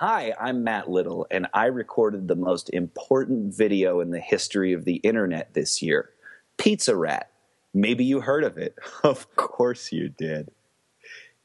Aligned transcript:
Hi, 0.00 0.32
I'm 0.38 0.62
Matt 0.62 0.88
Little, 0.88 1.26
and 1.28 1.48
I 1.52 1.64
recorded 1.64 2.28
the 2.28 2.36
most 2.36 2.70
important 2.70 3.52
video 3.52 3.98
in 3.98 4.10
the 4.10 4.20
history 4.20 4.72
of 4.72 4.84
the 4.84 4.94
internet 4.94 5.54
this 5.54 5.82
year 5.82 6.10
Pizza 6.56 6.94
Rat. 6.94 7.32
Maybe 7.74 8.04
you 8.04 8.20
heard 8.20 8.44
of 8.44 8.58
it. 8.58 8.76
Of 9.02 9.34
course 9.34 9.90
you 9.90 10.08
did. 10.08 10.52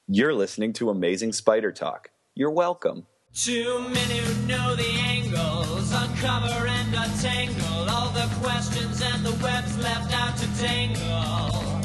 You're 0.07 0.35
listening 0.35 0.71
to 0.73 0.91
Amazing 0.91 1.33
Spider 1.33 1.71
Talk. 1.71 2.11
You're 2.35 2.51
welcome. 2.51 3.07
Too 3.33 3.79
many 3.89 4.19
who 4.19 4.47
know 4.47 4.75
the 4.75 4.91
angles, 5.01 5.91
uncover 5.91 6.67
and 6.67 6.93
untangle 6.93 7.89
all 7.89 8.09
the 8.09 8.29
questions 8.39 9.01
and 9.01 9.25
the 9.25 9.33
webs 9.43 9.75
left 9.79 10.13
out 10.13 10.37
to 10.37 10.45
tangle. 10.61 11.81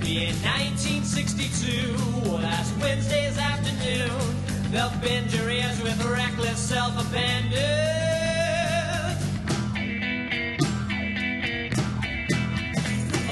Be 0.00 0.26
in 0.26 0.36
1962, 0.44 2.30
last 2.30 2.76
Wednesday's 2.78 3.38
afternoon, 3.38 4.39
they'll 4.70 4.92
bend 5.02 5.32
your 5.32 5.50
ears 5.50 5.82
with 5.82 6.04
reckless 6.06 6.58
self-abandon. 6.58 7.58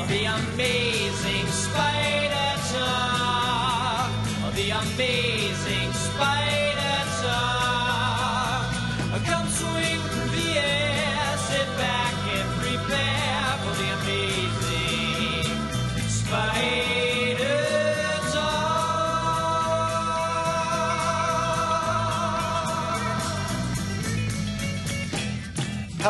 The 0.08 0.24
amazing 0.24 1.46
spider 1.48 2.54
talk. 2.72 4.10
The 4.54 4.70
amazing 4.70 5.92
spider 5.92 6.47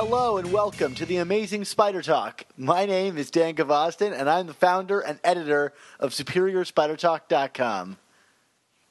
Hello 0.00 0.36
and 0.36 0.52
welcome 0.52 0.94
to 0.94 1.04
the 1.04 1.16
Amazing 1.16 1.64
Spider 1.64 2.02
Talk. 2.02 2.44
My 2.56 2.86
name 2.86 3.18
is 3.18 3.32
Dan 3.32 3.56
Gvozden, 3.56 4.16
and 4.16 4.30
I'm 4.30 4.46
the 4.46 4.54
founder 4.54 5.00
and 5.00 5.18
editor 5.24 5.72
of 5.98 6.12
SuperiorSpiderTalk.com. 6.12 7.96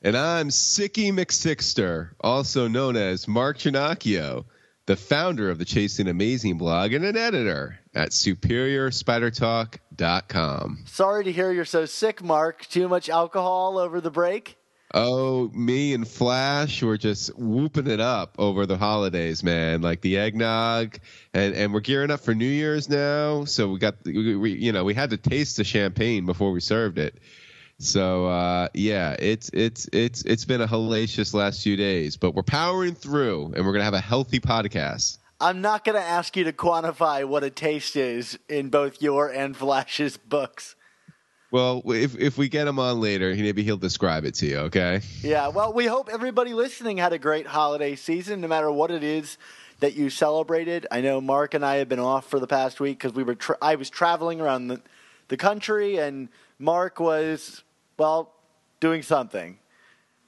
And 0.01 0.17
I'm 0.17 0.49
Sicky 0.49 1.13
McSixter, 1.13 2.09
also 2.19 2.67
known 2.67 2.97
as 2.97 3.25
Mark 3.25 3.59
Ginocchio, 3.59 4.43
the 4.85 4.97
founder 4.97 5.49
of 5.49 5.59
the 5.59 5.65
Chasing 5.65 6.09
Amazing 6.09 6.57
blog 6.57 6.91
and 6.91 7.05
an 7.05 7.15
editor 7.15 7.79
at 7.95 8.09
SuperiorSpiderTalk.com. 8.09 10.83
Sorry 10.87 11.23
to 11.23 11.31
hear 11.31 11.53
you're 11.53 11.63
so 11.63 11.85
sick, 11.85 12.21
Mark. 12.21 12.65
Too 12.65 12.89
much 12.89 13.07
alcohol 13.07 13.77
over 13.77 14.01
the 14.01 14.11
break? 14.11 14.56
Oh, 14.93 15.49
me 15.53 15.93
and 15.93 16.07
Flash 16.07 16.81
were 16.81 16.97
just 16.97 17.37
whooping 17.37 17.87
it 17.87 17.99
up 17.99 18.35
over 18.39 18.65
the 18.65 18.77
holidays, 18.77 19.43
man. 19.43 19.81
Like 19.81 19.99
the 20.01 20.17
eggnog, 20.17 20.99
and 21.33 21.53
and 21.55 21.73
we're 21.73 21.81
gearing 21.81 22.09
up 22.09 22.21
for 22.21 22.33
New 22.33 22.45
Year's 22.45 22.89
now. 22.89 23.43
So 23.43 23.67
we 23.69 23.79
got, 23.79 23.95
we, 24.05 24.35
we 24.35 24.51
you 24.53 24.71
know, 24.71 24.85
we 24.85 24.93
had 24.93 25.09
to 25.09 25.17
taste 25.17 25.57
the 25.57 25.65
champagne 25.65 26.25
before 26.25 26.51
we 26.51 26.61
served 26.61 26.99
it. 26.99 27.19
So 27.79 28.27
uh, 28.27 28.69
yeah, 28.73 29.15
it's 29.19 29.49
it's 29.53 29.89
it's 29.91 30.23
it's 30.23 30.45
been 30.45 30.61
a 30.61 30.67
hellacious 30.67 31.33
last 31.33 31.63
few 31.63 31.75
days, 31.75 32.15
but 32.15 32.33
we're 32.33 32.43
powering 32.43 32.95
through, 32.95 33.53
and 33.55 33.65
we're 33.65 33.73
gonna 33.73 33.83
have 33.83 33.93
a 33.93 33.99
healthy 33.99 34.39
podcast. 34.39 35.17
I'm 35.39 35.61
not 35.61 35.85
to 35.95 36.01
ask 36.01 36.35
you 36.35 36.45
to 36.45 36.53
quantify 36.53 37.23
what 37.23 37.43
a 37.43 37.51
taste 37.51 37.95
is 37.95 38.39
in 38.49 38.69
both 38.69 39.01
your 39.01 39.29
and 39.29 39.55
Flash's 39.55 40.17
books. 40.17 40.75
Well, 41.49 41.81
if 41.85 42.17
if 42.17 42.37
we 42.37 42.49
get 42.49 42.67
him 42.67 42.77
on 42.77 42.99
later, 42.99 43.33
maybe 43.33 43.63
he'll 43.63 43.77
describe 43.77 44.25
it 44.25 44.35
to 44.35 44.45
you. 44.45 44.57
Okay. 44.57 45.01
Yeah, 45.21 45.47
well, 45.47 45.71
we 45.71 45.85
hope 45.85 46.09
everybody 46.11 46.53
listening 46.53 46.97
had 46.97 47.13
a 47.13 47.19
great 47.19 47.47
holiday 47.47 47.95
season, 47.95 48.41
no 48.41 48.47
matter 48.47 48.71
what 48.71 48.91
it 48.91 49.03
is 49.03 49.37
that 49.79 49.95
you 49.95 50.09
celebrated. 50.09 50.87
I 50.91 51.01
know 51.01 51.21
Mark 51.21 51.53
and 51.53 51.65
I 51.65 51.75
have 51.75 51.87
been 51.87 51.99
off 51.99 52.29
for 52.29 52.39
the 52.39 52.47
past 52.47 52.79
week 52.79 52.97
because 52.97 53.13
we 53.13 53.23
were 53.23 53.35
tra- 53.35 53.57
I 53.61 53.75
was 53.75 53.89
traveling 53.89 54.41
around 54.41 54.67
the, 54.67 54.81
the 55.29 55.37
country, 55.37 55.97
and 55.97 56.29
Mark 56.59 56.99
was 56.99 57.63
well 57.97 58.33
doing 58.79 59.01
something. 59.01 59.59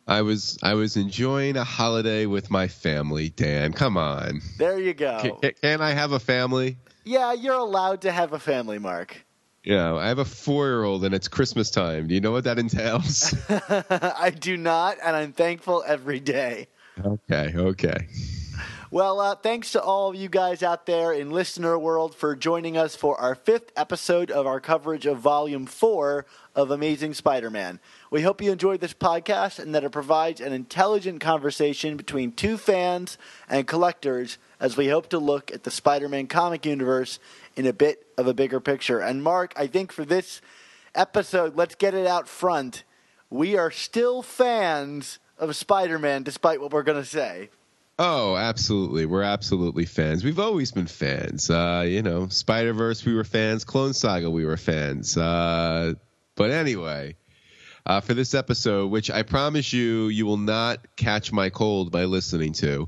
I 0.08 0.22
was 0.22 0.58
I 0.64 0.74
was 0.74 0.98
enjoying 0.98 1.58
a 1.58 1.64
holiday 1.64 2.26
with 2.26 2.50
my 2.50 2.68
family. 2.68 3.30
Dan, 3.30 3.74
come 3.74 3.98
on. 3.98 4.42
There 4.58 4.80
you 4.80 4.94
go. 4.94 5.38
Can, 5.42 5.54
can 5.62 5.82
I 5.82 5.92
have 5.92 6.14
a 6.14 6.20
family? 6.20 6.78
Yeah, 7.04 7.34
you're 7.34 7.54
allowed 7.60 8.02
to 8.02 8.12
have 8.12 8.34
a 8.34 8.40
family, 8.40 8.80
Mark. 8.80 9.26
You 9.64 9.76
know, 9.76 9.98
I 9.98 10.08
have 10.08 10.20
a 10.20 10.26
four 10.26 10.68
year 10.68 10.84
old 10.84 11.04
and 11.04 11.14
it's 11.14 11.28
Christmas 11.28 11.70
time. 11.70 12.08
Do 12.08 12.16
you 12.16 12.22
know 12.22 12.32
what 12.32 12.46
that 12.46 12.60
entails? 12.60 13.36
I 13.50 14.32
do 14.32 14.56
not, 14.56 14.98
and 15.04 15.16
I'm 15.16 15.34
thankful 15.34 15.84
every 15.86 16.20
day. 16.20 16.68
okay, 17.04 17.54
okay. 17.56 18.08
Well, 18.92 19.20
uh, 19.20 19.36
thanks 19.36 19.74
to 19.74 19.82
all 19.82 20.10
of 20.10 20.16
you 20.16 20.30
guys 20.30 20.64
out 20.64 20.88
there 20.88 21.12
in 21.12 21.30
listener 21.30 21.78
world 21.78 22.16
for 22.16 22.36
joining 22.36 22.76
us 22.76 22.96
for 22.96 23.20
our 23.22 23.36
fifth 23.36 23.72
episode 23.76 24.32
of 24.32 24.48
our 24.48 24.60
coverage 24.60 25.06
of 25.06 25.20
Volume 25.20 25.68
4 25.68 26.26
of 26.56 26.72
Amazing 26.72 27.14
Spider 27.14 27.52
Man. 27.52 27.80
We 28.10 28.24
hope 28.24 28.42
you 28.42 28.52
enjoyed 28.52 28.80
this 28.80 28.96
podcast 28.96 29.60
and 29.60 29.76
that 29.76 29.84
it 29.84 29.92
provides 29.92 30.42
an 30.42 30.54
intelligent 30.54 31.22
conversation 31.22 31.98
between 31.98 32.32
two 32.32 32.58
fans 32.58 33.20
and 33.48 33.68
collectors 33.68 34.40
as 34.60 34.76
we 34.76 34.88
hope 34.88 35.10
to 35.10 35.20
look 35.20 35.52
at 35.52 35.64
the 35.64 35.72
Spider 35.72 36.10
Man 36.10 36.28
comic 36.28 36.66
universe 36.66 37.20
in 37.56 37.66
a 37.66 37.74
bit 37.74 38.06
of 38.18 38.28
a 38.28 38.34
bigger 38.34 38.60
picture. 38.60 39.00
And, 39.00 39.24
Mark, 39.24 39.54
I 39.56 39.68
think 39.68 39.92
for 39.92 40.06
this 40.06 40.42
episode, 40.96 41.56
let's 41.56 41.76
get 41.76 41.94
it 41.94 42.08
out 42.08 42.28
front. 42.28 42.84
We 43.30 43.58
are 43.58 43.72
still 43.72 44.22
fans 44.22 45.20
of 45.38 45.56
Spider 45.56 46.00
Man, 46.00 46.24
despite 46.24 46.60
what 46.62 46.72
we're 46.72 46.84
going 46.84 47.02
to 47.02 47.10
say. 47.10 47.50
Oh, 48.02 48.38
absolutely. 48.38 49.06
We're 49.06 49.24
absolutely 49.24 49.86
fans. 49.86 50.24
We've 50.24 50.40
always 50.40 50.72
been 50.72 50.88
fans. 50.88 51.50
Uh, 51.50 51.84
you 51.86 52.02
know, 52.02 52.30
Spider 52.30 52.72
Verse, 52.72 53.04
we 53.04 53.14
were 53.14 53.26
fans. 53.26 53.66
Clone 53.66 53.94
Saga, 53.94 54.30
we 54.30 54.46
were 54.46 54.56
fans. 54.56 55.18
Uh, 55.18 55.96
but 56.36 56.52
anyway, 56.52 57.18
uh, 57.90 58.00
for 58.00 58.14
this 58.14 58.36
episode, 58.36 58.92
which 58.92 59.10
I 59.10 59.24
promise 59.24 59.74
you, 59.74 60.10
you 60.10 60.28
will 60.28 60.38
not 60.38 60.96
catch 60.96 61.32
my 61.32 61.50
cold 61.50 61.92
by 61.92 62.06
listening 62.06 62.54
to, 62.54 62.88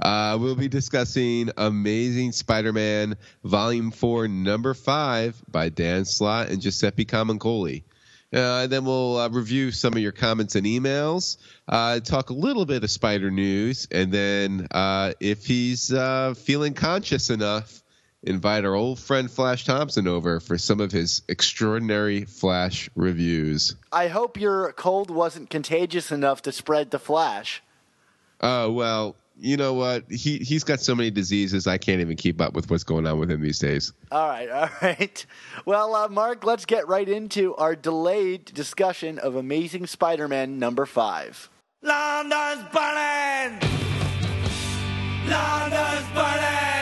uh, 0.00 0.38
we'll 0.40 0.54
be 0.54 0.68
discussing 0.68 1.50
Amazing 1.58 2.32
Spider 2.32 2.72
Man 2.72 3.18
Volume 3.44 3.90
4, 3.90 4.26
Number 4.26 4.72
5 4.72 5.42
by 5.50 5.68
Dan 5.68 6.06
Slott 6.06 6.48
and 6.48 6.62
Giuseppe 6.62 7.04
Camuncoli. 7.04 7.82
Uh, 8.32 8.62
and 8.62 8.72
then 8.72 8.86
we'll 8.86 9.18
uh, 9.18 9.28
review 9.28 9.70
some 9.70 9.92
of 9.92 9.98
your 9.98 10.12
comments 10.12 10.54
and 10.54 10.66
emails, 10.66 11.36
uh, 11.68 12.00
talk 12.00 12.30
a 12.30 12.34
little 12.34 12.64
bit 12.64 12.82
of 12.82 12.90
spider 12.90 13.30
news, 13.30 13.86
and 13.90 14.10
then 14.10 14.66
uh, 14.70 15.12
if 15.20 15.44
he's 15.44 15.92
uh, 15.92 16.32
feeling 16.32 16.72
conscious 16.72 17.28
enough, 17.28 17.82
invite 18.22 18.64
our 18.64 18.74
old 18.74 18.98
friend 18.98 19.30
Flash 19.30 19.64
Thompson 19.64 20.08
over 20.08 20.40
for 20.40 20.58
some 20.58 20.80
of 20.80 20.92
his 20.92 21.22
extraordinary 21.28 22.24
Flash 22.24 22.90
reviews. 22.94 23.76
I 23.92 24.08
hope 24.08 24.40
your 24.40 24.72
cold 24.72 25.10
wasn't 25.10 25.50
contagious 25.50 26.10
enough 26.10 26.42
to 26.42 26.52
spread 26.52 26.90
to 26.90 26.98
Flash. 26.98 27.62
Oh 28.40 28.70
well, 28.70 29.16
you 29.36 29.56
know 29.56 29.74
what? 29.74 30.10
He 30.10 30.38
he's 30.38 30.64
got 30.64 30.80
so 30.80 30.94
many 30.94 31.10
diseases 31.10 31.66
I 31.66 31.78
can't 31.78 32.00
even 32.00 32.16
keep 32.16 32.40
up 32.40 32.54
with 32.54 32.70
what's 32.70 32.84
going 32.84 33.06
on 33.06 33.18
with 33.18 33.30
him 33.30 33.40
these 33.40 33.58
days. 33.58 33.92
All 34.10 34.28
right, 34.28 34.48
all 34.50 34.70
right. 34.82 35.26
Well, 35.64 35.94
uh, 35.94 36.08
Mark, 36.08 36.44
let's 36.44 36.66
get 36.66 36.88
right 36.88 37.08
into 37.08 37.54
our 37.56 37.76
delayed 37.76 38.46
discussion 38.46 39.18
of 39.18 39.36
Amazing 39.36 39.86
Spider-Man 39.86 40.58
number 40.58 40.86
five. 40.86 41.50
London's 41.82 42.64
burning! 42.72 43.60
London's 45.28 46.08
burning! 46.14 46.77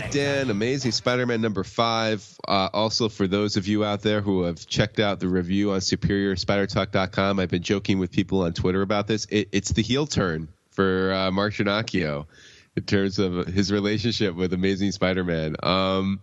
Right, 0.00 0.12
Dan. 0.12 0.50
Amazing 0.50 0.92
Spider-Man 0.92 1.40
number 1.40 1.64
five. 1.64 2.26
Uh, 2.46 2.68
also, 2.72 3.08
for 3.08 3.26
those 3.26 3.56
of 3.56 3.66
you 3.66 3.84
out 3.84 4.02
there 4.02 4.20
who 4.20 4.42
have 4.42 4.66
checked 4.66 5.00
out 5.00 5.18
the 5.18 5.28
review 5.28 5.72
on 5.72 5.80
SuperiorSpiderTalk.com, 5.80 7.38
I've 7.38 7.48
been 7.48 7.62
joking 7.62 7.98
with 7.98 8.10
people 8.10 8.42
on 8.42 8.52
Twitter 8.52 8.82
about 8.82 9.06
this. 9.06 9.26
It, 9.30 9.48
it's 9.52 9.72
the 9.72 9.82
heel 9.82 10.06
turn 10.06 10.48
for 10.70 11.12
uh, 11.12 11.30
Mark 11.30 11.54
Ginocchio 11.54 12.26
in 12.76 12.82
terms 12.84 13.18
of 13.18 13.46
his 13.46 13.72
relationship 13.72 14.34
with 14.34 14.52
Amazing 14.52 14.92
Spider-Man. 14.92 15.56
Um, 15.62 16.20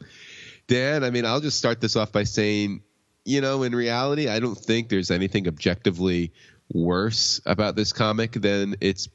Dan, 0.68 1.04
I 1.04 1.10
mean, 1.10 1.26
I'll 1.26 1.42
just 1.42 1.58
start 1.58 1.82
this 1.82 1.96
off 1.96 2.12
by 2.12 2.24
saying, 2.24 2.82
you 3.26 3.42
know, 3.42 3.64
in 3.64 3.76
reality, 3.76 4.30
I 4.30 4.40
don't 4.40 4.58
think 4.58 4.90
there's 4.90 5.12
anything 5.12 5.48
objectively 5.48 6.32
worse 6.72 7.42
about 7.46 7.76
this 7.76 7.94
comic 7.94 8.32
than 8.32 8.76
its 8.80 9.10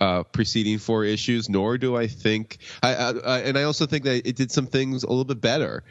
uh, 0.00 0.22
preceding 0.24 0.78
four 0.78 1.04
issues. 1.04 1.48
Nor 1.48 1.78
do 1.78 1.96
I 1.96 2.06
think, 2.06 2.58
I, 2.82 2.94
I, 2.94 3.10
I, 3.10 3.38
and 3.40 3.58
I 3.58 3.64
also 3.64 3.86
think 3.86 4.04
that 4.04 4.28
it 4.28 4.36
did 4.36 4.50
some 4.50 4.66
things 4.66 5.02
a 5.02 5.08
little 5.08 5.24
bit 5.24 5.40
better. 5.40 5.84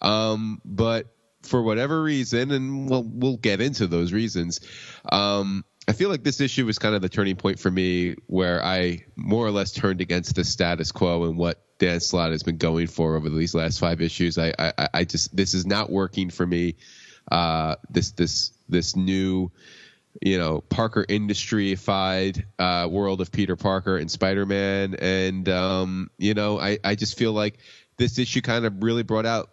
Um, 0.00 0.60
but 0.64 1.06
for 1.42 1.62
whatever 1.62 2.02
reason, 2.02 2.50
and 2.50 2.88
we'll 2.88 3.04
we'll 3.04 3.36
get 3.36 3.60
into 3.60 3.86
those 3.86 4.12
reasons. 4.12 4.60
Um, 5.10 5.64
I 5.88 5.92
feel 5.92 6.08
like 6.08 6.22
this 6.22 6.40
issue 6.40 6.64
was 6.66 6.78
kind 6.78 6.94
of 6.94 7.02
the 7.02 7.08
turning 7.08 7.36
point 7.36 7.58
for 7.58 7.70
me, 7.70 8.14
where 8.26 8.64
I 8.64 9.04
more 9.16 9.44
or 9.44 9.50
less 9.50 9.72
turned 9.72 10.00
against 10.00 10.36
the 10.36 10.44
status 10.44 10.92
quo 10.92 11.24
and 11.24 11.36
what 11.36 11.62
Dan 11.78 12.00
Slott 12.00 12.30
has 12.30 12.42
been 12.42 12.58
going 12.58 12.86
for 12.86 13.16
over 13.16 13.28
these 13.28 13.54
last 13.54 13.80
five 13.80 14.00
issues. 14.00 14.38
I 14.38 14.52
I, 14.58 14.88
I 14.94 15.04
just 15.04 15.34
this 15.36 15.54
is 15.54 15.66
not 15.66 15.90
working 15.90 16.30
for 16.30 16.46
me. 16.46 16.76
Uh, 17.30 17.76
this 17.90 18.12
this 18.12 18.52
this 18.68 18.96
new 18.96 19.50
you 20.20 20.38
know 20.38 20.60
Parker 20.60 21.04
industryified 21.08 22.44
uh, 22.58 22.88
world 22.90 23.20
of 23.20 23.32
Peter 23.32 23.56
Parker 23.56 23.96
and 23.96 24.10
Spider 24.10 24.46
Man, 24.46 24.94
and 24.94 25.48
um, 25.48 26.10
you 26.18 26.34
know 26.34 26.60
I 26.60 26.78
I 26.84 26.94
just 26.94 27.16
feel 27.16 27.32
like 27.32 27.58
this 27.96 28.18
issue 28.18 28.40
kind 28.40 28.64
of 28.64 28.82
really 28.82 29.02
brought 29.02 29.26
out 29.26 29.50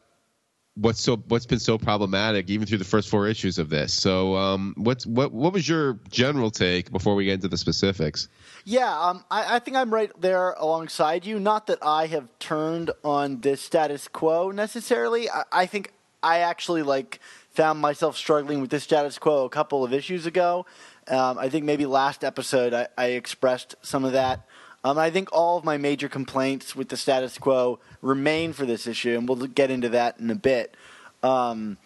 what's 0.76 1.02
so 1.02 1.18
what's 1.28 1.46
been 1.46 1.60
so 1.60 1.78
problematic 1.78 2.50
even 2.50 2.66
through 2.66 2.78
the 2.78 2.86
first 2.86 3.10
four 3.10 3.28
issues 3.28 3.58
of 3.58 3.70
this. 3.70 3.94
So 3.94 4.36
um, 4.36 4.74
what's 4.78 5.06
what 5.06 5.32
what 5.32 5.54
was 5.54 5.68
your 5.68 6.00
general 6.10 6.52
take 6.52 6.92
before 6.92 7.16
we 7.16 7.26
get 7.26 7.36
into 7.36 7.48
the 7.48 7.58
specifics? 7.58 8.28
Yeah, 8.66 8.92
um, 9.00 9.24
I, 9.30 9.56
I 9.56 9.60
think 9.60 9.78
I'm 9.78 9.94
right 9.94 10.12
there 10.20 10.52
alongside 10.52 11.26
you. 11.26 11.40
Not 11.40 11.68
that 11.68 11.80
I 11.82 12.08
have 12.08 12.28
turned 12.40 12.92
on 13.04 13.42
this 13.42 13.62
status 13.62 14.08
quo 14.08 14.52
necessarily. 14.52 15.30
I, 15.30 15.44
I 15.52 15.66
think 15.66 15.94
I 16.22 16.40
actually 16.40 16.84
like 16.84 17.20
found 17.51 17.80
myself 17.80 18.16
struggling 18.16 18.62
with 18.62 18.69
this 18.69 18.84
status 18.84 19.18
quo 19.18 19.46
a 19.46 19.50
couple 19.50 19.84
of 19.84 19.94
issues 19.94 20.25
ago. 20.25 20.66
Um, 21.07 21.38
I 21.38 21.50
think 21.50 21.66
maybe 21.66 21.86
last 21.86 22.24
episode 22.24 22.74
I, 22.74 22.88
I 22.98 23.06
expressed 23.07 23.75
some 23.81 24.06
of 24.06 24.13
that. 24.13 24.46
Um, 24.84 24.98
I 24.98 25.10
think 25.10 25.30
all 25.34 25.57
of 25.57 25.66
my 25.66 25.78
major 25.78 26.07
complaints 26.07 26.75
with 26.75 26.90
the 26.90 26.98
status 26.98 27.38
quo 27.38 27.80
remain 28.01 28.54
for 28.54 28.66
this 28.66 28.88
issue, 28.88 29.18
and 29.18 29.28
we'll 29.28 29.48
get 29.48 29.72
into 29.72 29.90
that 29.90 30.19
in 30.19 30.30
a 30.30 30.36
bit. 30.36 30.75
Um, 31.22 31.78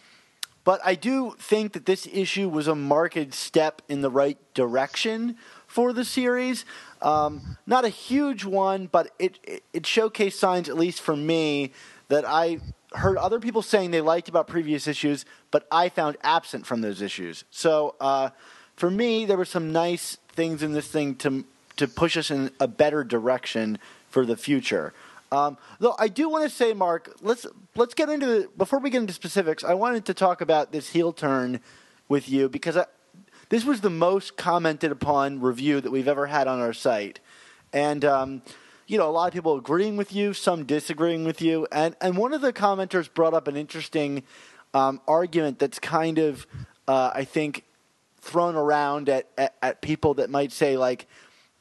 but 0.63 0.79
I 0.85 0.95
do 0.95 1.35
think 1.39 1.73
that 1.73 1.85
this 1.85 2.07
issue 2.11 2.47
was 2.47 2.67
a 2.67 2.75
marked 2.75 3.33
step 3.33 3.81
in 3.89 4.01
the 4.01 4.09
right 4.09 4.37
direction 4.53 5.37
for 5.67 5.91
the 5.91 6.05
series. 6.05 6.65
Um, 7.01 7.57
not 7.65 7.83
a 7.83 7.89
huge 7.89 8.45
one, 8.45 8.87
but 8.87 9.11
it, 9.19 9.39
it, 9.43 9.63
it 9.73 9.83
showcased 9.83 10.33
signs, 10.33 10.69
at 10.69 10.77
least 10.77 11.01
for 11.01 11.15
me, 11.15 11.73
that 12.07 12.23
I 12.25 12.59
heard 12.95 13.17
other 13.17 13.39
people 13.39 13.61
saying 13.61 13.91
they 13.91 14.01
liked 14.01 14.29
about 14.29 14.47
previous 14.47 14.87
issues, 14.87 15.25
but 15.51 15.67
I 15.71 15.89
found 15.89 16.17
absent 16.21 16.65
from 16.65 16.81
those 16.81 17.01
issues. 17.01 17.43
So 17.49 17.95
uh, 17.99 18.29
for 18.75 18.89
me, 18.89 19.25
there 19.25 19.37
were 19.37 19.45
some 19.45 19.71
nice 19.71 20.17
things 20.33 20.63
in 20.63 20.73
this 20.73 20.87
thing 20.87 21.15
to 21.17 21.45
to 21.75 21.87
push 21.87 22.17
us 22.17 22.29
in 22.29 22.51
a 22.59 22.67
better 22.67 23.03
direction 23.03 23.79
for 24.09 24.25
the 24.25 24.37
future. 24.37 24.93
Um, 25.31 25.57
though 25.79 25.95
I 25.97 26.07
do 26.07 26.29
want 26.29 26.43
to 26.43 26.49
say, 26.49 26.73
Mark, 26.73 27.15
let's 27.21 27.47
let's 27.75 27.95
get 27.95 28.09
into 28.09 28.25
the, 28.25 28.49
before 28.57 28.79
we 28.79 28.89
get 28.89 29.01
into 29.01 29.13
specifics. 29.13 29.63
I 29.63 29.73
wanted 29.73 30.05
to 30.05 30.13
talk 30.13 30.41
about 30.41 30.71
this 30.71 30.91
heel 30.91 31.11
turn 31.11 31.59
with 32.07 32.29
you 32.29 32.49
because 32.49 32.77
I, 32.77 32.85
this 33.49 33.65
was 33.65 33.81
the 33.81 33.89
most 33.89 34.37
commented 34.37 34.91
upon 34.91 35.41
review 35.41 35.81
that 35.81 35.91
we've 35.91 36.07
ever 36.07 36.27
had 36.27 36.47
on 36.47 36.59
our 36.59 36.73
site, 36.73 37.19
and 37.71 38.05
um, 38.05 38.41
you 38.93 38.99
know 38.99 39.09
a 39.09 39.11
lot 39.11 39.27
of 39.27 39.33
people 39.33 39.57
agreeing 39.57 39.97
with 39.97 40.13
you, 40.13 40.33
some 40.33 40.65
disagreeing 40.65 41.23
with 41.23 41.41
you, 41.41 41.65
and 41.71 41.95
and 41.99 42.15
one 42.15 42.31
of 42.31 42.41
the 42.41 42.53
commenters 42.53 43.11
brought 43.11 43.33
up 43.33 43.47
an 43.47 43.57
interesting 43.57 44.21
um, 44.75 45.01
argument 45.07 45.57
that's 45.57 45.79
kind 45.79 46.19
of 46.19 46.45
uh, 46.87 47.09
I 47.11 47.23
think 47.23 47.63
thrown 48.21 48.55
around 48.55 49.09
at, 49.09 49.27
at 49.35 49.55
at 49.63 49.81
people 49.81 50.13
that 50.13 50.29
might 50.29 50.51
say 50.51 50.77
like 50.77 51.07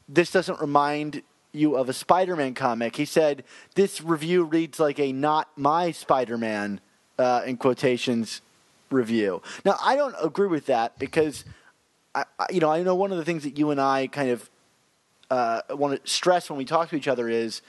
this 0.06 0.30
doesn't 0.30 0.60
remind 0.60 1.22
you 1.52 1.74
of 1.74 1.88
a 1.88 1.94
Spider-Man 1.94 2.52
comic. 2.52 2.96
He 2.96 3.06
said 3.06 3.44
this 3.76 4.02
review 4.02 4.44
reads 4.44 4.78
like 4.78 5.00
a 5.00 5.10
not 5.10 5.48
my 5.56 5.90
Spider-Man 5.90 6.80
uh, 7.18 7.44
in 7.46 7.56
quotations 7.56 8.42
review. 8.90 9.40
Now 9.64 9.78
I 9.82 9.96
don't 9.96 10.14
agree 10.22 10.48
with 10.48 10.66
that 10.66 10.98
because 10.98 11.46
I, 12.14 12.26
you 12.50 12.60
know 12.60 12.70
I 12.70 12.82
know 12.82 12.94
one 12.94 13.10
of 13.10 13.16
the 13.16 13.24
things 13.24 13.44
that 13.44 13.56
you 13.56 13.70
and 13.70 13.80
I 13.80 14.06
kind 14.08 14.28
of 14.28 14.50
uh, 15.32 15.62
want 15.70 15.92
to 16.04 16.10
stress 16.10 16.50
when 16.50 16.58
we 16.58 16.64
talk 16.64 16.90
to 16.90 16.96
each 16.96 17.08
other 17.08 17.26
is 17.28 17.62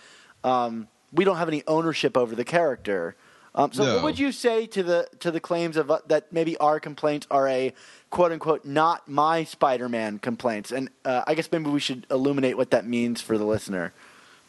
um, 0.44 0.88
we 1.12 1.24
don't 1.24 1.38
have 1.38 1.48
any 1.48 1.64
ownership 1.68 2.18
over 2.18 2.36
the 2.36 2.44
character. 2.44 3.16
Um, 3.56 3.72
so, 3.72 3.84
No. 3.86 3.94
what 3.96 4.04
would 4.04 4.20
you 4.20 4.32
say 4.32 4.66
to 4.68 4.82
the 4.84 5.08
to 5.20 5.30
the 5.32 5.40
claims 5.40 5.78
of 5.78 5.90
uh, 5.92 6.00
that 6.08 6.34
maybe 6.34 6.58
our 6.58 6.80
complaints 6.80 7.28
are 7.30 7.48
a 7.48 7.72
quote 8.10 8.32
unquote 8.32 8.66
not 8.66 9.08
my 9.08 9.44
Spider-Man 9.44 10.20
complaints? 10.20 10.72
And 10.72 10.90
uh, 11.06 11.24
I 11.28 11.36
guess 11.36 11.50
maybe 11.52 11.70
we 11.70 11.80
should 11.80 12.06
illuminate 12.10 12.58
what 12.58 12.72
that 12.72 12.86
means 12.86 13.22
for 13.22 13.38
the 13.38 13.46
listener. 13.46 13.94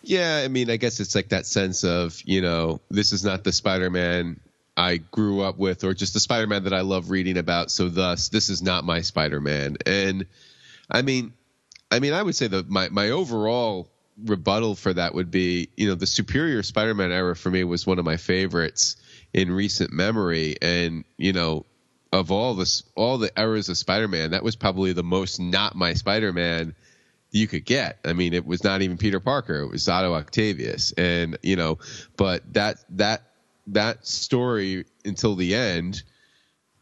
Yeah, 0.02 0.42
I 0.44 0.48
mean, 0.48 0.68
I 0.70 0.76
guess 0.76 1.00
it's 1.00 1.14
like 1.14 1.28
that 1.30 1.46
sense 1.46 1.84
of, 1.84 2.20
you 2.24 2.40
know, 2.42 2.80
this 2.90 3.12
is 3.12 3.24
not 3.24 3.44
the 3.44 3.52
Spider 3.52 3.90
Man 3.90 4.40
I 4.76 4.96
grew 4.96 5.40
up 5.42 5.56
with 5.56 5.84
or 5.84 5.94
just 5.94 6.14
the 6.14 6.20
Spider 6.20 6.46
Man 6.46 6.64
that 6.64 6.74
I 6.74 6.80
love 6.80 7.10
reading 7.10 7.38
about. 7.38 7.70
So, 7.70 7.88
thus, 7.88 8.28
this 8.28 8.48
is 8.48 8.60
not 8.62 8.84
my 8.84 9.02
Spider 9.02 9.40
Man. 9.40 9.76
And 9.86 10.26
I 10.90 11.02
mean, 11.02 11.32
I 11.94 12.00
mean, 12.00 12.12
I 12.12 12.22
would 12.22 12.34
say 12.34 12.48
that 12.48 12.68
my, 12.68 12.88
my 12.88 13.10
overall 13.10 13.88
rebuttal 14.24 14.74
for 14.74 14.92
that 14.92 15.14
would 15.14 15.30
be, 15.30 15.68
you 15.76 15.88
know, 15.88 15.94
the 15.94 16.06
Superior 16.06 16.64
Spider 16.64 16.92
Man 16.92 17.12
era 17.12 17.36
for 17.36 17.50
me 17.50 17.62
was 17.62 17.86
one 17.86 18.00
of 18.00 18.04
my 18.04 18.16
favorites 18.16 18.96
in 19.32 19.52
recent 19.52 19.92
memory. 19.92 20.56
And, 20.60 21.04
you 21.18 21.32
know, 21.32 21.66
of 22.12 22.32
all 22.32 22.54
this, 22.54 22.82
all 22.96 23.18
the 23.18 23.30
eras 23.38 23.68
of 23.68 23.76
Spider 23.76 24.08
Man, 24.08 24.32
that 24.32 24.42
was 24.42 24.56
probably 24.56 24.92
the 24.92 25.04
most 25.04 25.38
not 25.38 25.76
my 25.76 25.94
Spider 25.94 26.32
Man 26.32 26.74
you 27.30 27.46
could 27.46 27.64
get. 27.64 28.00
I 28.04 28.12
mean, 28.12 28.34
it 28.34 28.44
was 28.44 28.64
not 28.64 28.82
even 28.82 28.98
Peter 28.98 29.20
Parker; 29.20 29.60
it 29.60 29.70
was 29.70 29.88
Otto 29.88 30.14
Octavius, 30.14 30.92
and 30.92 31.36
you 31.42 31.56
know, 31.56 31.78
but 32.16 32.42
that 32.54 32.78
that 32.90 33.22
that 33.68 34.06
story 34.06 34.84
until 35.04 35.34
the 35.34 35.54
end 35.54 36.02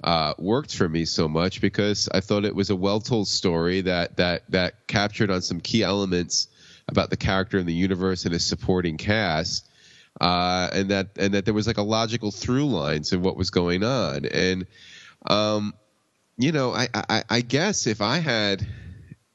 uh, 0.02 0.34
worked 0.38 0.74
for 0.74 0.88
me 0.88 1.04
so 1.04 1.28
much 1.28 1.60
because 1.60 2.08
I 2.12 2.20
thought 2.20 2.44
it 2.44 2.54
was 2.54 2.70
a 2.70 2.76
well 2.76 3.00
told 3.00 3.28
story 3.28 3.82
that 3.82 4.16
that 4.16 4.50
that 4.50 4.86
captured 4.86 5.30
on 5.30 5.42
some 5.42 5.60
key 5.60 5.82
elements 5.82 6.48
about 6.88 7.10
the 7.10 7.16
character 7.16 7.58
in 7.58 7.66
the 7.66 7.74
universe 7.74 8.24
and 8.24 8.32
his 8.32 8.44
supporting 8.44 8.96
cast. 8.96 9.68
Uh, 10.20 10.68
and 10.72 10.90
that 10.90 11.08
and 11.16 11.34
that 11.34 11.44
there 11.44 11.54
was 11.54 11.66
like 11.66 11.78
a 11.78 11.82
logical 11.82 12.30
through 12.30 12.66
line 12.66 13.02
to 13.02 13.16
what 13.16 13.36
was 13.36 13.50
going 13.50 13.82
on, 13.82 14.26
and 14.26 14.66
um, 15.26 15.72
you 16.36 16.52
know, 16.52 16.72
I, 16.72 16.88
I 16.92 17.24
I 17.30 17.40
guess 17.40 17.86
if 17.86 18.02
I 18.02 18.18
had 18.18 18.66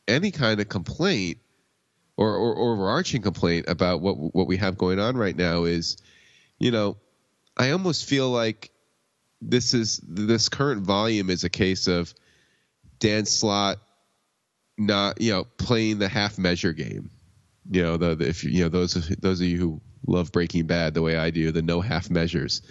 any 0.07 0.29
kind 0.31 0.59
of 0.59 0.69
complaint 0.69 1.39
or, 2.15 2.29
or, 2.29 2.53
or 2.53 2.73
overarching 2.73 3.23
complaint 3.23 3.65
about 3.67 4.01
what 4.01 4.13
what 4.13 4.47
we 4.47 4.57
have 4.57 4.77
going 4.77 4.99
on 4.99 5.17
right 5.17 5.35
now 5.35 5.63
is, 5.63 5.97
you 6.59 6.69
know, 6.69 6.97
I 7.57 7.71
almost 7.71 8.07
feel 8.07 8.29
like 8.29 8.71
this 9.41 9.73
is 9.73 9.99
this 10.07 10.49
current 10.49 10.81
volume 10.81 11.29
is 11.29 11.43
a 11.43 11.49
case 11.49 11.87
of 11.87 12.13
Dan 12.99 13.25
Slott 13.25 13.79
not 14.77 15.19
you 15.21 15.31
know 15.31 15.45
playing 15.57 15.99
the 15.99 16.07
half 16.07 16.37
measure 16.37 16.73
game. 16.73 17.11
You 17.69 17.83
know, 17.83 17.97
the, 17.97 18.15
the 18.15 18.27
if 18.27 18.43
you 18.43 18.63
know 18.63 18.69
those 18.69 18.93
those 18.93 19.41
of 19.41 19.47
you 19.47 19.57
who 19.57 19.81
love 20.05 20.31
Breaking 20.31 20.65
Bad 20.65 20.93
the 20.93 21.01
way 21.01 21.17
I 21.17 21.29
do, 21.29 21.51
the 21.51 21.61
no 21.61 21.81
half 21.81 22.09
measures. 22.09 22.61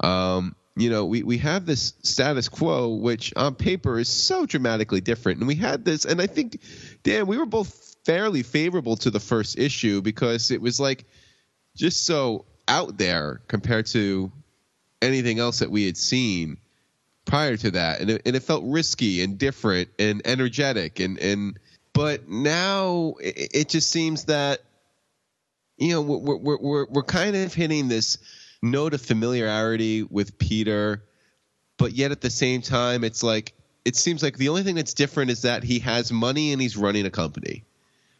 Um, 0.00 0.54
you 0.76 0.90
know, 0.90 1.06
we, 1.06 1.22
we 1.22 1.38
have 1.38 1.64
this 1.64 1.94
status 2.02 2.50
quo, 2.50 2.96
which 2.96 3.32
on 3.34 3.54
paper 3.54 3.98
is 3.98 4.10
so 4.10 4.44
dramatically 4.44 5.00
different. 5.00 5.38
And 5.38 5.48
we 5.48 5.54
had 5.54 5.86
this, 5.86 6.04
and 6.04 6.20
I 6.20 6.26
think, 6.26 6.60
Dan, 7.02 7.26
we 7.26 7.38
were 7.38 7.46
both 7.46 7.96
fairly 8.04 8.42
favorable 8.42 8.96
to 8.98 9.10
the 9.10 9.18
first 9.18 9.58
issue 9.58 10.02
because 10.02 10.50
it 10.50 10.60
was 10.60 10.78
like 10.78 11.06
just 11.74 12.04
so 12.04 12.44
out 12.68 12.98
there 12.98 13.40
compared 13.48 13.86
to 13.86 14.30
anything 15.06 15.38
else 15.38 15.60
that 15.60 15.70
we 15.70 15.86
had 15.86 15.96
seen 15.96 16.58
prior 17.24 17.56
to 17.56 17.70
that. 17.72 18.00
And 18.00 18.10
it, 18.10 18.22
and 18.26 18.36
it 18.36 18.42
felt 18.42 18.64
risky 18.66 19.22
and 19.22 19.38
different 19.38 19.88
and 19.98 20.22
energetic. 20.24 21.00
And, 21.00 21.18
and 21.18 21.58
but 21.92 22.28
now 22.28 23.14
it, 23.20 23.50
it 23.54 23.68
just 23.68 23.90
seems 23.90 24.24
that, 24.24 24.60
you 25.78 25.90
know, 25.90 26.02
we're, 26.02 26.36
we're, 26.36 26.58
we're, 26.58 26.86
we're 26.86 27.02
kind 27.02 27.36
of 27.36 27.54
hitting 27.54 27.88
this 27.88 28.18
note 28.62 28.94
of 28.94 29.00
familiarity 29.00 30.02
with 30.02 30.38
Peter, 30.38 31.02
but 31.76 31.92
yet 31.92 32.12
at 32.12 32.20
the 32.20 32.30
same 32.30 32.62
time, 32.62 33.04
it's 33.04 33.22
like 33.22 33.52
it 33.84 33.96
seems 33.96 34.22
like 34.22 34.36
the 34.36 34.48
only 34.48 34.62
thing 34.62 34.74
that's 34.74 34.94
different 34.94 35.30
is 35.30 35.42
that 35.42 35.62
he 35.62 35.78
has 35.80 36.10
money 36.10 36.52
and 36.52 36.60
he's 36.60 36.76
running 36.76 37.06
a 37.06 37.10
company. 37.10 37.64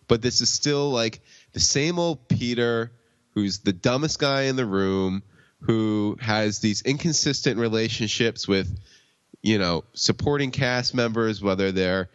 But 0.08 0.22
this 0.22 0.40
is 0.40 0.50
still 0.50 0.90
like 0.90 1.20
the 1.52 1.60
same 1.60 1.98
old 1.98 2.28
Peter, 2.28 2.92
who's 3.34 3.58
the 3.58 3.72
dumbest 3.72 4.18
guy 4.18 4.42
in 4.42 4.56
the 4.56 4.66
room, 4.66 5.22
who 5.60 6.16
has 6.20 6.58
these 6.58 6.82
inconsistent 6.82 7.58
relationships 7.58 8.46
with, 8.46 8.78
you 9.42 9.58
know, 9.58 9.84
supporting 9.94 10.50
cast 10.50 10.94
members, 10.94 11.42
whether 11.42 11.72
they're 11.72 12.10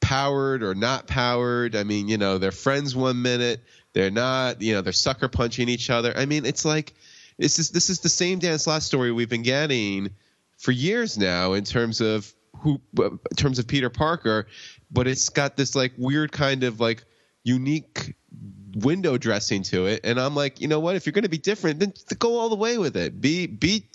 powered 0.00 0.62
or 0.62 0.74
not 0.74 1.06
powered. 1.06 1.76
I 1.76 1.84
mean, 1.84 2.08
you 2.08 2.18
know, 2.18 2.38
they're 2.38 2.50
friends 2.50 2.94
one 2.94 3.22
minute, 3.22 3.62
they're 3.92 4.10
not, 4.10 4.60
you 4.62 4.74
know, 4.74 4.80
they're 4.80 4.92
sucker 4.92 5.28
punching 5.28 5.68
each 5.68 5.90
other. 5.90 6.12
I 6.16 6.26
mean, 6.26 6.44
it's 6.44 6.64
like 6.64 6.94
this 7.38 7.58
is 7.58 7.70
this 7.70 7.90
is 7.90 8.00
the 8.00 8.08
same 8.08 8.38
Dan 8.38 8.58
Slott 8.58 8.82
story 8.82 9.12
we've 9.12 9.28
been 9.28 9.42
getting 9.42 10.10
for 10.58 10.72
years 10.72 11.16
now 11.18 11.54
in 11.54 11.64
terms 11.64 12.00
of 12.00 12.32
who 12.58 12.80
in 12.96 13.18
terms 13.36 13.58
of 13.58 13.66
Peter 13.66 13.90
Parker, 13.90 14.46
but 14.90 15.06
it's 15.06 15.28
got 15.28 15.56
this 15.56 15.74
like 15.74 15.92
weird 15.96 16.32
kind 16.32 16.64
of 16.64 16.80
like 16.80 17.04
unique 17.42 18.14
window 18.74 19.18
dressing 19.18 19.62
to 19.64 19.86
it 19.86 20.00
and 20.04 20.18
I'm 20.18 20.34
like, 20.34 20.60
you 20.60 20.68
know 20.68 20.80
what, 20.80 20.96
if 20.96 21.06
you're 21.06 21.12
going 21.12 21.24
to 21.24 21.28
be 21.30 21.38
different, 21.38 21.80
then 21.80 21.92
go 22.18 22.38
all 22.38 22.48
the 22.48 22.56
way 22.56 22.78
with 22.78 22.96
it. 22.96 23.20
Be 23.20 23.46
be 23.46 23.86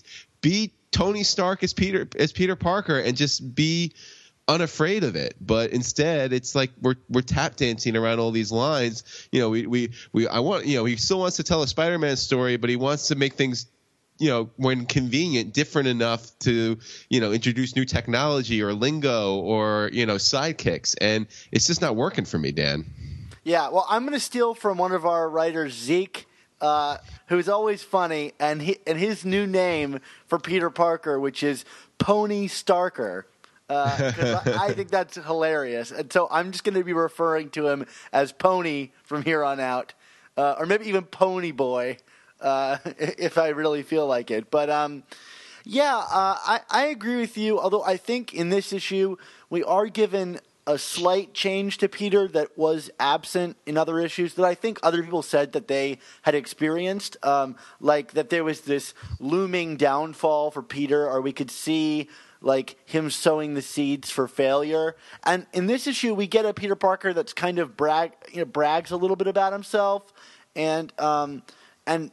be 0.42 0.74
Tony 0.92 1.24
Stark 1.24 1.64
as 1.64 1.74
Peter 1.74 2.08
as 2.18 2.32
Peter 2.32 2.56
Parker 2.56 3.00
and 3.00 3.16
just 3.16 3.56
be 3.56 3.94
unafraid 4.48 5.04
of 5.04 5.16
it. 5.16 5.36
But 5.40 5.72
instead, 5.72 6.34
it's 6.34 6.56
like 6.56 6.72
we're 6.82 6.96
we're 7.10 7.22
tap 7.22 7.56
dancing 7.56 7.96
around 7.96 8.20
all 8.20 8.32
these 8.32 8.52
lines. 8.52 9.04
You 9.32 9.42
know, 9.42 9.50
we 9.50 9.68
we 9.68 9.92
we 10.14 10.28
I 10.28 10.40
want 10.40 10.66
you 10.66 10.78
know 10.78 10.86
he 10.86 10.96
still 10.96 11.20
wants 11.20 11.38
to 11.38 11.44
tell 11.44 11.62
a 11.64 11.68
Spider-Man 11.68 12.18
story, 12.18 12.58
but 12.58 12.70
he 12.70 12.76
wants 12.76 13.08
to 13.08 13.16
make 13.16 13.34
things 13.34 13.68
you 14.20 14.30
know 14.30 14.50
when 14.56 14.86
convenient 14.86 15.54
different 15.54 15.88
enough 15.88 16.38
to 16.40 16.78
you 17.10 17.20
know 17.20 17.32
introduce 17.32 17.76
new 17.76 17.86
technology 17.86 18.64
or 18.64 18.74
lingo 18.74 19.36
or 19.36 19.90
you 19.94 20.06
know 20.06 20.16
sidekicks 20.16 20.96
and 21.00 21.28
it's 21.52 21.68
just 21.68 21.82
not 21.82 21.96
working 21.96 22.26
for 22.26 22.40
me 22.40 22.52
dan 22.52 22.86
Yeah, 23.48 23.70
well, 23.70 23.86
I'm 23.90 24.02
going 24.02 24.14
to 24.14 24.20
steal 24.20 24.54
from 24.54 24.78
one 24.78 24.92
of 24.92 25.06
our 25.06 25.30
writers, 25.30 25.72
Zeke, 25.72 26.26
uh, 26.60 26.98
who's 27.28 27.48
always 27.48 27.82
funny, 27.82 28.34
and 28.42 28.62
he, 28.62 28.76
and 28.86 29.00
his 29.00 29.24
new 29.24 29.48
name 29.48 30.02
for 30.26 30.38
Peter 30.38 30.70
Parker, 30.70 31.18
which 31.18 31.44
is 31.44 31.64
Pony 31.98 32.50
Starker. 32.50 33.24
Uh 33.70 34.12
I, 34.46 34.66
I 34.66 34.74
think 34.74 34.90
that's 34.90 35.16
hilarious, 35.16 35.92
and 35.92 36.12
so 36.12 36.28
I'm 36.30 36.52
just 36.52 36.66
going 36.66 36.76
to 36.76 36.84
be 36.84 36.92
referring 36.92 37.50
to 37.52 37.70
him 37.70 37.86
as 38.12 38.34
Pony 38.34 38.90
from 39.04 39.24
here 39.24 39.46
on 39.46 39.62
out, 39.62 39.94
uh, 40.36 40.56
or 40.60 40.66
maybe 40.66 40.90
even 40.90 41.04
Pony 41.06 41.52
Boy, 41.52 42.00
uh, 42.42 42.80
if 42.98 43.38
I 43.38 43.50
really 43.50 43.82
feel 43.82 44.08
like 44.08 44.30
it. 44.30 44.52
But 44.52 44.70
um, 44.70 45.04
yeah, 45.64 45.96
uh, 45.98 46.38
I, 46.46 46.60
I 46.70 46.86
agree 46.88 47.18
with 47.18 47.38
you. 47.38 47.60
Although 47.60 47.84
I 47.84 47.96
think 47.96 48.34
in 48.34 48.50
this 48.50 48.74
issue 48.74 49.16
we 49.50 49.64
are 49.64 49.88
given 49.88 50.40
a 50.68 50.78
slight 50.78 51.34
change 51.34 51.78
to 51.78 51.88
Peter 51.88 52.28
that 52.28 52.58
was 52.58 52.92
absent 53.00 53.56
in 53.66 53.78
other 53.78 54.00
issues 54.00 54.34
that 54.34 54.46
I 54.46 54.54
think 54.54 54.80
other 54.84 55.02
people 55.02 55.22
said 55.22 55.54
that 55.54 55.70
they 55.70 55.98
had 56.24 56.36
experienced. 56.36 57.16
Um, 57.24 57.56
like 57.80 58.12
that 58.12 58.30
there 58.30 58.44
was 58.44 58.62
this 58.62 58.94
looming 59.20 59.78
downfall 59.78 60.52
for 60.52 60.62
Peter, 60.62 61.10
or 61.10 61.22
we 61.22 61.32
could 61.32 61.50
see 61.50 62.10
like 62.42 62.78
him 62.86 63.10
sowing 63.10 63.54
the 63.54 63.62
seeds 63.62 64.12
for 64.12 64.28
failure. 64.28 64.96
And 65.24 65.48
in 65.54 65.68
this 65.68 65.88
issue, 65.88 66.14
we 66.14 66.28
get 66.28 66.46
a 66.46 66.54
Peter 66.54 66.76
Parker 66.76 67.14
that's 67.14 67.34
kind 67.34 67.60
of 67.60 67.78
brag, 67.78 68.12
you 68.32 68.40
know, 68.40 68.46
brags 68.46 68.92
a 68.92 68.98
little 68.98 69.16
bit 69.16 69.28
about 69.28 69.54
himself, 69.54 70.14
and 70.54 70.92
um, 71.00 71.44
and 71.88 72.12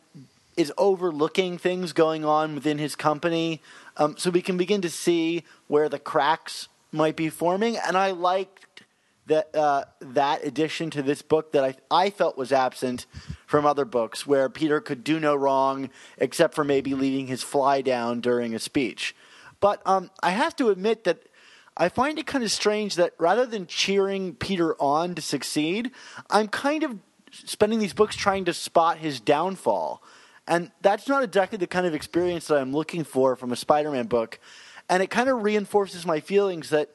is 0.57 0.73
overlooking 0.79 1.59
things 1.59 1.93
going 1.93 2.25
on 2.25 2.55
within 2.55 2.79
his 2.79 2.95
company. 2.95 3.61
Um, 3.97 4.17
so 4.17 4.31
we 4.31 4.43
can 4.43 4.57
begin 4.57 4.81
to 4.83 4.91
see 4.91 5.43
where 5.67 5.89
the 5.89 5.99
cracks 5.99 6.69
might 6.95 7.17
be 7.17 7.29
forming. 7.29 7.77
And 7.77 7.97
I 7.97 8.13
liked 8.13 8.83
that 9.27 9.55
uh, 9.55 9.85
that 10.01 10.45
addition 10.45 10.91
to 10.91 11.03
this 11.03 11.23
book 11.23 11.53
that 11.53 11.65
I 11.65 11.75
I 11.91 12.11
felt 12.11 12.39
was 12.39 12.53
absent 12.53 13.07
from 13.47 13.67
other 13.67 13.85
books, 13.85 14.27
where 14.27 14.49
Peter 14.49 14.81
could 14.81 15.05
do 15.05 15.19
no 15.19 15.35
wrong 15.35 15.91
except 16.19 16.55
for 16.55 16.65
maybe 16.65 16.95
leaving 16.95 17.27
his 17.27 17.43
fly 17.43 17.81
down 17.81 18.21
during 18.21 18.55
a 18.55 18.59
speech. 18.59 19.15
But 19.61 19.83
um, 19.87 20.11
I 20.23 20.31
have 20.31 20.57
to 20.57 20.71
admit 20.71 21.05
that. 21.05 21.29
I 21.77 21.89
find 21.89 22.21
it 22.21 22.27
kind 22.27 22.45
of 22.45 22.53
strange 22.53 22.95
that 22.95 23.15
rather 23.19 23.47
than 23.47 23.67
cheering 23.67 24.37
Peter 24.37 24.81
on 24.81 25.17
to 25.17 25.23
succeed, 25.23 25.91
I'm 26.31 26.47
kind 26.47 26.85
of 26.85 27.01
spending 27.33 27.81
these 27.81 27.93
books 27.93 28.15
trying 28.15 28.45
to 28.45 28.55
spot 28.55 28.99
his 28.99 29.19
downfall. 29.19 30.01
And 30.47 30.71
that's 30.83 31.09
not 31.09 31.25
exactly 31.25 31.59
the 31.59 31.67
kind 31.67 31.85
of 31.85 31.95
experience 31.95 32.47
that 32.47 32.59
I'm 32.59 32.73
looking 32.73 33.03
for 33.03 33.35
from 33.35 33.51
a 33.51 33.57
Spider 33.57 33.91
Man 33.91 34.07
book. 34.07 34.39
And 34.89 35.03
it 35.03 35.09
kind 35.11 35.29
of 35.29 35.43
reinforces 35.43 36.05
my 36.05 36.21
feelings 36.21 36.71
that 36.71 36.95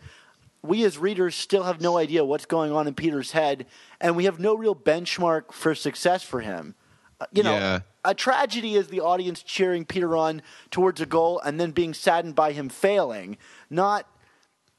we 0.62 0.84
as 0.84 0.98
readers 0.98 1.36
still 1.36 1.63
have 1.63 1.81
no 1.81 1.98
idea 1.98 2.24
what's 2.25 2.46
going 2.46 2.72
on 2.72 2.88
in 2.88 2.93
Peter's 2.93 3.31
head, 3.31 3.65
and 4.01 4.15
we 4.15 4.25
have 4.25 4.39
no 4.39 4.55
real 4.55 4.75
benchmark 4.75 5.51
for 5.53 5.74
success 5.74 6.22
for 6.22 6.41
him. 6.41 6.75
Uh, 7.19 7.25
You 7.31 7.43
know, 7.43 7.55
Yeah. 7.55 7.79
a 8.03 8.13
tragedy 8.13 8.75
is 8.75 8.88
the 8.88 9.00
audience 9.00 9.41
cheering 9.41 9.86
Peter 9.86 10.15
on 10.17 10.41
towards 10.69 11.00
a 11.01 11.05
goal 11.05 11.39
and 11.39 11.60
then 11.60 11.72
being 11.72 11.93
saddened 11.93 12.36
by 12.36 12.51
him 12.51 12.69
failing, 12.69 13.38
not 13.69 14.05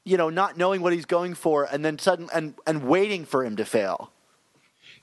you 0.03 0.17
know, 0.17 0.31
not 0.31 0.57
knowing 0.57 0.81
what 0.81 0.93
he's 0.93 1.05
going 1.05 1.35
for 1.35 1.63
and 1.71 1.85
then 1.85 1.99
sudden 1.99 2.27
and, 2.33 2.55
and 2.65 2.83
waiting 2.83 3.23
for 3.23 3.45
him 3.45 3.55
to 3.55 3.63
fail. 3.63 4.11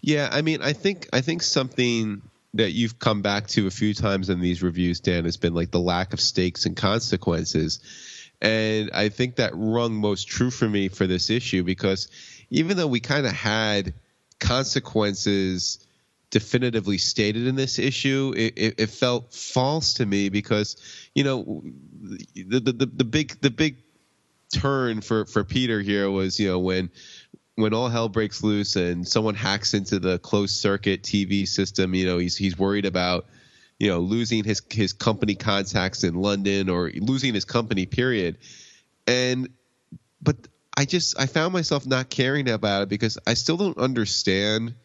Yeah, 0.00 0.28
I 0.32 0.42
mean, 0.42 0.60
I 0.60 0.72
think 0.72 1.08
I 1.12 1.20
think 1.20 1.42
something 1.42 2.22
that 2.54 2.72
you've 2.72 2.98
come 2.98 3.22
back 3.22 3.46
to 3.48 3.66
a 3.66 3.70
few 3.70 3.94
times 3.94 4.30
in 4.30 4.40
these 4.40 4.62
reviews, 4.62 5.00
Dan, 5.00 5.24
has 5.24 5.36
been 5.36 5.54
like 5.54 5.70
the 5.70 5.80
lack 5.80 6.12
of 6.12 6.20
stakes 6.20 6.66
and 6.66 6.76
consequences. 6.76 7.80
And 8.40 8.90
I 8.92 9.08
think 9.08 9.36
that 9.36 9.52
rung 9.54 9.94
most 9.94 10.28
true 10.28 10.50
for 10.50 10.68
me 10.68 10.88
for 10.88 11.06
this 11.06 11.30
issue 11.30 11.64
because 11.64 12.08
even 12.50 12.76
though 12.76 12.86
we 12.86 13.00
kind 13.00 13.26
of 13.26 13.32
had 13.32 13.94
consequences 14.38 15.86
definitively 16.30 16.98
stated 16.98 17.46
in 17.46 17.56
this 17.56 17.78
issue, 17.78 18.32
it, 18.36 18.54
it, 18.56 18.74
it 18.78 18.90
felt 18.90 19.34
false 19.34 19.94
to 19.94 20.06
me 20.06 20.28
because 20.28 20.76
you 21.14 21.24
know 21.24 21.62
the, 22.34 22.60
the 22.60 22.72
the 22.72 22.86
the 22.86 23.04
big 23.04 23.40
the 23.40 23.50
big 23.50 23.76
turn 24.52 25.00
for 25.00 25.26
for 25.26 25.44
Peter 25.44 25.80
here 25.80 26.10
was 26.10 26.38
you 26.38 26.48
know 26.48 26.58
when 26.58 26.90
when 27.58 27.74
all 27.74 27.88
hell 27.88 28.08
breaks 28.08 28.44
loose 28.44 28.76
and 28.76 29.06
someone 29.06 29.34
hacks 29.34 29.74
into 29.74 29.98
the 29.98 30.20
closed 30.20 30.54
circuit 30.54 31.02
TV 31.02 31.46
system, 31.46 31.92
you 31.92 32.06
know, 32.06 32.18
he's 32.18 32.36
he's 32.36 32.56
worried 32.56 32.86
about, 32.86 33.26
you 33.80 33.88
know, 33.88 33.98
losing 33.98 34.44
his 34.44 34.62
his 34.70 34.92
company 34.92 35.34
contacts 35.34 36.04
in 36.04 36.14
London 36.14 36.70
or 36.70 36.88
losing 36.94 37.34
his 37.34 37.44
company 37.44 37.84
period. 37.84 38.38
And 39.08 39.48
but 40.22 40.36
I 40.76 40.84
just 40.84 41.18
I 41.18 41.26
found 41.26 41.52
myself 41.52 41.84
not 41.84 42.08
caring 42.08 42.48
about 42.48 42.82
it 42.82 42.88
because 42.88 43.18
I 43.26 43.34
still 43.34 43.56
don't 43.56 43.78
understand 43.78 44.76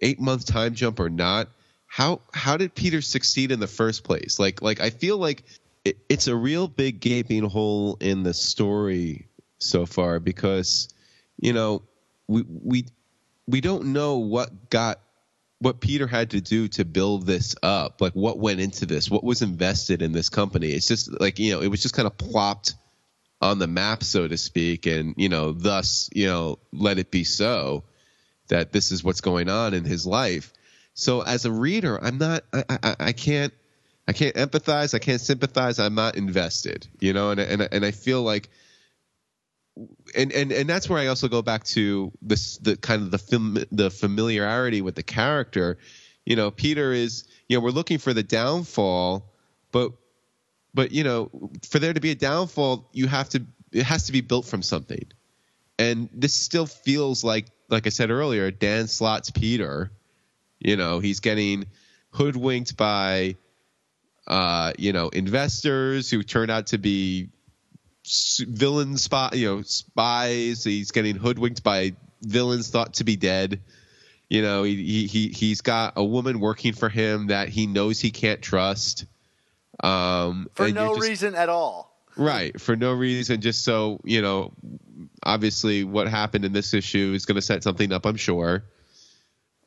8 0.00 0.20
month 0.20 0.46
time 0.46 0.76
jump 0.76 1.00
or 1.00 1.10
not. 1.10 1.48
How 1.88 2.20
how 2.32 2.58
did 2.58 2.76
Peter 2.76 3.02
succeed 3.02 3.50
in 3.50 3.58
the 3.58 3.66
first 3.66 4.04
place? 4.04 4.38
Like 4.38 4.62
like 4.62 4.78
I 4.78 4.90
feel 4.90 5.18
like 5.18 5.42
it, 5.84 5.98
it's 6.08 6.28
a 6.28 6.36
real 6.36 6.68
big 6.68 7.00
gaping 7.00 7.42
hole 7.42 7.96
in 8.00 8.22
the 8.22 8.34
story 8.34 9.26
so 9.58 9.84
far 9.84 10.20
because 10.20 10.94
you 11.40 11.52
know, 11.52 11.82
we 12.28 12.44
we 12.46 12.86
we 13.46 13.60
don't 13.60 13.86
know 13.86 14.18
what 14.18 14.70
got 14.70 15.00
what 15.58 15.80
Peter 15.80 16.06
had 16.06 16.30
to 16.30 16.40
do 16.40 16.68
to 16.68 16.84
build 16.84 17.26
this 17.26 17.54
up. 17.62 18.00
Like 18.00 18.12
what 18.12 18.38
went 18.38 18.60
into 18.60 18.86
this, 18.86 19.10
what 19.10 19.24
was 19.24 19.42
invested 19.42 20.00
in 20.02 20.12
this 20.12 20.28
company. 20.28 20.68
It's 20.68 20.88
just 20.88 21.20
like 21.20 21.38
you 21.38 21.52
know, 21.52 21.60
it 21.60 21.68
was 21.68 21.82
just 21.82 21.94
kind 21.94 22.06
of 22.06 22.16
plopped 22.16 22.74
on 23.42 23.58
the 23.58 23.66
map, 23.66 24.04
so 24.04 24.28
to 24.28 24.36
speak, 24.36 24.86
and 24.86 25.14
you 25.16 25.28
know, 25.28 25.52
thus 25.52 26.10
you 26.12 26.26
know, 26.26 26.58
let 26.72 26.98
it 26.98 27.10
be 27.10 27.24
so 27.24 27.84
that 28.48 28.72
this 28.72 28.92
is 28.92 29.02
what's 29.02 29.20
going 29.20 29.48
on 29.48 29.74
in 29.74 29.84
his 29.84 30.06
life. 30.06 30.52
So 30.92 31.22
as 31.22 31.44
a 31.44 31.52
reader, 31.52 32.02
I'm 32.02 32.18
not, 32.18 32.42
I, 32.52 32.64
I, 32.68 32.96
I 33.00 33.12
can't. 33.12 33.52
I 34.08 34.12
can't 34.12 34.34
empathize. 34.34 34.92
I 34.92 34.98
can't 34.98 35.20
sympathize. 35.20 35.78
I'm 35.78 35.94
not 35.94 36.16
invested, 36.16 36.88
you 36.98 37.12
know, 37.12 37.30
and 37.30 37.38
and 37.38 37.68
and 37.70 37.84
I 37.84 37.92
feel 37.92 38.22
like 38.22 38.48
and 40.14 40.32
and 40.32 40.52
and 40.52 40.68
that's 40.68 40.88
where 40.88 40.98
I 40.98 41.06
also 41.06 41.28
go 41.28 41.42
back 41.42 41.64
to 41.64 42.12
this 42.22 42.58
the 42.58 42.76
kind 42.76 43.02
of 43.02 43.10
the 43.10 43.18
film 43.18 43.58
the 43.70 43.90
familiarity 43.90 44.82
with 44.82 44.94
the 44.94 45.02
character. 45.02 45.78
You 46.24 46.36
know, 46.36 46.50
Peter 46.50 46.92
is 46.92 47.24
you 47.48 47.56
know 47.56 47.62
we're 47.62 47.70
looking 47.70 47.98
for 47.98 48.12
the 48.12 48.22
downfall, 48.22 49.32
but 49.72 49.92
but 50.74 50.92
you 50.92 51.04
know 51.04 51.30
for 51.68 51.78
there 51.78 51.92
to 51.92 52.00
be 52.00 52.10
a 52.10 52.14
downfall, 52.14 52.88
you 52.92 53.06
have 53.06 53.28
to 53.30 53.44
it 53.72 53.84
has 53.84 54.06
to 54.06 54.12
be 54.12 54.20
built 54.20 54.46
from 54.46 54.62
something, 54.62 55.06
and 55.78 56.08
this 56.12 56.34
still 56.34 56.66
feels 56.66 57.24
like 57.24 57.46
like 57.68 57.86
I 57.86 57.90
said 57.90 58.10
earlier, 58.10 58.50
Dan 58.50 58.88
Slott's 58.88 59.30
Peter. 59.30 59.90
You 60.58 60.76
know, 60.76 60.98
he's 60.98 61.20
getting 61.20 61.66
hoodwinked 62.10 62.76
by 62.76 63.36
uh, 64.26 64.72
you 64.78 64.92
know 64.92 65.08
investors 65.08 66.10
who 66.10 66.22
turn 66.22 66.50
out 66.50 66.68
to 66.68 66.78
be 66.78 67.30
villain 68.48 68.96
spy, 68.96 69.30
you 69.34 69.46
know, 69.46 69.62
spies. 69.62 70.64
He's 70.64 70.90
getting 70.90 71.16
hoodwinked 71.16 71.62
by 71.62 71.94
villains 72.22 72.68
thought 72.70 72.94
to 72.94 73.04
be 73.04 73.16
dead. 73.16 73.60
You 74.28 74.42
know, 74.42 74.62
he 74.62 74.76
he 74.76 75.06
he 75.06 75.28
he's 75.28 75.60
got 75.60 75.94
a 75.96 76.04
woman 76.04 76.38
working 76.40 76.72
for 76.72 76.88
him 76.88 77.28
that 77.28 77.48
he 77.48 77.66
knows 77.66 78.00
he 78.00 78.10
can't 78.10 78.40
trust. 78.40 79.04
Um, 79.82 80.48
For 80.54 80.70
no 80.70 80.94
just- 80.96 81.08
reason 81.08 81.34
at 81.34 81.48
all. 81.48 81.96
right? 82.16 82.60
For 82.60 82.76
no 82.76 82.92
reason, 82.92 83.40
just 83.40 83.64
so 83.64 84.00
you 84.04 84.22
know. 84.22 84.52
Obviously, 85.22 85.84
what 85.84 86.08
happened 86.08 86.44
in 86.44 86.52
this 86.52 86.72
issue 86.74 87.12
is 87.14 87.26
going 87.26 87.36
to 87.36 87.42
set 87.42 87.62
something 87.62 87.92
up. 87.92 88.06
I'm 88.06 88.16
sure. 88.16 88.64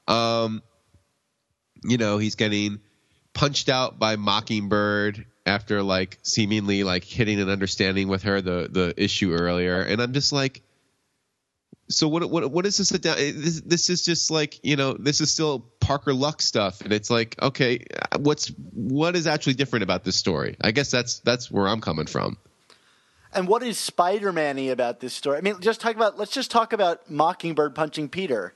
Um, 0.08 0.62
you 1.84 1.98
know, 1.98 2.18
he's 2.18 2.36
getting 2.36 2.80
punched 3.34 3.70
out 3.70 4.00
by 4.00 4.16
Mockingbird 4.16 5.26
after 5.46 5.84
like 5.84 6.20
seemingly 6.24 6.84
like 6.84 7.04
hitting 7.04 7.40
an 7.40 7.50
understanding 7.50 8.08
with 8.08 8.24
her 8.24 8.42
the 8.42 8.70
the 8.72 8.94
issue 8.98 9.34
earlier, 9.34 9.82
and 9.82 10.02
I'm 10.02 10.14
just 10.14 10.32
like, 10.32 10.62
so 11.90 12.08
what 12.08 12.30
what 12.30 12.50
what 12.52 12.66
is 12.66 12.78
this? 12.78 12.90
This, 12.90 13.62
this 13.62 13.90
is 13.90 14.06
just 14.06 14.32
like 14.32 14.60
you 14.64 14.76
know 14.76 14.94
this 14.94 15.22
is 15.22 15.32
still 15.32 15.60
Parker 15.80 16.14
Luck 16.14 16.42
stuff, 16.42 16.82
and 16.82 16.94
it's 16.94 17.10
like 17.10 17.42
okay, 17.42 17.86
what's 18.18 18.48
what 18.74 19.16
is 19.16 19.28
actually 19.28 19.56
different 19.56 19.84
about 19.84 20.04
this 20.04 20.16
story? 20.16 20.56
I 20.62 20.72
guess 20.72 20.92
that's 20.92 21.20
that's 21.20 21.52
where 21.52 21.68
I'm 21.68 21.82
coming 21.82 22.06
from. 22.06 22.38
And 23.36 23.48
what 23.48 23.64
is 23.64 23.80
Spider-Man-y 23.80 24.66
about 24.66 25.00
this 25.00 25.14
story? 25.14 25.40
I 25.40 25.42
mean, 25.42 25.60
just 25.60 25.82
talk 25.82 25.96
about. 25.96 26.18
Let's 26.18 26.32
just 26.32 26.52
talk 26.52 26.72
about 26.72 27.10
Mockingbird 27.10 27.74
punching 27.74 28.10
Peter. 28.10 28.54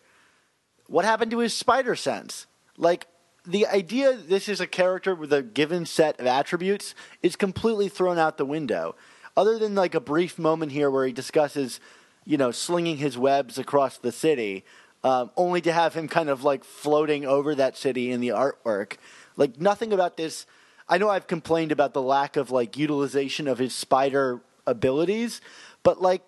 What 0.86 1.04
happened 1.04 1.32
to 1.32 1.40
his 1.40 1.54
spider 1.54 1.96
sense? 1.96 2.46
Like 2.78 3.08
the 3.48 3.66
idea 3.66 4.14
this 4.14 4.50
is 4.50 4.60
a 4.60 4.68
character 4.68 5.16
with 5.16 5.32
a 5.32 5.42
given 5.42 5.86
set 5.86 6.20
of 6.20 6.28
attributes 6.28 6.94
is 7.24 7.36
completely 7.36 7.88
thrown 7.88 8.18
out 8.18 8.38
the 8.38 8.46
window. 8.46 8.96
Other 9.36 9.58
than 9.58 9.74
like 9.74 9.96
a 9.96 10.00
brief 10.00 10.38
moment 10.38 10.74
here 10.74 10.92
where 10.92 11.06
he 11.06 11.14
discusses, 11.14 11.80
you 12.26 12.38
know, 12.38 12.52
slinging 12.52 12.98
his 12.98 13.18
webs 13.18 13.58
across 13.58 13.98
the 13.98 14.12
city, 14.12 14.66
um, 15.04 15.32
only 15.38 15.62
to 15.62 15.72
have 15.72 15.94
him 15.94 16.08
kind 16.08 16.30
of 16.30 16.44
like 16.44 16.64
floating 16.64 17.26
over 17.26 17.56
that 17.56 17.78
city 17.78 18.12
in 18.12 18.20
the 18.20 18.30
artwork. 18.30 18.98
Like 19.38 19.62
nothing 19.62 19.94
about 19.94 20.18
this. 20.18 20.46
I 20.90 20.98
know 20.98 21.10
I've 21.10 21.28
complained 21.28 21.72
about 21.72 21.94
the 21.94 22.02
lack 22.02 22.36
of 22.36 22.52
like 22.52 22.78
utilization 22.78 23.48
of 23.48 23.60
his 23.60 23.74
spider 23.74 24.42
abilities, 24.66 25.40
but 25.84 26.02
like 26.02 26.24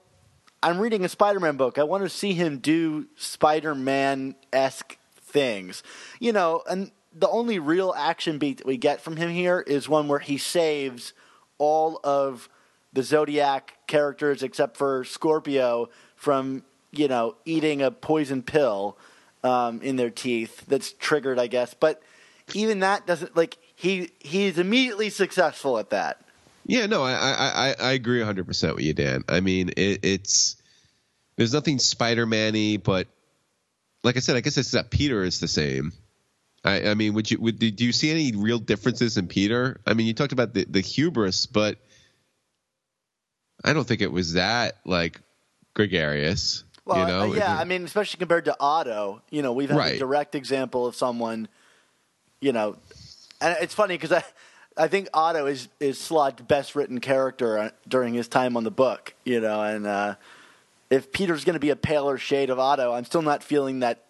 I'm 0.61 0.79
reading 0.79 1.03
a 1.03 1.09
Spider-Man 1.09 1.57
book. 1.57 1.77
I 1.77 1.83
want 1.83 2.03
to 2.03 2.09
see 2.09 2.33
him 2.33 2.59
do 2.59 3.07
Spider-Man 3.15 4.35
esque 4.53 4.97
things, 5.21 5.83
you 6.19 6.33
know. 6.33 6.61
And 6.69 6.91
the 7.13 7.29
only 7.29 7.59
real 7.59 7.93
action 7.97 8.37
beat 8.37 8.57
that 8.57 8.67
we 8.67 8.77
get 8.77 9.01
from 9.01 9.17
him 9.17 9.29
here 9.29 9.61
is 9.65 9.89
one 9.89 10.07
where 10.07 10.19
he 10.19 10.37
saves 10.37 11.13
all 11.57 11.99
of 12.03 12.49
the 12.93 13.03
Zodiac 13.03 13.77
characters 13.87 14.43
except 14.43 14.77
for 14.77 15.03
Scorpio 15.03 15.89
from 16.15 16.63
you 16.91 17.07
know 17.07 17.35
eating 17.45 17.81
a 17.81 17.91
poison 17.91 18.41
pill 18.41 18.97
um, 19.43 19.81
in 19.81 19.95
their 19.95 20.09
teeth 20.09 20.65
that's 20.67 20.93
triggered, 20.93 21.39
I 21.39 21.47
guess. 21.47 21.73
But 21.73 22.01
even 22.53 22.79
that 22.79 23.05
doesn't 23.05 23.35
like 23.35 23.57
he 23.75 24.11
he's 24.19 24.57
immediately 24.57 25.09
successful 25.09 25.77
at 25.77 25.91
that. 25.91 26.21
Yeah, 26.65 26.85
no, 26.85 27.03
I 27.03 27.13
I, 27.13 27.75
I, 27.79 27.91
agree 27.93 28.19
100 28.19 28.45
percent 28.45 28.75
with 28.75 28.85
you, 28.85 28.93
Dan. 28.93 29.23
I 29.27 29.39
mean, 29.39 29.69
it, 29.69 29.99
it's 30.03 30.55
there's 31.35 31.53
nothing 31.53 31.79
Spider-Man-y, 31.79 32.77
but 32.83 33.07
like 34.03 34.17
I 34.17 34.19
said, 34.19 34.35
I 34.35 34.41
guess 34.41 34.57
it's 34.57 34.71
that 34.71 34.91
Peter 34.91 35.23
is 35.23 35.39
the 35.39 35.47
same. 35.47 35.93
I, 36.63 36.89
I 36.89 36.93
mean, 36.93 37.13
would 37.13 37.31
you 37.31 37.39
would 37.39 37.59
do 37.59 37.85
you 37.85 37.91
see 37.91 38.11
any 38.11 38.35
real 38.35 38.59
differences 38.59 39.17
in 39.17 39.27
Peter? 39.27 39.79
I 39.85 39.93
mean, 39.93 40.07
you 40.07 40.13
talked 40.13 40.33
about 40.33 40.53
the 40.53 40.65
the 40.65 40.81
hubris, 40.81 41.45
but 41.45 41.77
I 43.63 43.73
don't 43.73 43.87
think 43.87 44.01
it 44.01 44.11
was 44.11 44.33
that 44.33 44.77
like 44.85 45.21
gregarious. 45.73 46.63
Well, 46.85 46.99
you 46.99 47.05
know, 47.05 47.31
uh, 47.31 47.35
yeah, 47.35 47.57
I 47.57 47.65
mean, 47.65 47.83
especially 47.85 48.17
compared 48.17 48.45
to 48.45 48.57
Otto, 48.59 49.21
you 49.29 49.41
know, 49.41 49.53
we've 49.53 49.69
had 49.69 49.93
a 49.93 49.99
direct 49.99 50.35
example 50.35 50.87
of 50.87 50.95
someone, 50.95 51.47
you 52.41 52.51
know, 52.51 52.77
and 53.39 53.55
it's 53.61 53.75
funny 53.75 53.95
because 53.95 54.11
I, 54.11 54.23
I 54.75 54.87
think 54.87 55.07
Otto 55.13 55.45
is 55.45 55.67
is 55.79 55.99
Slott's 55.99 56.41
best 56.41 56.75
written 56.75 56.99
character 56.99 57.57
uh, 57.57 57.69
during 57.87 58.13
his 58.15 58.27
time 58.27 58.57
on 58.57 58.63
the 58.63 58.71
book, 58.71 59.13
you 59.23 59.39
know, 59.39 59.61
and 59.61 59.85
uh, 59.85 60.15
if 60.89 61.11
Peter's 61.11 61.45
going 61.45 61.53
to 61.53 61.59
be 61.59 61.69
a 61.69 61.75
paler 61.75 62.17
shade 62.17 62.49
of 62.49 62.59
Otto, 62.59 62.91
I'm 62.93 63.05
still 63.05 63.21
not 63.21 63.43
feeling 63.43 63.79
that 63.79 64.03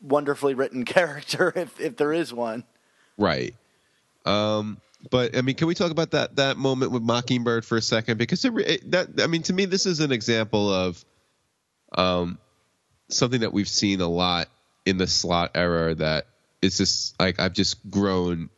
wonderfully 0.00 0.54
written 0.54 0.84
character 0.86 1.52
if 1.54 1.78
if 1.80 1.96
there 1.96 2.12
is 2.12 2.32
one. 2.32 2.64
Right. 3.16 3.54
Um, 4.24 4.80
but 5.10 5.36
I 5.36 5.42
mean, 5.42 5.54
can 5.56 5.68
we 5.68 5.74
talk 5.74 5.90
about 5.90 6.12
that 6.12 6.36
that 6.36 6.56
moment 6.56 6.92
with 6.92 7.02
Mockingbird 7.02 7.64
for 7.64 7.76
a 7.76 7.82
second? 7.82 8.18
Because 8.18 8.44
it, 8.44 8.52
it, 8.56 8.90
that 8.90 9.20
I 9.20 9.26
mean, 9.26 9.42
to 9.42 9.52
me, 9.52 9.64
this 9.66 9.86
is 9.86 10.00
an 10.00 10.12
example 10.12 10.72
of 10.72 11.04
um, 11.92 12.38
something 13.08 13.40
that 13.40 13.52
we've 13.52 13.68
seen 13.68 14.00
a 14.00 14.08
lot 14.08 14.48
in 14.84 14.98
the 14.98 15.06
Slott 15.06 15.52
era 15.54 15.94
that 15.96 16.26
is 16.62 16.78
just 16.78 17.18
like 17.20 17.38
I've 17.38 17.52
just 17.52 17.88
grown 17.90 18.50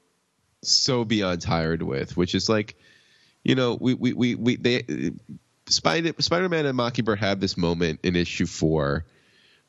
so 0.63 1.05
beyond 1.05 1.43
tired 1.43 1.83
with, 1.83 2.17
which 2.17 2.35
is 2.35 2.49
like, 2.49 2.77
you 3.43 3.55
know, 3.55 3.77
we 3.79 3.95
we 3.95 4.13
we, 4.13 4.35
we 4.35 4.57
they 4.57 5.13
Spider 5.67 6.13
Spider 6.19 6.49
Man 6.49 6.67
and 6.67 6.77
Mockingbird 6.77 7.19
have 7.19 7.41
this 7.41 7.57
moment 7.57 8.01
in 8.03 8.17
issue 8.17 8.47
four 8.47 9.05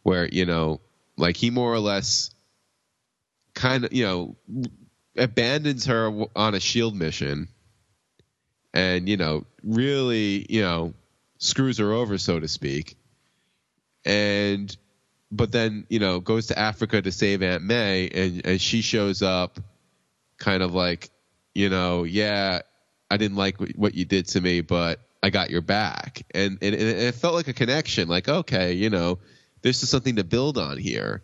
where 0.04 0.28
you 0.28 0.46
know, 0.46 0.82
like 1.20 1.38
he 1.38 1.50
more 1.50 1.72
or 1.72 1.80
less 1.80 2.32
kind 3.54 3.86
of 3.86 3.94
you 3.94 4.04
know 4.04 4.36
abandons 5.18 5.86
her 5.86 6.12
on 6.36 6.56
a 6.56 6.60
shield 6.60 6.96
mission 6.96 7.48
and 8.74 9.10
you 9.10 9.18
know 9.18 9.46
really 9.64 10.46
you 10.50 10.62
know 10.62 10.94
screws 11.38 11.78
her 11.78 11.92
over 11.94 12.18
so 12.18 12.40
to 12.40 12.48
speak. 12.48 12.96
And 14.06 14.76
but 15.32 15.52
then 15.52 15.86
you 15.90 16.00
know 16.00 16.20
goes 16.20 16.48
to 16.48 16.58
africa 16.58 17.02
to 17.02 17.12
save 17.12 17.44
aunt 17.44 17.64
may 17.64 18.10
and 18.10 18.46
and 18.46 18.62
she 18.62 18.82
shows 18.82 19.22
up 19.22 19.60
kind 20.38 20.64
of 20.64 20.74
like 20.74 21.10
you 21.54 21.70
know 21.70 22.04
yeah 22.04 22.62
i 23.12 23.18
didn't 23.18 23.38
like 23.38 23.58
what- 23.76 23.94
you 23.94 24.06
did 24.06 24.28
to 24.28 24.42
me 24.42 24.62
but 24.62 25.00
i 25.22 25.30
got 25.30 25.50
your 25.52 25.62
back. 25.62 26.24
And 26.34 26.58
and, 26.62 26.74
and 26.74 26.82
it 26.84 27.14
felt 27.16 27.36
like 27.36 27.48
a 27.48 27.54
connection 27.54 28.08
like 28.08 28.28
okay 28.28 28.74
you 28.74 28.90
know 28.90 29.20
this 29.62 29.84
is 29.84 29.90
something 29.90 30.18
to 30.18 30.24
build 30.24 30.58
on 30.58 30.78
here 30.78 31.24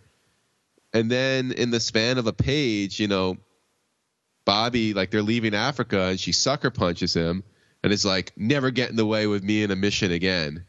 and 0.96 1.12
then 1.12 1.52
in 1.52 1.72
the 1.72 1.82
span 1.82 2.18
of 2.18 2.26
a 2.26 2.32
page, 2.32 3.02
you 3.02 3.10
know, 3.10 3.36
Bobby, 4.46 4.94
like 4.94 5.12
they're 5.12 5.22
leaving 5.22 5.54
Africa 5.54 6.04
and 6.04 6.20
she 6.20 6.32
sucker 6.32 6.72
punches 6.72 7.14
him 7.14 7.44
and 7.84 7.92
is 7.92 8.06
like, 8.06 8.32
never 8.38 8.72
get 8.72 8.92
in 8.92 8.96
the 8.96 9.06
way 9.06 9.28
with 9.28 9.44
me 9.44 9.62
in 9.62 9.72
a 9.72 9.76
mission 9.76 10.14
again. 10.14 10.66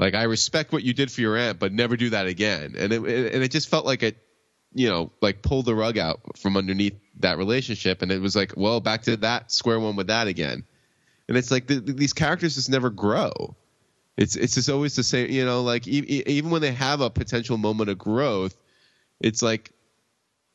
Like, 0.00 0.16
I 0.16 0.24
respect 0.24 0.72
what 0.72 0.82
you 0.82 0.92
did 0.92 1.12
for 1.12 1.20
your 1.20 1.36
aunt, 1.36 1.60
but 1.60 1.72
never 1.72 1.96
do 1.96 2.10
that 2.10 2.26
again. 2.26 2.74
And 2.76 2.92
it, 2.92 3.02
and 3.04 3.44
it 3.44 3.52
just 3.52 3.68
felt 3.68 3.86
like 3.86 4.02
it, 4.02 4.16
you 4.72 4.88
know, 4.88 5.12
like 5.22 5.42
pulled 5.42 5.66
the 5.66 5.76
rug 5.76 5.96
out 5.96 6.36
from 6.36 6.56
underneath 6.56 6.98
that 7.20 7.38
relationship. 7.38 8.02
And 8.02 8.10
it 8.10 8.20
was 8.20 8.34
like, 8.34 8.54
well, 8.56 8.80
back 8.80 9.02
to 9.02 9.16
that 9.18 9.52
square 9.52 9.78
one 9.78 9.94
with 9.94 10.08
that 10.08 10.26
again. 10.26 10.64
And 11.28 11.36
it's 11.36 11.52
like 11.52 11.68
th- 11.68 11.84
th- 11.84 11.96
these 11.96 12.14
characters 12.14 12.56
just 12.56 12.68
never 12.68 12.90
grow. 12.90 13.54
It's 14.16 14.36
it's 14.36 14.54
just 14.54 14.70
always 14.70 14.94
the 14.96 15.02
same, 15.02 15.30
you 15.30 15.44
know. 15.44 15.62
Like 15.62 15.88
e- 15.88 16.22
even 16.26 16.50
when 16.50 16.62
they 16.62 16.72
have 16.72 17.00
a 17.00 17.10
potential 17.10 17.58
moment 17.58 17.90
of 17.90 17.98
growth, 17.98 18.56
it's 19.20 19.42
like 19.42 19.72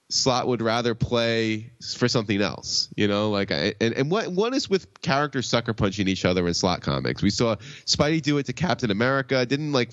Slott 0.09 0.47
would 0.47 0.61
rather 0.61 0.95
play 0.95 1.71
for 1.97 2.07
something 2.07 2.41
else, 2.41 2.89
you 2.95 3.07
know. 3.07 3.29
Like, 3.29 3.51
I, 3.51 3.75
and 3.79 3.93
and 3.93 4.09
what 4.09 4.27
what 4.29 4.53
is 4.53 4.69
with 4.69 5.01
characters 5.01 5.47
sucker 5.47 5.73
punching 5.73 6.07
each 6.07 6.25
other 6.25 6.47
in 6.47 6.53
Slott 6.53 6.81
comics? 6.81 7.21
We 7.21 7.29
saw 7.29 7.57
Spidey 7.85 8.21
do 8.21 8.37
it 8.37 8.47
to 8.47 8.53
Captain 8.53 8.91
America. 8.91 9.45
Didn't 9.45 9.71
like 9.71 9.91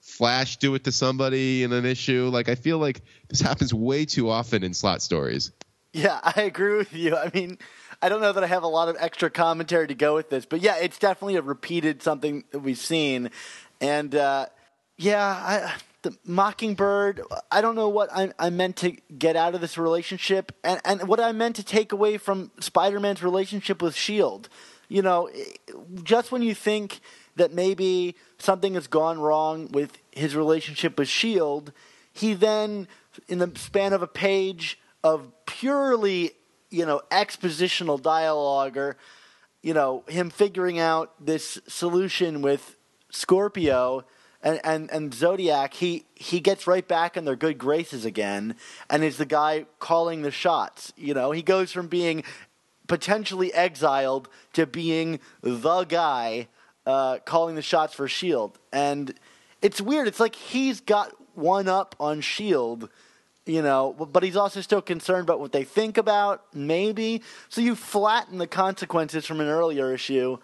Flash 0.00 0.58
do 0.58 0.74
it 0.76 0.84
to 0.84 0.92
somebody 0.92 1.64
in 1.64 1.72
an 1.72 1.84
issue? 1.84 2.28
Like, 2.32 2.48
I 2.48 2.54
feel 2.54 2.78
like 2.78 3.02
this 3.28 3.40
happens 3.40 3.74
way 3.74 4.04
too 4.04 4.30
often 4.30 4.62
in 4.62 4.72
Slott 4.72 5.02
stories. 5.02 5.50
Yeah, 5.92 6.20
I 6.36 6.42
agree 6.42 6.76
with 6.76 6.92
you. 6.92 7.16
I 7.16 7.30
mean, 7.34 7.58
I 8.02 8.08
don't 8.08 8.20
know 8.20 8.32
that 8.32 8.44
I 8.44 8.46
have 8.46 8.62
a 8.62 8.68
lot 8.68 8.88
of 8.88 8.96
extra 8.98 9.30
commentary 9.30 9.86
to 9.88 9.94
go 9.94 10.14
with 10.14 10.30
this, 10.30 10.44
but 10.46 10.60
yeah, 10.60 10.76
it's 10.76 10.98
definitely 10.98 11.36
a 11.36 11.42
repeated 11.42 12.02
something 12.02 12.44
that 12.50 12.60
we've 12.60 12.78
seen. 12.78 13.30
And 13.80 14.14
uh, 14.14 14.46
yeah, 14.96 15.24
I, 15.24 15.74
the 16.02 16.16
Mockingbird, 16.24 17.22
I 17.50 17.60
don't 17.60 17.74
know 17.74 17.88
what 17.88 18.10
I, 18.12 18.32
I 18.38 18.50
meant 18.50 18.76
to 18.76 18.92
get 19.18 19.34
out 19.34 19.54
of 19.54 19.60
this 19.60 19.76
relationship 19.76 20.52
and, 20.62 20.80
and 20.84 21.08
what 21.08 21.20
I 21.20 21.32
meant 21.32 21.56
to 21.56 21.64
take 21.64 21.92
away 21.92 22.18
from 22.18 22.50
Spider 22.60 23.00
Man's 23.00 23.22
relationship 23.22 23.82
with 23.82 23.94
S.H.I.E.L.D. 23.94 24.48
You 24.88 25.02
know, 25.02 25.28
just 26.04 26.30
when 26.30 26.42
you 26.42 26.54
think 26.54 27.00
that 27.34 27.52
maybe 27.52 28.14
something 28.38 28.74
has 28.74 28.86
gone 28.86 29.18
wrong 29.18 29.68
with 29.72 29.98
his 30.12 30.36
relationship 30.36 30.98
with 30.98 31.08
S.H.I.E.L.D., 31.08 31.72
he 32.12 32.32
then, 32.34 32.88
in 33.28 33.38
the 33.38 33.50
span 33.56 33.92
of 33.92 34.00
a 34.00 34.06
page 34.06 34.78
of 35.04 35.30
purely, 35.44 36.32
you 36.70 36.86
know, 36.86 37.00
expositional 37.10 38.00
dialogue 38.00 38.76
or, 38.76 38.96
you 39.62 39.74
know, 39.74 40.04
him 40.08 40.30
figuring 40.30 40.78
out 40.78 41.12
this 41.24 41.58
solution 41.66 42.42
with 42.42 42.76
Scorpio 43.10 44.04
and, 44.42 44.60
and, 44.62 44.90
and 44.90 45.14
Zodiac, 45.14 45.74
he, 45.74 46.04
he 46.14 46.40
gets 46.40 46.66
right 46.66 46.86
back 46.86 47.16
in 47.16 47.24
their 47.24 47.36
good 47.36 47.58
graces 47.58 48.04
again 48.04 48.54
and 48.88 49.02
is 49.02 49.16
the 49.16 49.26
guy 49.26 49.66
calling 49.78 50.22
the 50.22 50.30
shots. 50.30 50.92
You 50.96 51.14
know, 51.14 51.32
he 51.32 51.42
goes 51.42 51.72
from 51.72 51.88
being 51.88 52.22
potentially 52.86 53.52
exiled 53.52 54.28
to 54.52 54.66
being 54.66 55.20
the 55.40 55.84
guy 55.84 56.48
uh, 56.86 57.18
calling 57.24 57.56
the 57.56 57.62
shots 57.62 57.94
for 57.94 58.06
Shield, 58.06 58.58
and 58.72 59.12
it's 59.60 59.80
weird. 59.80 60.06
It's 60.06 60.20
like 60.20 60.36
he's 60.36 60.80
got 60.80 61.12
one 61.34 61.66
up 61.66 61.96
on 61.98 62.20
Shield, 62.20 62.88
you 63.46 63.62
know, 63.62 63.94
but- 64.12 64.22
he's 64.22 64.36
also 64.36 64.60
still 64.60 64.82
concerned 64.82 65.22
about 65.22 65.40
what 65.40 65.52
they 65.52 65.64
think 65.64 65.96
about, 65.96 66.44
maybe. 66.52 67.22
So 67.48 67.60
you 67.60 67.74
flatten 67.76 68.38
the 68.38 68.46
consequences 68.46 69.24
from 69.24 69.40
an 69.40 69.46
earlier 69.48 69.94
issue 69.94 70.38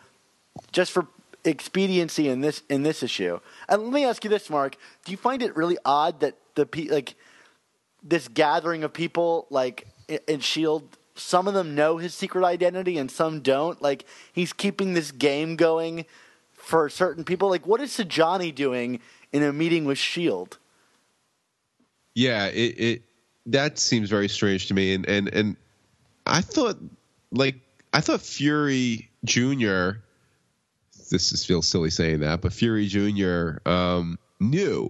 just 0.71 0.93
for 0.93 1.09
expediency 1.45 2.29
in 2.29 2.41
this 2.41 2.63
in 2.69 2.85
this 2.85 3.03
issue. 3.03 3.41
And 3.69 3.83
let 3.83 3.93
me 3.93 4.05
ask 4.05 4.23
you 4.23 4.31
this, 4.31 4.49
Mark: 4.49 4.77
Do 5.05 5.11
you 5.11 5.19
find 5.19 5.43
it 5.43 5.57
really 5.57 5.77
odd 5.85 6.21
that 6.21 6.37
the 6.55 6.65
pe- 6.65 6.89
like 6.89 7.17
this 8.03 8.29
gathering 8.29 8.85
of 8.85 8.93
people 8.93 9.47
like 9.51 9.89
in 10.29 10.41
Shield? 10.41 10.97
Some 11.15 11.47
of 11.49 11.55
them 11.55 11.75
know 11.75 11.99
his 11.99 12.15
secret 12.15 12.45
identity, 12.45 12.97
and 12.97 13.11
some 13.11 13.41
don't. 13.41 13.83
Like 13.83 14.05
he's 14.33 14.53
keeping 14.53 14.95
this 14.95 15.11
game 15.11 15.57
going 15.57 16.07
for 16.53 16.89
certain 16.89 17.25
people. 17.25 17.51
Like, 17.51 17.67
what 17.67 17.81
is 17.81 17.91
Sajani 17.91 18.55
doing 18.55 19.01
in 19.33 19.43
a 19.43 19.53
meeting 19.53 19.85
with 19.85 19.99
Shield? 19.99 20.59
Yeah, 22.15 22.47
it, 22.47 22.81
it 22.81 23.03
that 23.47 23.79
seems 23.79 24.09
very 24.09 24.29
strange 24.29 24.69
to 24.69 24.75
me, 24.75 24.95
and 24.95 25.07
and 25.07 25.29
and 25.29 25.57
I 26.27 26.41
thought 26.41 26.79
like 27.31 27.57
I 27.93 28.01
thought 28.01 28.21
Fury 28.21 29.11
Junior. 29.25 30.03
This 31.11 31.33
is, 31.33 31.45
feels 31.45 31.69
silly 31.69 31.91
saying 31.91 32.21
that, 32.21 32.41
but 32.41 32.55
Fury 32.55 32.87
Junior 32.87 33.61
um, 33.67 34.19
knew, 34.41 34.89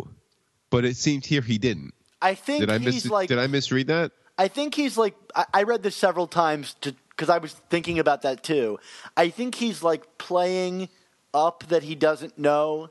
but 0.71 0.85
it 0.85 0.97
seemed 0.97 1.27
here 1.27 1.41
he 1.41 1.59
didn't. 1.59 1.95
I 2.21 2.35
think 2.35 2.61
Did 2.61 2.71
I 2.71 2.79
he's 2.79 3.05
mis- 3.05 3.11
like 3.11 3.29
Did 3.29 3.39
I 3.39 3.49
misread 3.49 3.89
that? 3.89 4.13
I 4.39 4.49
think 4.49 4.75
he's 4.75 4.97
like 4.97 5.15
I, 5.35 5.47
I 5.53 5.63
read 5.65 5.83
this 5.83 5.97
several 5.97 6.27
times 6.29 6.75
to 6.83 6.95
because 7.11 7.29
I 7.29 7.39
was 7.39 7.53
thinking 7.71 7.99
about 7.99 8.23
that 8.23 8.43
too. 8.43 8.79
I 9.17 9.29
think 9.29 9.57
he's 9.57 9.83
like 9.83 10.19
playing 10.19 10.89
up 11.35 11.65
that 11.69 11.83
he 11.83 11.95
doesn't 11.95 12.39
know 12.39 12.91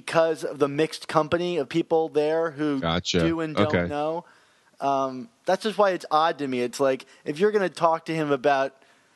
because 0.00 0.44
of 0.44 0.58
the 0.58 0.68
mixed 0.68 1.08
company 1.08 1.56
of 1.56 1.68
people 1.68 2.08
there 2.10 2.50
who 2.50 2.80
Gotcha. 2.80 3.20
do 3.20 3.40
and 3.40 3.56
don't 3.56 3.66
Okay. 3.74 3.86
know. 3.88 4.24
Um, 4.80 5.28
that's 5.46 5.62
just 5.62 5.78
why 5.78 5.90
it's 5.92 6.04
odd 6.10 6.38
to 6.38 6.46
me. 6.46 6.60
It's 6.60 6.78
like 6.80 7.06
if 7.24 7.38
you're 7.38 7.50
going 7.50 7.66
to 7.68 7.74
talk 7.74 8.04
to 8.06 8.14
him 8.14 8.30
about 8.30 8.74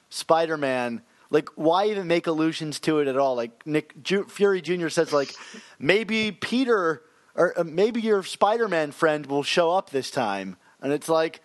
Spider-Man, 0.09 1.03
like 1.31 1.49
why 1.55 1.87
even 1.87 2.07
make 2.07 2.27
allusions 2.27 2.81
to 2.81 2.99
it 3.01 3.09
at 3.09 3.17
all? 3.17 3.35
Like 3.37 3.67
Nick 3.67 4.03
Ju- 4.03 4.25
Fury 4.29 4.61
Jr. 4.61 4.89
says, 4.89 5.13
like 5.13 5.35
maybe 5.79 6.33
Peter 6.33 7.03
or 7.37 7.59
uh, 7.59 7.65
maybe 7.65 8.01
your 8.01 8.23
Spider-Man 8.23 8.91
friend 8.93 9.27
will 9.27 9.43
show 9.45 9.71
up 9.71 9.91
this 9.91 10.11
time, 10.11 10.57
and 10.81 10.93
it's 10.93 11.09
like 11.09 11.41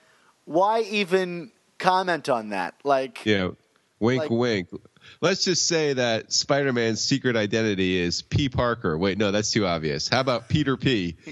why 0.45 0.81
even 0.81 1.51
comment 1.77 2.29
on 2.29 2.49
that? 2.49 2.75
Like 2.83 3.25
Yeah. 3.25 3.49
Wink, 3.99 4.21
Like- 4.23 4.29
wink. 4.31 4.69
Let's 5.21 5.43
just 5.43 5.67
say 5.67 5.93
that 5.93 6.31
Spider 6.33 6.73
Man's 6.73 7.01
secret 7.01 7.35
identity 7.35 7.97
is 7.97 8.21
P. 8.21 8.49
Parker. 8.49 8.97
Wait, 8.97 9.17
no, 9.17 9.31
that's 9.31 9.51
too 9.51 9.65
obvious. 9.65 10.07
How 10.09 10.19
about 10.19 10.49
Peter 10.49 10.77
P? 10.77 11.15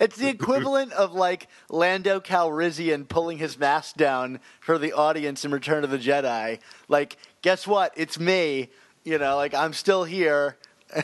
It's 0.00 0.16
the 0.16 0.28
equivalent 0.28 0.92
of 0.92 1.12
like 1.12 1.48
Lando 1.68 2.20
Calrissian 2.20 3.06
pulling 3.08 3.38
his 3.38 3.58
mask 3.58 3.96
down 3.96 4.40
for 4.60 4.78
the 4.78 4.92
audience 4.92 5.44
in 5.44 5.50
Return 5.52 5.84
of 5.84 5.90
the 5.90 5.98
Jedi. 5.98 6.58
Like, 6.88 7.16
guess 7.42 7.66
what? 7.66 7.92
It's 7.96 8.18
me. 8.18 8.70
You 9.04 9.18
know, 9.18 9.36
like 9.36 9.54
I'm 9.54 9.72
still 9.72 10.04
here. 10.04 10.56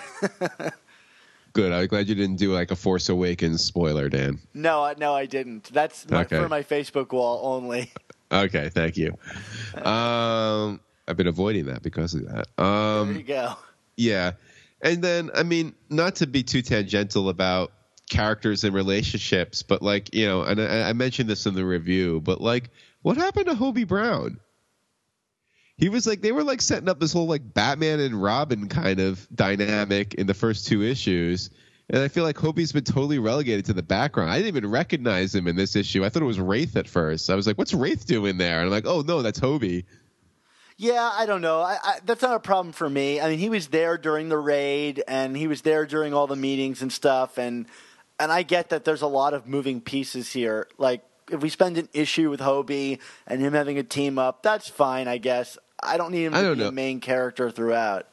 Good. 1.52 1.72
I'm 1.72 1.86
glad 1.86 2.08
you 2.08 2.14
didn't 2.14 2.36
do 2.36 2.52
like 2.52 2.70
a 2.70 2.76
Force 2.76 3.08
Awakens 3.08 3.64
spoiler, 3.64 4.08
Dan. 4.08 4.38
No, 4.52 4.82
I- 4.84 4.94
no, 4.98 5.14
I 5.14 5.24
didn't. 5.26 5.64
That's 5.72 6.08
my, 6.10 6.22
Okay. 6.22 6.36
for 6.38 6.48
my 6.48 6.62
Facebook 6.62 7.12
wall 7.12 7.40
only. 7.54 7.92
Okay, 8.32 8.68
thank 8.70 8.96
you. 8.96 9.16
Um, 9.86 10.80
I've 11.08 11.16
been 11.16 11.26
avoiding 11.28 11.66
that 11.66 11.82
because 11.82 12.14
of 12.14 12.26
that. 12.26 12.46
there 12.56 12.66
Um, 12.66 13.16
you 13.16 13.22
go. 13.22 13.54
yeah, 13.96 14.32
and 14.80 15.02
then 15.02 15.30
I 15.34 15.42
mean, 15.42 15.74
not 15.90 16.16
to 16.16 16.26
be 16.26 16.42
too 16.42 16.62
tangential 16.62 17.28
about 17.28 17.72
characters 18.10 18.64
and 18.64 18.74
relationships, 18.74 19.62
but 19.62 19.82
like 19.82 20.14
you 20.14 20.26
know, 20.26 20.42
and 20.42 20.60
I, 20.60 20.90
I 20.90 20.92
mentioned 20.92 21.28
this 21.28 21.46
in 21.46 21.54
the 21.54 21.64
review, 21.64 22.20
but 22.20 22.40
like, 22.40 22.70
what 23.02 23.16
happened 23.16 23.46
to 23.46 23.54
Hobie 23.54 23.86
Brown? 23.86 24.38
He 25.78 25.90
was 25.90 26.06
like 26.06 26.22
they 26.22 26.32
were 26.32 26.44
like 26.44 26.62
setting 26.62 26.88
up 26.88 27.00
this 27.00 27.12
whole 27.12 27.26
like 27.26 27.52
Batman 27.52 28.00
and 28.00 28.20
Robin 28.22 28.68
kind 28.68 28.98
of 28.98 29.28
dynamic 29.34 30.14
in 30.14 30.26
the 30.26 30.34
first 30.34 30.66
two 30.66 30.82
issues. 30.82 31.50
And 31.88 32.02
I 32.02 32.08
feel 32.08 32.24
like 32.24 32.36
Hobie's 32.36 32.72
been 32.72 32.82
totally 32.82 33.20
relegated 33.20 33.66
to 33.66 33.72
the 33.72 33.82
background. 33.82 34.30
I 34.30 34.38
didn't 34.38 34.56
even 34.56 34.68
recognize 34.70 35.32
him 35.32 35.46
in 35.46 35.54
this 35.54 35.76
issue. 35.76 36.04
I 36.04 36.08
thought 36.08 36.22
it 36.22 36.26
was 36.26 36.40
Wraith 36.40 36.76
at 36.76 36.88
first. 36.88 37.30
I 37.30 37.36
was 37.36 37.46
like, 37.46 37.58
"What's 37.58 37.74
Wraith 37.74 38.06
doing 38.06 38.38
there?" 38.38 38.56
And 38.56 38.64
I'm 38.64 38.70
like, 38.72 38.86
"Oh 38.86 39.02
no, 39.02 39.22
that's 39.22 39.38
Hobie." 39.38 39.84
Yeah, 40.78 41.10
I 41.12 41.24
don't 41.24 41.40
know. 41.40 41.60
I, 41.60 41.78
I, 41.82 41.98
that's 42.04 42.22
not 42.22 42.34
a 42.34 42.40
problem 42.40 42.72
for 42.72 42.88
me. 42.88 43.20
I 43.20 43.30
mean, 43.30 43.38
he 43.38 43.48
was 43.48 43.68
there 43.68 43.96
during 43.96 44.28
the 44.28 44.36
raid, 44.36 45.02
and 45.08 45.34
he 45.36 45.46
was 45.46 45.62
there 45.62 45.86
during 45.86 46.12
all 46.12 46.26
the 46.26 46.36
meetings 46.36 46.82
and 46.82 46.92
stuff, 46.92 47.38
and 47.38 47.66
and 48.18 48.30
I 48.30 48.42
get 48.42 48.70
that 48.70 48.84
there's 48.84 49.02
a 49.02 49.06
lot 49.06 49.34
of 49.34 49.46
moving 49.46 49.80
pieces 49.80 50.32
here. 50.32 50.68
Like 50.78 51.02
if 51.30 51.40
we 51.40 51.48
spend 51.48 51.78
an 51.78 51.88
issue 51.92 52.30
with 52.30 52.40
Hobie 52.40 52.98
and 53.26 53.40
him 53.40 53.52
having 53.52 53.78
a 53.78 53.82
team 53.82 54.18
up, 54.18 54.42
that's 54.42 54.68
fine, 54.68 55.08
I 55.08 55.18
guess. 55.18 55.58
I 55.82 55.96
don't 55.96 56.12
need 56.12 56.24
him 56.24 56.34
I 56.34 56.42
to 56.42 56.54
be 56.54 56.60
know. 56.60 56.68
a 56.68 56.72
main 56.72 57.00
character 57.00 57.50
throughout. 57.50 58.08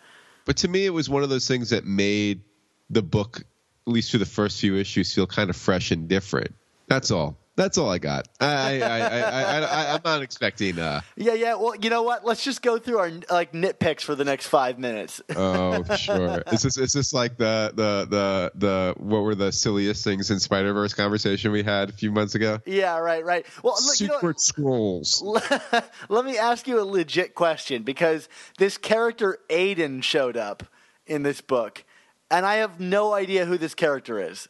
But 0.46 0.58
to 0.58 0.68
me, 0.68 0.86
it 0.86 0.90
was 0.90 1.10
one 1.10 1.24
of 1.24 1.30
those 1.30 1.48
things 1.48 1.70
that 1.70 1.86
made 1.86 2.42
the 2.90 3.02
book, 3.02 3.40
at 3.88 3.94
least 3.94 4.12
through 4.12 4.20
the 4.20 4.26
first 4.26 4.60
few 4.60 4.76
issues, 4.76 5.14
feel 5.14 5.28
kind 5.28 5.50
of 5.50 5.56
fresh 5.56 5.92
and 5.92 6.08
different. 6.10 6.54
That's 6.88 7.12
all. 7.12 7.38
That's 7.56 7.78
all 7.78 7.88
I 7.90 8.00
got. 8.00 8.28
I, 8.40 8.82
I, 8.82 9.00
I, 9.00 9.20
I, 9.20 9.60
I, 9.62 9.94
I'm 9.94 10.02
not 10.04 10.24
expecting. 10.24 10.80
Uh, 10.80 11.02
Yeah, 11.16 11.34
yeah. 11.34 11.54
Well, 11.54 11.76
you 11.76 11.92
know 11.92 12.02
what? 12.02 12.26
Let's 12.26 12.44
just 12.44 12.64
go 12.64 12.80
through 12.80 12.98
our 12.98 13.12
like 13.30 13.52
nitpicks 13.54 14.02
for 14.02 14.16
the 14.16 14.26
next 14.26 14.48
five 14.48 14.80
minutes. 14.80 15.22
oh, 15.36 15.84
sure. 15.96 16.42
Is 16.52 16.64
this 16.64 16.78
is 16.78 16.94
this 16.94 17.14
like 17.14 17.38
the 17.38 17.72
the 17.76 18.08
the 18.10 18.52
the 18.56 18.96
what 18.98 19.22
were 19.22 19.36
the 19.36 19.52
silliest 19.52 20.04
things 20.04 20.32
in 20.32 20.40
Spider 20.40 20.74
Verse 20.74 20.96
conversation 20.96 21.52
we 21.52 21.62
had 21.62 21.90
a 21.90 21.94
few 21.94 22.12
months 22.12 22.34
ago? 22.34 22.60
yeah, 22.66 22.98
right, 22.98 23.24
right. 23.24 23.46
Well, 23.62 23.76
look, 23.86 24.00
you 24.00 24.08
know, 24.08 24.16
Secret 24.16 24.40
scrolls. 24.40 25.22
Let 26.10 26.26
me 26.26 26.40
ask 26.40 26.68
you 26.68 26.80
a 26.80 26.86
legit 26.86 27.36
question 27.36 27.84
because 27.84 28.30
this 28.58 28.80
character 28.80 29.38
Aiden 29.52 30.02
showed 30.02 30.38
up 30.38 30.64
in 31.06 31.22
this 31.22 31.40
book, 31.40 31.84
and 32.32 32.48
I 32.48 32.56
have 32.56 32.80
no 32.80 33.14
idea 33.14 33.46
who 33.46 33.60
this 33.60 33.76
character 33.76 34.20
is. 34.20 34.50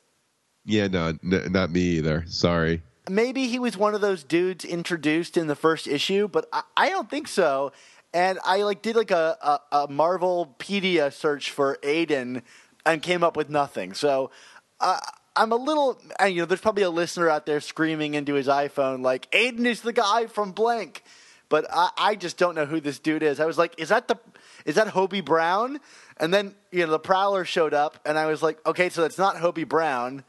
Yeah, 0.63 0.87
no, 0.87 1.07
n- 1.09 1.51
not 1.51 1.69
me 1.69 1.81
either. 1.81 2.23
Sorry. 2.27 2.81
Maybe 3.09 3.47
he 3.47 3.59
was 3.59 3.77
one 3.77 3.95
of 3.95 4.01
those 4.01 4.23
dudes 4.23 4.63
introduced 4.63 5.35
in 5.35 5.47
the 5.47 5.55
first 5.55 5.87
issue, 5.87 6.27
but 6.27 6.47
I, 6.53 6.63
I 6.77 6.89
don't 6.89 7.09
think 7.09 7.27
so. 7.27 7.71
And 8.13 8.39
I 8.45 8.61
like 8.61 8.81
did 8.81 8.95
like 8.95 9.11
a, 9.11 9.37
a, 9.41 9.83
a 9.83 9.87
Marvelpedia 9.87 11.11
search 11.11 11.51
for 11.51 11.77
Aiden 11.83 12.43
and 12.85 13.01
came 13.01 13.23
up 13.23 13.35
with 13.35 13.49
nothing. 13.49 13.93
So 13.93 14.31
uh, 14.79 14.99
I'm 15.35 15.51
a 15.51 15.55
little, 15.55 15.99
and, 16.19 16.33
you 16.33 16.41
know, 16.41 16.45
there's 16.45 16.61
probably 16.61 16.83
a 16.83 16.89
listener 16.89 17.29
out 17.29 17.45
there 17.45 17.59
screaming 17.59 18.13
into 18.13 18.35
his 18.35 18.47
iPhone 18.47 19.01
like 19.01 19.29
Aiden 19.31 19.65
is 19.65 19.81
the 19.81 19.93
guy 19.93 20.27
from 20.27 20.51
blank, 20.51 21.03
but 21.49 21.65
I, 21.71 21.89
I 21.97 22.15
just 22.15 22.37
don't 22.37 22.55
know 22.55 22.65
who 22.65 22.79
this 22.79 22.99
dude 22.99 23.23
is. 23.23 23.39
I 23.39 23.45
was 23.45 23.57
like, 23.57 23.73
is 23.79 23.89
that 23.89 24.07
the 24.07 24.17
is 24.65 24.75
that 24.75 24.87
Hobie 24.87 25.25
Brown? 25.25 25.79
And 26.17 26.33
then 26.33 26.55
you 26.71 26.85
know 26.85 26.91
the 26.91 26.99
Prowler 26.99 27.43
showed 27.43 27.73
up, 27.73 27.99
and 28.05 28.17
I 28.17 28.27
was 28.27 28.41
like, 28.41 28.65
okay, 28.65 28.89
so 28.89 29.01
that's 29.01 29.17
not 29.17 29.35
Hobie 29.37 29.67
Brown 29.67 30.23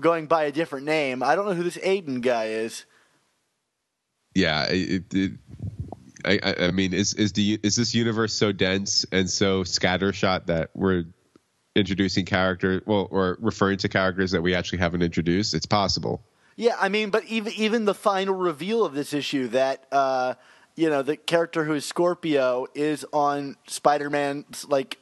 going 0.00 0.26
by 0.26 0.44
a 0.44 0.52
different 0.52 0.86
name. 0.86 1.22
I 1.22 1.34
don't 1.34 1.46
know 1.46 1.54
who 1.54 1.62
this 1.62 1.78
Aiden 1.78 2.20
guy 2.20 2.46
is. 2.46 2.84
Yeah, 4.34 4.64
it, 4.64 5.04
it, 5.12 5.32
I, 6.24 6.66
I- 6.66 6.70
mean, 6.70 6.94
is 6.94 7.14
is 7.14 7.32
the 7.32 7.58
is 7.62 7.76
this 7.76 7.94
universe 7.94 8.32
so 8.32 8.52
dense 8.52 9.04
and 9.12 9.28
so 9.28 9.62
scattershot 9.64 10.46
that 10.46 10.70
we're 10.74 11.04
introducing 11.74 12.24
characters, 12.24 12.82
well, 12.86 13.08
or 13.10 13.36
referring 13.40 13.78
to 13.78 13.88
characters 13.88 14.30
that 14.30 14.42
we 14.42 14.54
actually 14.54 14.78
haven't 14.78 15.02
introduced? 15.02 15.54
It's 15.54 15.66
possible. 15.66 16.22
Yeah, 16.56 16.76
I 16.80 16.88
mean, 16.88 17.10
but 17.10 17.24
even 17.24 17.52
even 17.54 17.84
the 17.84 17.94
final 17.94 18.34
reveal 18.34 18.84
of 18.84 18.94
this 18.94 19.12
issue 19.12 19.48
that 19.48 19.86
uh, 19.92 20.34
you 20.76 20.88
know 20.88 21.02
the 21.02 21.16
character 21.16 21.64
who 21.64 21.74
is 21.74 21.84
Scorpio 21.84 22.66
is 22.74 23.04
on 23.12 23.56
Spider-Man's 23.66 24.66
like 24.68 24.98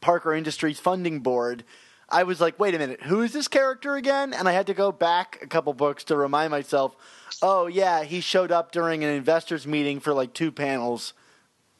Parker 0.00 0.34
Industries 0.34 0.78
funding 0.80 1.20
board. 1.20 1.64
I 2.12 2.24
was 2.24 2.40
like, 2.40 2.60
wait 2.60 2.74
a 2.74 2.78
minute, 2.78 3.02
who 3.02 3.22
is 3.22 3.32
this 3.32 3.48
character 3.48 3.96
again? 3.96 4.34
And 4.34 4.48
I 4.48 4.52
had 4.52 4.66
to 4.68 4.74
go 4.74 4.92
back 4.92 5.38
a 5.42 5.46
couple 5.46 5.72
books 5.72 6.04
to 6.04 6.16
remind 6.16 6.50
myself. 6.50 6.94
Oh 7.40 7.66
yeah, 7.66 8.04
he 8.04 8.20
showed 8.20 8.52
up 8.52 8.70
during 8.70 9.02
an 9.02 9.10
investors 9.10 9.66
meeting 9.66 9.98
for 9.98 10.12
like 10.12 10.34
two 10.34 10.52
panels 10.52 11.14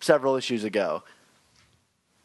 several 0.00 0.34
issues 0.36 0.64
ago. 0.64 1.04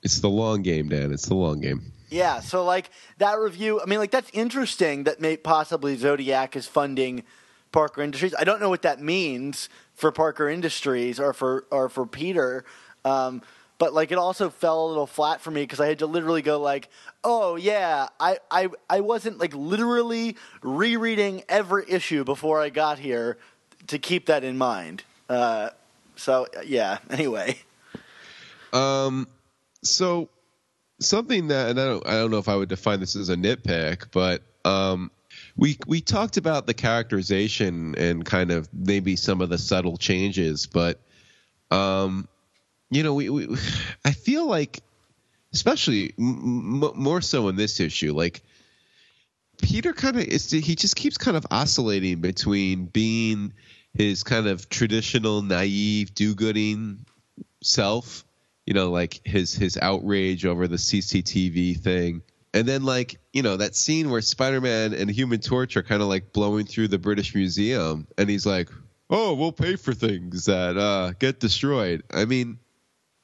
It's 0.01 0.19
the 0.19 0.29
long 0.29 0.61
game, 0.61 0.89
Dan. 0.89 1.11
It's 1.11 1.27
the 1.27 1.35
long 1.35 1.59
game. 1.59 1.91
Yeah, 2.09 2.39
so 2.39 2.63
like 2.63 2.89
that 3.17 3.37
review, 3.37 3.81
I 3.81 3.85
mean, 3.85 3.99
like 3.99 4.11
that's 4.11 4.29
interesting 4.31 5.03
that 5.03 5.19
may 5.19 5.35
possibly 5.35 5.97
Zodiac 5.97 6.55
is 6.55 6.65
funding 6.65 7.23
Parker 7.71 8.01
Industries. 8.01 8.33
I 8.39 8.45
don't 8.45 8.61
know 8.61 8.69
what 8.69 8.83
that 8.83 9.01
means 9.01 9.67
for 9.93 10.11
Parker 10.11 10.47
Industries 10.47 11.19
or 11.19 11.33
for 11.33 11.65
or 11.69 11.89
for 11.89 12.05
Peter, 12.05 12.63
um, 13.03 13.41
but 13.77 13.93
like 13.93 14.11
it 14.11 14.17
also 14.17 14.49
fell 14.49 14.85
a 14.85 14.87
little 14.87 15.07
flat 15.07 15.41
for 15.41 15.51
me 15.51 15.61
because 15.63 15.79
I 15.79 15.87
had 15.87 15.99
to 15.99 16.07
literally 16.07 16.41
go 16.41 16.59
like, 16.59 16.89
oh 17.23 17.55
yeah, 17.55 18.07
I 18.19 18.39
I 18.49 18.69
I 18.89 19.01
wasn't 19.01 19.37
like 19.37 19.53
literally 19.53 20.35
rereading 20.61 21.43
every 21.47 21.85
issue 21.87 22.23
before 22.23 22.61
I 22.61 22.69
got 22.69 22.99
here 22.99 23.37
to 23.87 23.99
keep 23.99 24.27
that 24.27 24.43
in 24.43 24.57
mind. 24.57 25.03
Uh, 25.29 25.69
so 26.15 26.47
yeah. 26.65 26.99
Anyway. 27.09 27.59
Um, 28.73 29.27
so 29.83 30.29
something 30.99 31.47
that, 31.47 31.69
and 31.69 31.79
I 31.79 31.85
don't, 31.85 32.07
I 32.07 32.11
don't 32.13 32.31
know 32.31 32.37
if 32.37 32.49
I 32.49 32.55
would 32.55 32.69
define 32.69 32.99
this 32.99 33.15
as 33.15 33.29
a 33.29 33.35
nitpick, 33.35 34.07
but 34.11 34.43
um, 34.65 35.11
we 35.55 35.77
we 35.87 36.01
talked 36.01 36.37
about 36.37 36.67
the 36.67 36.73
characterization 36.73 37.95
and 37.97 38.25
kind 38.25 38.51
of 38.51 38.67
maybe 38.73 39.15
some 39.15 39.41
of 39.41 39.49
the 39.49 39.57
subtle 39.57 39.97
changes, 39.97 40.67
but 40.67 40.99
um, 41.71 42.27
you 42.89 43.03
know, 43.03 43.13
we, 43.13 43.29
we 43.29 43.57
I 44.05 44.11
feel 44.11 44.47
like, 44.47 44.79
especially 45.53 46.13
m- 46.17 46.91
more 46.95 47.21
so 47.21 47.47
in 47.47 47.55
this 47.55 47.79
issue, 47.79 48.13
like. 48.13 48.41
Peter 49.59 49.91
kind 49.91 50.17
of 50.17 50.21
is 50.21 50.51
he 50.51 50.75
just 50.75 50.95
keeps 50.95 51.17
kind 51.17 51.35
of 51.35 51.47
oscillating 51.49 52.21
between 52.21 52.85
being 52.85 53.53
his 53.97 54.23
kind 54.23 54.45
of 54.45 54.69
traditional 54.69 55.41
naive 55.41 56.13
do-gooding 56.13 57.03
self 57.63 58.23
you 58.65 58.73
know 58.73 58.91
like 58.91 59.19
his 59.25 59.53
his 59.53 59.77
outrage 59.77 60.45
over 60.45 60.67
the 60.67 60.75
cctv 60.75 61.79
thing 61.79 62.21
and 62.53 62.67
then 62.67 62.83
like 62.83 63.19
you 63.33 63.41
know 63.41 63.57
that 63.57 63.75
scene 63.75 64.09
where 64.09 64.21
spider-man 64.21 64.93
and 64.93 65.09
human 65.09 65.39
torch 65.39 65.75
are 65.75 65.83
kind 65.83 66.01
of 66.01 66.07
like 66.07 66.31
blowing 66.31 66.65
through 66.65 66.87
the 66.87 66.99
british 66.99 67.33
museum 67.33 68.05
and 68.17 68.29
he's 68.29 68.45
like 68.45 68.69
oh 69.09 69.33
we'll 69.33 69.51
pay 69.51 69.75
for 69.75 69.93
things 69.93 70.45
that 70.45 70.77
uh 70.77 71.11
get 71.17 71.39
destroyed 71.39 72.03
i 72.13 72.25
mean 72.25 72.59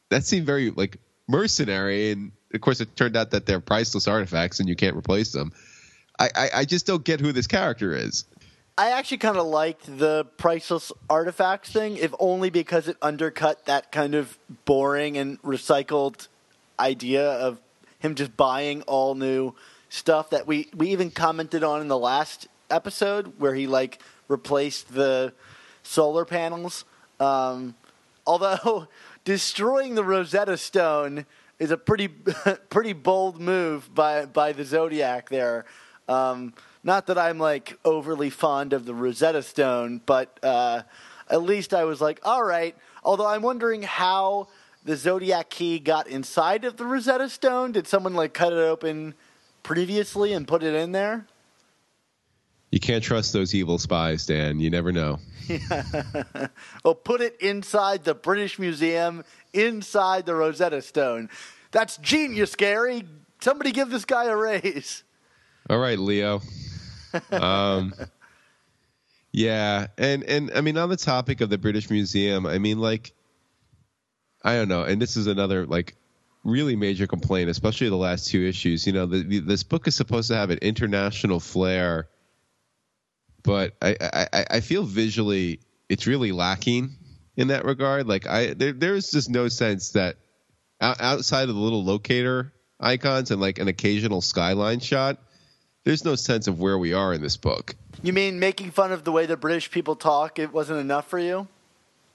that 0.09 0.23
seemed 0.23 0.45
very 0.45 0.71
like 0.71 0.97
mercenary 1.27 2.11
and 2.11 2.31
of 2.53 2.61
course 2.61 2.81
it 2.81 2.95
turned 2.95 3.15
out 3.15 3.31
that 3.31 3.45
they're 3.45 3.59
priceless 3.59 4.07
artifacts 4.07 4.59
and 4.59 4.67
you 4.67 4.75
can't 4.75 4.95
replace 4.95 5.31
them 5.31 5.51
i 6.19 6.29
i, 6.35 6.49
I 6.55 6.65
just 6.65 6.85
don't 6.85 7.03
get 7.03 7.19
who 7.19 7.31
this 7.31 7.47
character 7.47 7.95
is 7.95 8.25
I 8.75 8.89
actually 8.89 9.19
kind 9.19 9.37
of 9.37 9.45
liked 9.45 9.85
the 9.85 10.25
priceless 10.37 10.91
artifacts 11.07 11.71
thing, 11.71 11.97
if 11.97 12.11
only 12.17 12.49
because 12.49 12.87
it 12.87 12.97
undercut 13.03 13.65
that 13.65 13.91
kind 13.91 14.15
of 14.15 14.39
boring 14.65 15.15
and 15.15 15.39
recycled 15.43 16.27
idea 16.79 17.23
of 17.23 17.61
him 17.99 18.15
just 18.15 18.35
buying 18.35 18.81
all 18.83 19.13
new 19.13 19.53
stuff 19.89 20.31
that 20.31 20.47
we 20.47 20.69
we 20.75 20.89
even 20.89 21.11
commented 21.11 21.63
on 21.63 21.81
in 21.81 21.87
the 21.87 21.97
last 21.97 22.47
episode 22.71 23.39
where 23.39 23.53
he 23.53 23.67
like 23.67 24.01
replaced 24.27 24.91
the 24.93 25.33
solar 25.83 26.25
panels. 26.25 26.83
Um, 27.19 27.75
although 28.25 28.87
destroying 29.23 29.95
the 29.95 30.03
Rosetta 30.03 30.57
Stone 30.57 31.25
is 31.59 31.71
a 31.71 31.77
pretty 31.77 32.07
pretty 32.69 32.93
bold 32.93 33.39
move 33.39 33.93
by 33.93 34.25
by 34.25 34.51
the 34.51 34.65
Zodiac 34.65 35.29
there. 35.29 35.65
Um, 36.07 36.53
not 36.83 37.07
that 37.07 37.17
I'm 37.17 37.37
like 37.37 37.77
overly 37.85 38.29
fond 38.29 38.73
of 38.73 38.85
the 38.85 38.93
Rosetta 38.93 39.41
Stone, 39.41 40.01
but 40.05 40.37
uh, 40.43 40.83
at 41.29 41.41
least 41.41 41.73
I 41.73 41.85
was 41.85 42.01
like, 42.01 42.19
all 42.23 42.43
right. 42.43 42.75
Although 43.03 43.27
I'm 43.27 43.41
wondering 43.41 43.83
how 43.83 44.47
the 44.83 44.97
Zodiac 44.97 45.49
key 45.49 45.79
got 45.79 46.07
inside 46.07 46.65
of 46.65 46.77
the 46.77 46.85
Rosetta 46.85 47.29
Stone. 47.29 47.71
Did 47.71 47.87
someone 47.87 48.13
like 48.13 48.33
cut 48.33 48.51
it 48.51 48.59
open 48.59 49.13
previously 49.63 50.33
and 50.33 50.47
put 50.47 50.63
it 50.63 50.75
in 50.75 50.91
there? 50.91 51.25
You 52.73 52.79
can't 52.79 53.03
trust 53.03 53.33
those 53.33 53.53
evil 53.53 53.77
spies, 53.77 54.25
Dan. 54.25 54.59
You 54.59 54.71
never 54.71 54.91
know. 54.91 55.19
Well, 56.83 56.95
put 56.95 57.21
it 57.21 57.39
inside 57.39 58.03
the 58.03 58.15
British 58.15 58.57
Museum, 58.57 59.23
inside 59.53 60.25
the 60.25 60.33
Rosetta 60.33 60.81
Stone. 60.81 61.29
That's 61.71 61.97
genius, 61.97 62.55
Gary. 62.55 63.05
Somebody 63.41 63.71
give 63.71 63.91
this 63.91 64.05
guy 64.05 64.25
a 64.25 64.35
raise. 64.35 65.03
All 65.69 65.77
right, 65.77 65.99
Leo. 65.99 66.41
Um, 67.31 67.93
yeah, 69.31 69.87
and 69.99 70.23
and 70.23 70.51
I 70.55 70.61
mean 70.61 70.77
on 70.77 70.89
the 70.89 70.97
topic 70.97 71.41
of 71.41 71.51
the 71.51 71.59
British 71.59 71.91
Museum, 71.91 72.47
I 72.47 72.57
mean 72.57 72.79
like 72.79 73.13
I 74.43 74.55
don't 74.55 74.67
know, 74.67 74.83
and 74.83 74.99
this 74.99 75.15
is 75.15 75.27
another 75.27 75.67
like 75.67 75.95
really 76.43 76.75
major 76.75 77.05
complaint, 77.05 77.51
especially 77.51 77.89
the 77.89 77.97
last 77.97 78.27
two 78.27 78.43
issues. 78.43 78.87
You 78.87 78.93
know, 78.93 79.05
the, 79.05 79.21
the, 79.23 79.39
this 79.39 79.61
book 79.61 79.87
is 79.87 79.95
supposed 79.95 80.29
to 80.29 80.35
have 80.35 80.49
an 80.49 80.59
international 80.61 81.39
flair, 81.39 82.09
but 83.43 83.73
I, 83.81 83.95
I 84.01 84.45
I 84.49 84.59
feel 84.61 84.83
visually 84.83 85.59
it's 85.89 86.07
really 86.07 86.31
lacking 86.31 86.95
in 87.35 87.49
that 87.49 87.65
regard. 87.65 88.07
Like 88.07 88.27
I 88.27 88.53
there 88.53 88.73
there's 88.73 89.11
just 89.11 89.29
no 89.29 89.47
sense 89.47 89.91
that 89.91 90.17
outside 90.81 91.49
of 91.49 91.55
the 91.55 91.61
little 91.61 91.83
locator 91.83 92.51
icons 92.79 93.31
and 93.31 93.39
like 93.39 93.59
an 93.59 93.67
occasional 93.67 94.21
skyline 94.21 94.79
shot 94.79 95.17
there's 95.83 96.05
no 96.05 96.15
sense 96.15 96.47
of 96.47 96.59
where 96.59 96.77
we 96.77 96.93
are 96.93 97.13
in 97.13 97.21
this 97.21 97.37
book. 97.37 97.75
You 98.01 98.13
mean 98.13 98.39
making 98.39 98.71
fun 98.71 98.91
of 98.91 99.03
the 99.03 99.11
way 99.11 99.25
the 99.25 99.37
British 99.37 99.69
people 99.69 99.95
talk? 99.95 100.39
It 100.39 100.53
wasn't 100.53 100.79
enough 100.79 101.07
for 101.07 101.19
you? 101.19 101.47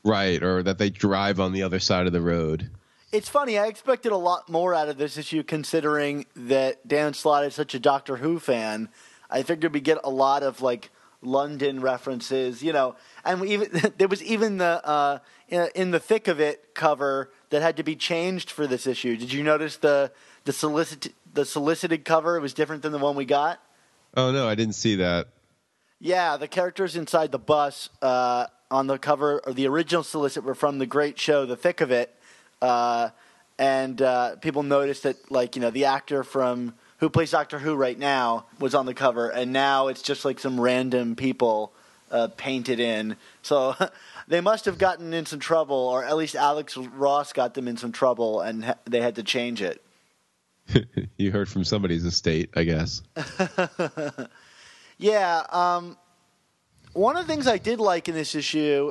Right, 0.05 0.43
or 0.43 0.63
that 0.63 0.79
they 0.79 0.91
drive 0.91 1.41
on 1.41 1.53
the 1.53 1.63
other 1.63 1.81
side 1.81 2.07
of 2.07 2.13
the 2.13 2.21
road. 2.21 2.71
It's 3.13 3.29
funny. 3.29 3.59
I 3.59 3.67
expected 3.67 4.13
a 4.13 4.17
lot 4.17 4.49
more 4.49 4.75
out 4.75 4.89
of 4.89 4.99
this 4.99 5.17
issue, 5.17 5.43
considering 5.43 6.27
that 6.37 6.87
Dan 6.87 7.15
Slott 7.15 7.45
is 7.45 7.55
such 7.55 7.75
a 7.75 7.79
Doctor 7.79 8.17
Who 8.17 8.39
fan. 8.39 8.89
I 9.31 9.43
figured 9.43 9.75
we'd 9.75 9.85
get 9.85 9.99
a 10.05 10.11
lot 10.11 10.43
of 10.43 10.63
like 10.63 10.91
London 11.23 11.81
references, 11.81 12.63
you 12.63 12.73
know, 12.73 12.95
and 13.25 13.41
we 13.41 13.51
even 13.51 13.69
there 13.99 14.09
was 14.09 14.23
even 14.23 14.59
the 14.59 14.87
uh, 14.87 15.19
in, 15.49 15.69
in 15.75 15.91
the 15.91 16.01
thick 16.01 16.29
of 16.29 16.41
it 16.41 16.75
cover 16.75 17.31
that 17.51 17.63
had 17.63 17.77
to 17.77 17.83
be 17.83 17.97
changed 17.97 18.51
for 18.51 18.67
this 18.67 18.87
issue. 18.87 19.17
Did 19.17 19.33
you 19.33 19.43
notice 19.43 19.77
the 19.77 20.13
the 20.45 20.53
solicit 20.53 21.13
the 21.33 21.45
solicited 21.45 22.05
cover? 22.05 22.37
It 22.37 22.41
was 22.41 22.55
different 22.55 22.83
than 22.83 22.93
the 22.93 22.99
one 22.99 23.17
we 23.17 23.25
got. 23.25 23.61
Oh 24.17 24.31
no, 24.31 24.49
I 24.49 24.55
didn't 24.55 24.75
see 24.75 24.97
that. 24.97 25.29
Yeah, 26.01 26.37
the 26.37 26.47
characters 26.47 26.95
inside 26.95 27.33
the 27.33 27.41
bus 27.41 27.89
uh, 28.01 28.47
on 28.71 28.87
the 28.87 28.99
cover 28.99 29.39
of 29.39 29.57
the 29.57 29.67
original 29.67 30.05
solicit 30.05 30.45
were 30.45 30.55
from 30.55 30.79
the 30.79 30.87
great 30.87 31.19
show, 31.19 31.45
The 31.45 31.57
Thick 31.57 31.81
of 31.81 31.91
It, 31.91 32.15
uh, 32.63 33.11
and 33.59 34.01
uh, 34.01 34.37
people 34.37 34.63
noticed 34.63 35.03
that, 35.03 35.31
like 35.31 35.57
you 35.57 35.63
know, 35.63 35.71
the 35.71 35.87
actor 35.87 36.23
from 36.23 36.75
who 36.99 37.09
plays 37.11 37.31
Doctor 37.31 37.59
Who 37.59 37.75
right 37.75 37.99
now 37.99 38.47
was 38.59 38.75
on 38.75 38.87
the 38.87 38.95
cover, 38.95 39.29
and 39.29 39.53
now 39.53 39.89
it's 39.89 40.03
just 40.03 40.25
like 40.25 40.39
some 40.39 40.61
random 40.61 41.17
people 41.17 41.73
uh, 42.11 42.29
painted 42.37 42.81
in. 42.81 43.17
So 43.43 43.75
they 44.29 44.41
must 44.41 44.65
have 44.65 44.79
gotten 44.79 45.13
in 45.13 45.27
some 45.27 45.41
trouble, 45.41 45.77
or 45.77 46.05
at 46.05 46.17
least 46.17 46.35
Alex 46.35 46.77
Ross 46.77 47.33
got 47.33 47.55
them 47.55 47.69
in 47.69 47.77
some 47.77 47.93
trouble, 47.93 48.41
and 48.41 48.65
ha- 48.65 48.75
they 48.85 49.01
had 49.01 49.17
to 49.17 49.23
change 49.23 49.63
it. 49.63 49.83
you 51.17 51.31
heard 51.33 51.49
from 51.49 51.65
somebody's 51.65 52.05
estate, 52.05 52.51
I 52.55 52.65
guess. 52.65 53.03
Yeah, 54.99 55.45
um, 55.51 55.97
one 56.93 57.17
of 57.17 57.27
the 57.27 57.33
things 57.33 57.47
I 57.47 57.59
did 57.59 57.79
like 57.79 58.09
in 58.09 58.15
this 58.15 58.35
issue, 58.35 58.91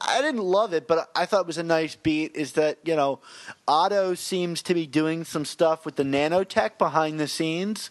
I 0.00 0.20
didn't 0.20 0.42
love 0.42 0.72
it, 0.72 0.88
but 0.88 1.08
I 1.14 1.24
thought 1.26 1.42
it 1.42 1.46
was 1.46 1.58
a 1.58 1.62
nice 1.62 1.94
beat, 1.94 2.34
is 2.34 2.52
that, 2.52 2.78
you 2.84 2.96
know, 2.96 3.20
Otto 3.66 4.14
seems 4.14 4.62
to 4.62 4.74
be 4.74 4.86
doing 4.86 5.24
some 5.24 5.44
stuff 5.44 5.84
with 5.84 5.96
the 5.96 6.02
nanotech 6.02 6.78
behind 6.78 7.20
the 7.20 7.28
scenes. 7.28 7.90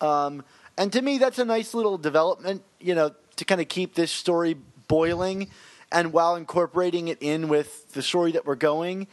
Um, 0.00 0.44
and 0.78 0.92
to 0.92 1.02
me, 1.02 1.18
that's 1.18 1.38
a 1.38 1.44
nice 1.44 1.74
little 1.74 1.98
development, 1.98 2.62
you 2.78 2.94
know, 2.94 3.12
to 3.36 3.44
kind 3.44 3.60
of 3.60 3.68
keep 3.68 3.94
this 3.94 4.12
story 4.12 4.56
boiling 4.86 5.50
and 5.90 6.12
while 6.12 6.36
incorporating 6.36 7.08
it 7.08 7.18
in 7.20 7.48
with 7.48 7.92
the 7.92 8.02
story 8.02 8.32
that 8.32 8.46
we're 8.46 8.54
going, 8.54 9.06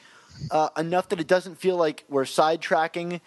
uh, 0.49 0.69
enough 0.77 1.09
that 1.09 1.19
it 1.19 1.27
doesn't 1.27 1.55
feel 1.55 1.77
like 1.77 2.03
we're 2.09 2.23
sidetracking, 2.23 3.21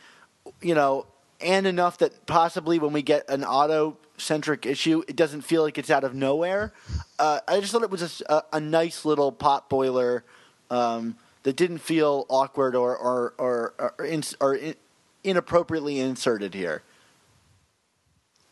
you 0.61 0.75
know, 0.75 1.07
and 1.41 1.67
enough 1.67 1.99
that 1.99 2.27
possibly 2.27 2.79
when 2.79 2.93
we 2.93 3.03
get 3.03 3.29
an 3.29 3.45
Otto 3.45 3.97
centric 4.17 4.67
issue, 4.67 5.03
it 5.09 5.17
doesn't 5.17 5.43
feel 5.43 5.63
like 5.63 5.79
it's 5.79 5.91
out 5.91 6.05
of 6.05 6.15
nowhere. 6.15 6.73
Uh, 7.19 7.41
I 7.47 7.61
just 7.61 7.73
thought 7.73 7.83
it 7.83 7.91
was 7.91 8.23
a, 8.29 8.43
a, 8.53 8.61
nice 8.61 9.05
little 9.05 9.33
pot 9.33 9.69
boiler 9.69 10.25
um, 10.71 11.17
that 11.43 11.57
didn't 11.57 11.79
feel 11.79 12.27
awkward 12.29 12.75
or 12.75 12.97
or 12.97 13.35
or, 13.39 13.95
or, 13.99 14.05
in, 14.05 14.23
or 14.41 14.55
in, 14.55 14.75
inappropriately 15.23 16.01
inserted 16.01 16.55
here. 16.55 16.83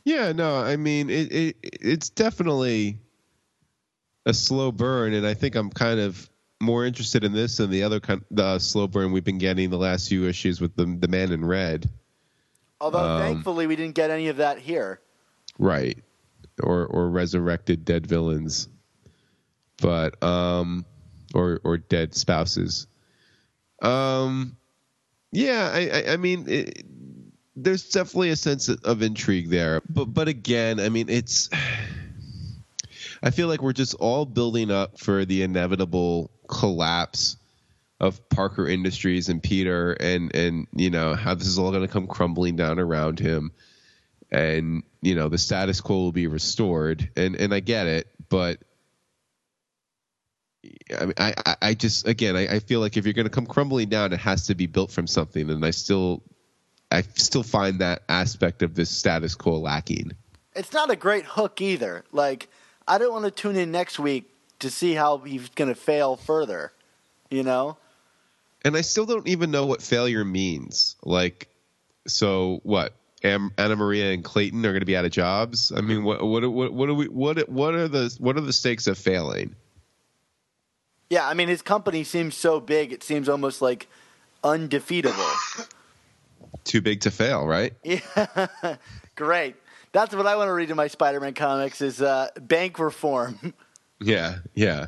Yeah, 0.04 0.32
no, 0.32 0.56
I 0.56 0.76
mean 0.76 1.10
it, 1.10 1.32
it 1.32 1.56
it's 1.62 2.10
definitely 2.10 2.98
a 4.26 4.34
slow 4.34 4.72
burn, 4.72 5.14
and 5.14 5.26
I 5.26 5.34
think 5.34 5.54
I'm 5.54 5.70
kind 5.70 6.00
of 6.00 6.28
more 6.60 6.84
interested 6.86 7.24
in 7.24 7.32
this 7.32 7.56
than 7.56 7.70
the 7.70 7.82
other 7.82 8.00
kind 8.00 8.24
the 8.30 8.58
slow 8.58 8.86
burn 8.86 9.12
we've 9.12 9.24
been 9.24 9.38
getting 9.38 9.70
the 9.70 9.78
last 9.78 10.08
few 10.08 10.26
issues 10.26 10.60
with 10.60 10.74
the 10.76 10.84
the 11.00 11.08
man 11.08 11.32
in 11.32 11.44
red. 11.44 11.88
Although 12.82 12.98
Um, 12.98 13.20
thankfully 13.20 13.68
we 13.68 13.76
didn't 13.76 13.94
get 13.94 14.10
any 14.10 14.26
of 14.26 14.38
that 14.38 14.58
here. 14.58 15.00
Right. 15.56 16.02
Or 16.60 16.84
or 16.84 17.08
resurrected 17.08 17.84
dead 17.84 18.06
villains. 18.08 18.68
But 19.80 20.20
um 20.22 20.84
or 21.32 21.60
or 21.62 21.78
dead 21.78 22.12
spouses. 22.14 22.88
Um 23.80 24.56
yeah, 25.30 25.70
I 25.72 25.80
I, 25.88 26.12
I 26.14 26.16
mean 26.16 26.48
it, 26.48 26.84
there's 27.54 27.88
definitely 27.88 28.30
a 28.30 28.36
sense 28.36 28.68
of 28.68 29.02
intrigue 29.02 29.48
there. 29.48 29.80
But 29.88 30.06
but 30.06 30.26
again, 30.26 30.80
I 30.80 30.88
mean 30.88 31.08
it's 31.08 31.50
I 33.22 33.30
feel 33.30 33.46
like 33.46 33.62
we're 33.62 33.72
just 33.72 33.94
all 33.94 34.26
building 34.26 34.72
up 34.72 34.98
for 34.98 35.24
the 35.24 35.42
inevitable 35.42 36.32
collapse 36.48 37.36
of 38.02 38.28
Parker 38.28 38.66
Industries 38.68 39.28
and 39.28 39.40
Peter 39.40 39.92
and 39.92 40.34
and 40.34 40.66
you 40.74 40.90
know 40.90 41.14
how 41.14 41.34
this 41.34 41.46
is 41.46 41.56
all 41.58 41.70
going 41.70 41.86
to 41.86 41.92
come 41.92 42.08
crumbling 42.08 42.56
down 42.56 42.80
around 42.80 43.20
him 43.20 43.52
and 44.32 44.82
you 45.00 45.14
know 45.14 45.28
the 45.28 45.38
status 45.38 45.80
quo 45.80 45.96
will 45.96 46.12
be 46.12 46.26
restored 46.26 47.08
and 47.16 47.36
and 47.36 47.54
I 47.54 47.60
get 47.60 47.86
it 47.86 48.08
but 48.28 48.58
I 50.98 51.04
mean 51.04 51.14
I 51.16 51.56
I- 51.62 51.74
just 51.74 52.08
again 52.08 52.34
I, 52.36 52.56
I 52.56 52.58
feel 52.58 52.80
like 52.80 52.96
if 52.96 53.06
you're 53.06 53.14
going 53.14 53.26
to 53.26 53.30
come 53.30 53.46
crumbling 53.46 53.88
down 53.88 54.12
it 54.12 54.18
has 54.18 54.48
to 54.48 54.56
be 54.56 54.66
built 54.66 54.90
from 54.90 55.06
something 55.06 55.48
and 55.48 55.64
I 55.64 55.70
still 55.70 56.24
I 56.90 57.02
still 57.14 57.44
find 57.44 57.78
that 57.80 58.02
aspect 58.08 58.62
of 58.62 58.74
this 58.74 58.90
status 58.90 59.34
quo 59.34 59.58
lacking. 59.58 60.12
It's 60.54 60.72
not 60.72 60.90
a 60.90 60.96
great 60.96 61.24
hook 61.24 61.60
either. 61.60 62.04
Like 62.10 62.48
I 62.88 62.98
don't 62.98 63.12
want 63.12 63.26
to 63.26 63.30
tune 63.30 63.54
in 63.54 63.70
next 63.70 64.00
week 64.00 64.28
to 64.58 64.70
see 64.70 64.94
how 64.94 65.18
he's 65.18 65.48
going 65.50 65.68
to 65.68 65.76
fail 65.76 66.16
further. 66.16 66.72
You 67.30 67.44
know? 67.44 67.76
And 68.64 68.76
I 68.76 68.80
still 68.80 69.06
don't 69.06 69.26
even 69.28 69.50
know 69.50 69.66
what 69.66 69.82
failure 69.82 70.24
means. 70.24 70.96
Like, 71.02 71.48
so 72.06 72.60
what? 72.62 72.94
Am, 73.24 73.52
Anna 73.56 73.76
Maria 73.76 74.12
and 74.12 74.24
Clayton 74.24 74.66
are 74.66 74.72
going 74.72 74.80
to 74.80 74.86
be 74.86 74.96
out 74.96 75.04
of 75.04 75.12
jobs. 75.12 75.70
I 75.70 75.80
mean, 75.80 76.02
what 76.02 76.24
what 76.24 76.50
what 76.50 76.72
what 76.72 76.88
are 76.88 76.94
we 76.94 77.06
what 77.06 77.48
what 77.48 77.74
are 77.74 77.86
the 77.86 78.14
what 78.18 78.36
are 78.36 78.40
the 78.40 78.52
stakes 78.52 78.88
of 78.88 78.98
failing? 78.98 79.54
Yeah, 81.08 81.28
I 81.28 81.34
mean 81.34 81.48
his 81.48 81.62
company 81.62 82.02
seems 82.04 82.36
so 82.36 82.58
big 82.58 82.92
it 82.92 83.04
seems 83.04 83.28
almost 83.28 83.62
like 83.62 83.86
undefeatable. 84.42 85.22
Too 86.64 86.80
big 86.80 87.02
to 87.02 87.10
fail, 87.10 87.46
right? 87.46 87.74
Yeah, 87.84 88.76
great. 89.14 89.56
That's 89.92 90.14
what 90.14 90.26
I 90.26 90.36
want 90.36 90.48
to 90.48 90.52
read 90.52 90.70
in 90.70 90.76
my 90.76 90.86
Spider-Man 90.86 91.34
comics 91.34 91.80
is 91.80 92.00
uh, 92.00 92.28
bank 92.40 92.78
reform. 92.78 93.54
Yeah, 94.04 94.38
yeah. 94.54 94.86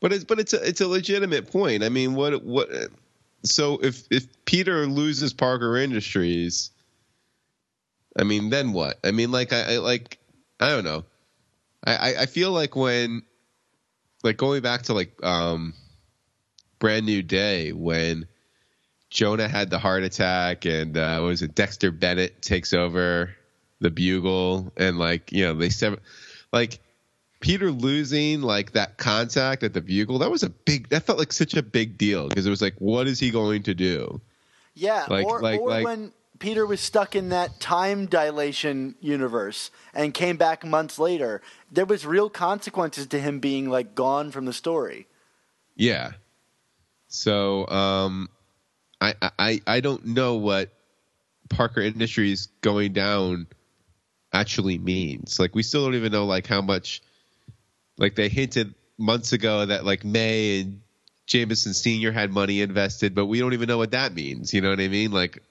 But 0.00 0.12
it's 0.12 0.24
but 0.24 0.40
it's 0.40 0.52
a 0.52 0.60
it's 0.66 0.80
a 0.80 0.88
legitimate 0.88 1.48
point. 1.52 1.84
I 1.84 1.90
mean, 1.90 2.16
what 2.16 2.42
what? 2.42 2.68
So 3.44 3.78
if 3.82 4.04
if 4.10 4.26
Peter 4.44 4.86
loses 4.86 5.32
Parker 5.32 5.76
Industries, 5.76 6.70
I 8.18 8.24
mean, 8.24 8.50
then 8.50 8.72
what? 8.72 8.98
I 9.04 9.12
mean, 9.12 9.30
like 9.30 9.52
I, 9.52 9.74
I 9.74 9.78
like 9.78 10.18
I 10.60 10.70
don't 10.70 10.84
know. 10.84 11.04
I, 11.84 12.14
I, 12.20 12.26
feel 12.26 12.50
like 12.50 12.74
when, 12.74 13.22
like 14.24 14.36
going 14.36 14.62
back 14.62 14.82
to 14.82 14.94
like 14.94 15.22
um, 15.24 15.74
Brand 16.80 17.06
New 17.06 17.22
Day 17.22 17.72
when 17.72 18.26
Jonah 19.10 19.48
had 19.48 19.70
the 19.70 19.78
heart 19.78 20.02
attack 20.02 20.64
and 20.64 20.96
uh, 20.96 21.20
what 21.20 21.28
was 21.28 21.42
it 21.42 21.54
Dexter 21.54 21.92
Bennett 21.92 22.42
takes 22.42 22.72
over 22.72 23.34
the 23.80 23.90
Bugle 23.90 24.72
and 24.76 24.98
like 24.98 25.30
you 25.30 25.44
know 25.44 25.54
they 25.54 25.70
sever 25.70 25.98
like 26.52 26.80
Peter 27.40 27.70
losing 27.70 28.42
like 28.42 28.72
that 28.72 28.98
contact 28.98 29.62
at 29.62 29.72
the 29.72 29.80
Bugle 29.80 30.18
that 30.18 30.30
was 30.30 30.42
a 30.42 30.50
big 30.50 30.88
that 30.88 31.04
felt 31.04 31.18
like 31.18 31.32
such 31.32 31.54
a 31.54 31.62
big 31.62 31.96
deal 31.96 32.28
because 32.28 32.46
it 32.46 32.50
was 32.50 32.60
like 32.62 32.74
what 32.78 33.06
is 33.06 33.20
he 33.20 33.30
going 33.30 33.62
to 33.64 33.74
do 33.74 34.20
Yeah, 34.74 35.06
Like- 35.08 35.26
or, 35.26 35.40
like- 35.40 35.60
or 35.60 35.68
like- 35.70 35.84
when 35.84 36.12
Peter 36.38 36.64
was 36.64 36.80
stuck 36.80 37.16
in 37.16 37.30
that 37.30 37.58
time 37.58 38.06
dilation 38.06 38.94
universe 39.00 39.72
and 39.92 40.14
came 40.14 40.36
back 40.36 40.64
months 40.64 40.96
later, 40.96 41.42
there 41.68 41.84
was 41.84 42.06
real 42.06 42.30
consequences 42.30 43.08
to 43.08 43.18
him 43.20 43.40
being 43.40 43.68
like 43.68 43.96
gone 43.96 44.30
from 44.30 44.44
the 44.44 44.52
story. 44.52 45.08
Yeah. 45.74 46.12
So 47.08 47.66
um, 47.66 48.28
I 49.00 49.14
I 49.38 49.60
I 49.66 49.80
don't 49.80 50.06
know 50.06 50.36
what 50.36 50.70
Parker 51.48 51.80
Industries 51.80 52.48
going 52.60 52.92
down 52.92 53.48
actually 54.32 54.78
means. 54.78 55.40
Like 55.40 55.54
we 55.56 55.62
still 55.64 55.84
don't 55.84 55.94
even 55.96 56.12
know 56.12 56.26
like 56.26 56.46
how 56.46 56.60
much. 56.60 57.02
Like 57.98 58.14
they 58.14 58.28
hinted 58.28 58.74
months 58.96 59.32
ago 59.32 59.66
that 59.66 59.84
like 59.84 60.04
May 60.04 60.60
and 60.60 60.80
Jameson 61.26 61.74
Senior 61.74 62.12
had 62.12 62.32
money 62.32 62.62
invested, 62.62 63.14
but 63.14 63.26
we 63.26 63.38
don't 63.38 63.52
even 63.52 63.68
know 63.68 63.78
what 63.78 63.90
that 63.90 64.14
means. 64.14 64.54
You 64.54 64.60
know 64.60 64.70
what 64.70 64.80
I 64.80 64.88
mean? 64.88 65.10
Like. 65.10 65.42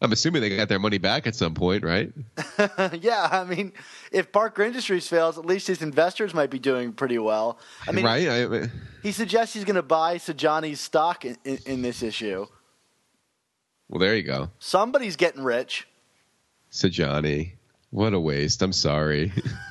I'm 0.00 0.10
assuming 0.10 0.42
they 0.42 0.56
got 0.56 0.68
their 0.68 0.80
money 0.80 0.98
back 0.98 1.28
at 1.28 1.36
some 1.36 1.54
point, 1.54 1.84
right? 1.84 2.12
yeah, 3.00 3.28
I 3.30 3.44
mean, 3.44 3.72
if 4.10 4.32
Parker 4.32 4.64
Industries 4.64 5.06
fails, 5.06 5.38
at 5.38 5.46
least 5.46 5.68
his 5.68 5.80
investors 5.80 6.34
might 6.34 6.50
be 6.50 6.58
doing 6.58 6.92
pretty 6.92 7.18
well. 7.18 7.60
I 7.86 7.92
mean, 7.92 8.04
right? 8.04 8.26
I, 8.28 8.68
he 9.04 9.12
suggests 9.12 9.54
he's 9.54 9.62
going 9.62 9.76
to 9.76 9.82
buy 9.82 10.16
Sajani's 10.16 10.80
stock 10.80 11.24
in, 11.24 11.36
in, 11.44 11.58
in 11.66 11.82
this 11.82 12.02
issue. 12.02 12.46
well, 13.88 14.00
there 14.00 14.16
you 14.16 14.24
go. 14.24 14.50
Somebody's 14.58 15.14
getting 15.14 15.44
rich. 15.44 15.86
Sajani. 16.72 17.52
What 17.90 18.12
a 18.12 18.18
waste. 18.18 18.60
I'm 18.60 18.72
sorry. 18.72 19.32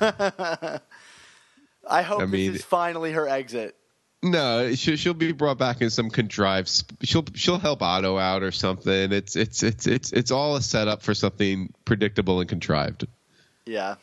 I 1.88 2.02
hope 2.02 2.20
I 2.22 2.26
mean- 2.26 2.52
this 2.52 2.60
is 2.60 2.64
finally 2.66 3.12
her 3.12 3.28
exit. 3.28 3.76
No, 4.24 4.72
she'll, 4.76 4.94
she'll 4.94 5.14
be 5.14 5.32
brought 5.32 5.58
back 5.58 5.80
in 5.80 5.90
some 5.90 6.08
contrived. 6.08 6.70
She'll 7.02 7.24
she'll 7.34 7.58
help 7.58 7.82
Otto 7.82 8.18
out 8.18 8.44
or 8.44 8.52
something. 8.52 9.10
It's 9.10 9.34
it's 9.34 9.64
it's 9.64 9.88
it's 9.88 10.12
it's 10.12 10.30
all 10.30 10.54
a 10.54 10.62
setup 10.62 11.02
for 11.02 11.12
something 11.12 11.72
predictable 11.84 12.38
and 12.38 12.48
contrived. 12.48 13.04
Yeah. 13.66 13.96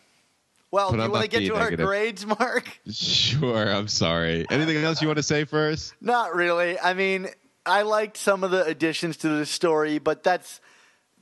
Well, 0.72 0.92
But 0.92 0.98
do 0.98 1.04
you 1.04 1.12
want 1.12 1.24
to 1.24 1.30
get 1.30 1.48
to 1.48 1.56
our 1.56 1.72
grades, 1.72 2.26
Mark? 2.26 2.80
Sure, 2.92 3.72
I'm 3.72 3.88
sorry. 3.88 4.46
Anything 4.52 4.84
else 4.84 5.02
you 5.02 5.08
want 5.08 5.18
to 5.18 5.24
say 5.24 5.46
first? 5.46 5.94
Not 6.02 6.36
really. 6.36 6.78
I 6.78 6.94
mean, 6.94 7.28
I 7.66 7.82
liked 7.84 8.18
some 8.18 8.44
of 8.44 8.52
the 8.52 8.64
additions 8.66 9.18
to 9.18 9.30
the 9.30 9.46
story, 9.46 10.00
but 10.00 10.24
that's 10.24 10.60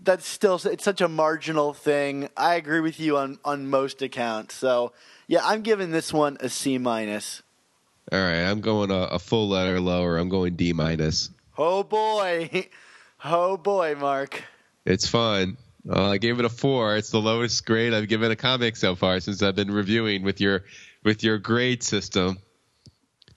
that's 0.02 0.26
still 0.26 0.60
it's 0.66 0.84
such 0.84 1.02
a 1.02 1.08
marginal 1.08 1.74
thing. 1.74 2.30
I 2.36 2.56
agree 2.56 2.80
with 2.80 3.00
you 3.00 3.18
on 3.18 3.38
on 3.46 3.70
most 3.70 4.02
accounts. 4.02 4.56
So 4.56 4.92
yeah, 5.28 5.42
I'm 5.44 5.62
giving 5.62 5.92
this 5.92 6.12
one 6.14 6.38
a 6.40 6.50
C 6.50 6.78
minus. 6.78 7.44
All 8.12 8.20
right, 8.20 8.44
I'm 8.44 8.62
going 8.62 8.90
a, 8.90 9.02
a 9.02 9.20
full 9.20 9.50
letter 9.50 9.80
lower. 9.80 10.18
I'm 10.18 10.30
going 10.30 10.56
D 10.56 10.74
minus. 10.74 11.30
Oh 11.58 11.84
boy, 11.84 12.70
oh 13.26 13.58
boy, 13.58 13.96
Mark. 13.96 14.44
It's 14.86 15.08
fun. 15.08 15.58
Uh, 15.90 16.12
I 16.12 16.18
gave 16.18 16.40
it 16.40 16.46
a 16.46 16.50
four. 16.50 16.96
It's 16.98 17.12
the 17.12 17.22
lowest 17.22 17.66
grade 17.66 17.94
I've 17.94 18.08
given 18.08 18.32
a 18.32 18.36
comic 18.36 18.76
so 18.76 18.96
far 18.96 19.20
since 19.20 19.42
I've 19.42 19.56
been 19.56 19.72
reviewing 19.72 20.24
with 20.24 20.42
your 20.42 20.64
with 21.04 21.24
your 21.24 21.38
grade 21.38 21.84
system. 21.84 22.38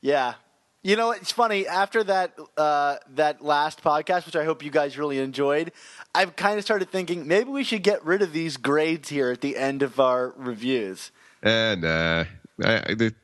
Yeah. 0.01 0.35
You 0.83 0.97
know, 0.97 1.11
it's 1.11 1.31
funny. 1.31 1.67
After 1.67 2.03
that 2.05 2.37
uh, 2.57 2.97
that 3.15 3.43
last 3.45 3.83
podcast, 3.83 4.27
which 4.27 4.37
I 4.37 4.45
hope 4.45 4.65
you 4.65 4.71
guys 4.71 4.97
really 4.97 5.19
enjoyed, 5.19 5.73
I've 6.15 6.37
kind 6.37 6.59
of 6.59 6.65
started 6.65 6.91
thinking 6.91 7.29
maybe 7.29 7.51
we 7.51 7.65
should 7.65 7.83
get 7.83 8.05
rid 8.05 8.23
of 8.23 8.33
these 8.33 8.57
grades 8.57 9.11
here 9.11 9.31
at 9.31 9.43
the 9.43 9.57
end 9.57 9.83
of 9.83 10.01
our 10.01 10.33
reviews. 10.37 11.11
And 11.43 11.85
uh, 11.85 12.25
I, 12.63 12.77
I, 12.77 12.95
the, 12.95 13.15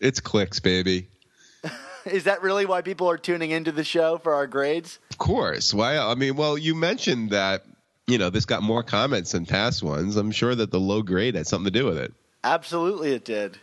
it's 0.00 0.20
clicks, 0.20 0.60
baby. 0.60 1.08
Is 2.04 2.24
that 2.24 2.42
really 2.42 2.66
why 2.66 2.82
people 2.82 3.08
are 3.08 3.18
tuning 3.18 3.50
into 3.50 3.72
the 3.72 3.84
show 3.84 4.18
for 4.18 4.34
our 4.34 4.46
grades? 4.46 4.98
Of 5.10 5.18
course. 5.18 5.72
Why? 5.72 5.98
I 5.98 6.14
mean, 6.14 6.36
well, 6.36 6.58
you 6.58 6.74
mentioned 6.74 7.30
that 7.30 7.64
you 8.06 8.18
know 8.18 8.30
this 8.30 8.44
got 8.44 8.62
more 8.62 8.82
comments 8.82 9.32
than 9.32 9.46
past 9.46 9.82
ones. 9.82 10.16
I'm 10.16 10.32
sure 10.32 10.54
that 10.54 10.70
the 10.70 10.80
low 10.80 11.02
grade 11.02 11.36
had 11.36 11.46
something 11.46 11.72
to 11.72 11.78
do 11.78 11.86
with 11.86 11.98
it. 11.98 12.12
Absolutely, 12.42 13.12
it 13.12 13.24
did. 13.24 13.58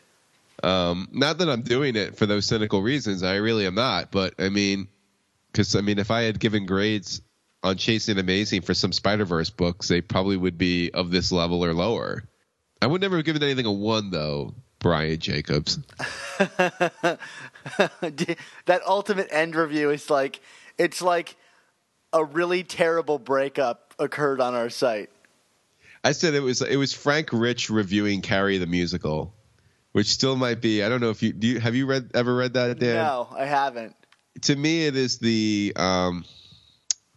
Um, 0.63 1.08
not 1.12 1.38
that 1.38 1.50
I'm 1.50 1.62
doing 1.62 1.95
it 1.95 2.17
for 2.17 2.26
those 2.26 2.45
cynical 2.45 2.82
reasons. 2.82 3.24
I 3.24 3.36
really 3.36 3.65
am 3.65 3.76
not. 3.76 4.12
But 4.12 4.36
I 4.39 4.50
mean, 4.50 4.88
because 5.52 5.76
I 5.76 5.82
mean, 5.82 6.00
if 6.00 6.12
I 6.12 6.22
had 6.22 6.39
given 6.39 6.65
grades 6.65 7.22
on 7.63 7.78
Chasing 7.78 8.17
Amazing 8.17 8.62
for 8.62 8.74
some 8.74 8.93
Spider 8.93 9.26
Verse 9.26 9.50
books, 9.50 9.88
they 9.88 10.02
probably 10.02 10.38
would 10.38 10.58
be 10.58 10.91
of 10.91 11.12
this 11.12 11.32
level 11.32 11.63
or 11.63 11.74
lower. 11.74 12.24
I 12.82 12.88
would 12.88 13.02
never 13.02 13.18
have 13.18 13.26
given 13.26 13.44
anything 13.44 13.65
a 13.65 13.72
one 13.72 14.12
though, 14.12 14.54
Brian 14.80 15.20
Jacobs. 15.20 15.80
that 16.38 17.20
ultimate 18.88 19.28
end 19.32 19.56
review 19.56 19.89
is 19.89 20.10
like 20.10 20.39
it's 20.78 21.02
like 21.02 21.36
a 22.13 22.24
really 22.24 22.63
terrible 22.63 23.20
breakup 23.20 23.94
occurred 24.00 24.42
on 24.42 24.56
our 24.56 24.70
site. 24.70 25.10
I 26.04 26.13
said 26.13 26.34
it 26.34 26.42
was 26.42 26.62
it 26.62 26.78
was 26.78 26.94
Frank 26.94 27.30
Rich 27.34 27.70
reviewing 27.70 28.22
Carrie 28.22 28.58
the 28.58 28.68
musical, 28.68 29.34
which 29.92 30.08
still 30.08 30.38
might 30.38 30.62
be. 30.62 30.82
I 30.82 30.89
don't 30.89 31.02
know 31.02 31.10
if 31.10 31.22
you 31.22 31.34
do. 31.34 31.48
You, 31.48 31.60
have 31.60 31.76
you 31.76 31.86
read 31.86 32.12
ever 32.13 32.34
read 32.34 32.54
that, 32.54 32.80
Dan? 32.80 32.96
No, 32.96 33.28
I 33.32 33.46
haven't. 33.46 33.96
To 34.44 34.56
me, 34.56 34.86
it 34.86 34.96
is 34.96 35.20
the 35.20 35.74
um, 35.76 36.24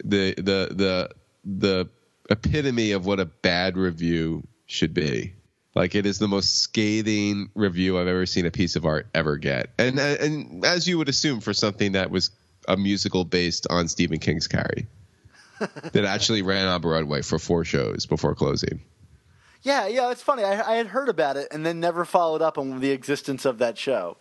the 0.05 0.35
the 0.35 0.75
the 0.75 1.11
the 1.45 1.89
epitome 2.29 2.93
of 2.93 3.07
what 3.07 3.21
a 3.21 3.25
bad 3.25 3.77
review 3.77 4.47
should 4.67 4.95
be. 4.95 5.35
Like 5.75 5.95
it 5.95 6.05
is 6.05 6.19
the 6.19 6.29
most 6.29 6.61
scathing 6.61 7.51
review 7.55 7.99
I've 7.99 8.07
ever 8.07 8.27
seen 8.27 8.45
a 8.45 8.51
piece 8.51 8.77
of 8.77 8.85
art 8.85 9.07
ever 9.15 9.39
get, 9.39 9.71
and 9.79 9.99
and 9.99 10.65
as 10.65 10.87
you 10.87 10.99
would 10.99 11.09
assume 11.09 11.41
for 11.41 11.55
something 11.55 11.93
that 11.93 12.11
was 12.11 12.31
a 12.69 12.77
musical 12.77 13.25
based 13.25 13.67
on 13.71 13.89
Stephen 13.89 14.19
King's 14.19 14.47
Carrie, 14.47 14.87
that 15.59 16.05
actually 16.05 16.43
ran 16.43 16.67
on 16.67 16.81
Broadway 16.83 17.23
for 17.23 17.39
four 17.39 17.65
shows 17.65 18.05
before 18.05 18.35
closing. 18.35 18.83
Yeah, 19.63 19.87
yeah, 19.87 20.11
it's 20.11 20.23
funny. 20.23 20.43
I, 20.43 20.73
I 20.73 20.77
had 20.77 20.89
heard 20.89 21.09
about 21.09 21.37
it 21.37 21.49
and 21.53 21.65
then 21.65 21.81
never 21.81 22.05
followed 22.05 22.43
up 22.43 22.59
on 22.59 22.81
the 22.81 22.91
existence 22.91 23.45
of 23.45 23.59
that 23.59 23.79
show. 23.79 24.17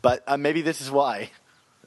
But 0.00 0.22
uh, 0.26 0.36
maybe 0.36 0.62
this 0.62 0.80
is 0.80 0.90
why. 0.90 1.30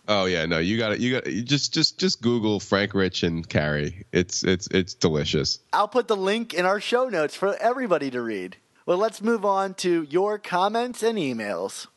Oh 0.08 0.26
yeah, 0.26 0.46
no, 0.46 0.60
you 0.60 0.78
got 0.78 0.92
it. 0.92 1.00
You 1.00 1.14
got 1.14 1.32
you 1.32 1.42
just 1.42 1.74
just 1.74 1.98
just 1.98 2.22
Google 2.22 2.60
Frank 2.60 2.94
Rich 2.94 3.24
and 3.24 3.48
Carrie. 3.48 4.06
It's 4.12 4.44
it's 4.44 4.68
it's 4.68 4.94
delicious. 4.94 5.58
I'll 5.74 5.88
put 5.88 6.08
the 6.08 6.16
link 6.16 6.54
in 6.54 6.66
our 6.66 6.80
show 6.80 7.10
notes 7.10 7.36
for 7.36 7.56
everybody 7.56 8.12
to 8.12 8.22
read. 8.22 8.58
Well, 8.88 9.00
let's 9.00 9.20
move 9.20 9.44
on 9.44 9.74
to 9.76 10.04
your 10.12 10.38
comments 10.38 11.02
and 11.02 11.18
emails. 11.18 11.88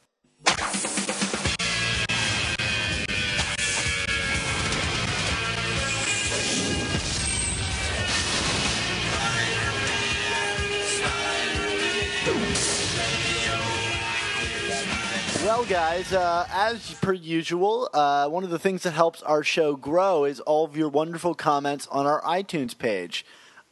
Well, 15.45 15.65
guys, 15.67 16.15
uh, 16.15 16.47
as 16.51 16.95
per 17.03 17.13
usual, 17.13 17.91
uh, 17.93 18.29
one 18.29 18.45
of 18.45 18.51
the 18.51 18.59
things 18.59 18.85
that 18.85 18.93
helps 18.93 19.23
our 19.23 19.43
show 19.43 19.77
grow 19.77 20.25
is 20.25 20.41
all 20.41 20.65
of 20.65 20.75
your 20.75 20.89
wonderful 20.89 21.35
comments 21.35 21.87
on 21.91 22.07
our 22.07 22.23
iTunes 22.23 22.77
page. 22.77 23.27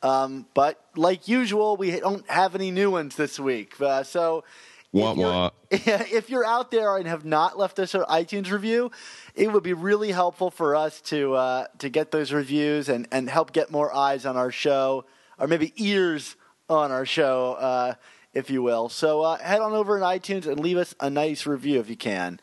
Um, 0.07 0.47
but 0.55 0.81
like 0.95 1.27
usual, 1.29 1.77
we 1.77 1.99
don't 1.99 2.29
have 2.31 2.55
any 2.55 2.71
new 2.71 2.91
ones 2.91 3.17
this 3.17 3.41
week. 3.41 3.81
Uh, 3.81 4.03
so 4.05 4.45
Wah, 4.93 5.11
if 5.11 5.17
you're- 5.19 5.31
if 6.19 6.31
you're 6.31 6.45
out 6.47 6.71
there 6.71 6.97
and 6.97 7.07
have 7.09 7.25
not 7.25 7.59
left 7.59 7.79
us 7.79 7.95
an 7.95 8.03
iTunes 8.03 8.51
review, 8.51 8.91
it 9.35 9.53
would 9.53 9.63
be 9.65 9.73
really 9.73 10.13
helpful 10.13 10.51
for 10.51 10.77
us 10.77 11.01
to 11.13 11.35
uh, 11.35 11.67
to 11.79 11.89
get 11.89 12.11
those 12.13 12.33
reviews 12.33 12.89
and, 12.89 13.09
and 13.11 13.29
help 13.29 13.53
get 13.53 13.71
more 13.71 13.93
eyes 13.95 14.25
on 14.25 14.37
our 14.37 14.53
show, 14.53 15.05
or 15.39 15.47
maybe 15.49 15.73
ears 15.77 16.37
on 16.69 16.93
our 16.93 17.07
show, 17.07 17.55
uh, 17.55 17.95
if 18.33 18.49
you 18.51 18.63
will. 18.63 18.89
So 18.89 19.23
uh, 19.23 19.39
head 19.39 19.61
on 19.61 19.73
over 19.73 19.99
to 19.99 20.05
iTunes 20.05 20.47
and 20.47 20.61
leave 20.61 20.77
us 20.79 20.95
a 21.01 21.11
nice 21.11 21.47
review 21.47 21.81
if 21.81 21.91
you 21.91 21.97
can. 21.97 22.39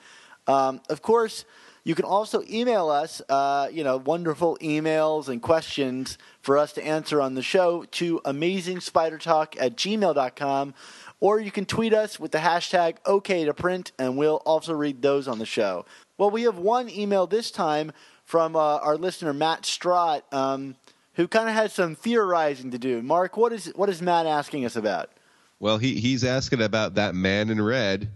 Um, 0.47 0.81
of 0.89 1.01
course, 1.01 1.45
you 1.83 1.95
can 1.95 2.05
also 2.05 2.43
email 2.49 2.89
us, 2.89 3.21
uh, 3.27 3.67
you 3.71 3.83
know, 3.83 3.97
wonderful 3.97 4.57
emails 4.61 5.27
and 5.27 5.41
questions 5.41 6.17
for 6.41 6.57
us 6.57 6.71
to 6.73 6.85
answer 6.85 7.21
on 7.21 7.35
the 7.35 7.41
show 7.41 7.83
to 7.91 8.21
amazingspidertalk 8.23 9.55
at 9.59 9.75
gmail.com. 9.75 10.73
Or 11.19 11.39
you 11.39 11.51
can 11.51 11.65
tweet 11.65 11.93
us 11.93 12.19
with 12.19 12.31
the 12.31 12.37
hashtag 12.39 12.97
OK 13.05 13.45
to 13.45 13.53
print, 13.53 13.91
and 13.99 14.17
we'll 14.17 14.41
also 14.45 14.73
read 14.73 15.01
those 15.01 15.27
on 15.27 15.39
the 15.39 15.45
show. 15.45 15.85
Well, 16.17 16.31
we 16.31 16.43
have 16.43 16.57
one 16.57 16.89
email 16.89 17.27
this 17.27 17.51
time 17.51 17.91
from 18.25 18.55
uh, 18.55 18.77
our 18.77 18.97
listener 18.97 19.33
Matt 19.33 19.63
Strott, 19.63 20.21
um, 20.33 20.75
who 21.13 21.27
kind 21.27 21.49
of 21.49 21.55
has 21.55 21.73
some 21.73 21.95
theorizing 21.95 22.71
to 22.71 22.77
do. 22.77 23.01
Mark, 23.01 23.37
what 23.37 23.53
is 23.53 23.71
what 23.75 23.89
is 23.89 24.01
Matt 24.01 24.25
asking 24.25 24.65
us 24.65 24.75
about? 24.75 25.09
Well, 25.59 25.77
he 25.77 25.99
he's 25.99 26.23
asking 26.23 26.61
about 26.61 26.95
that 26.95 27.15
man 27.15 27.49
in 27.49 27.61
red 27.61 28.09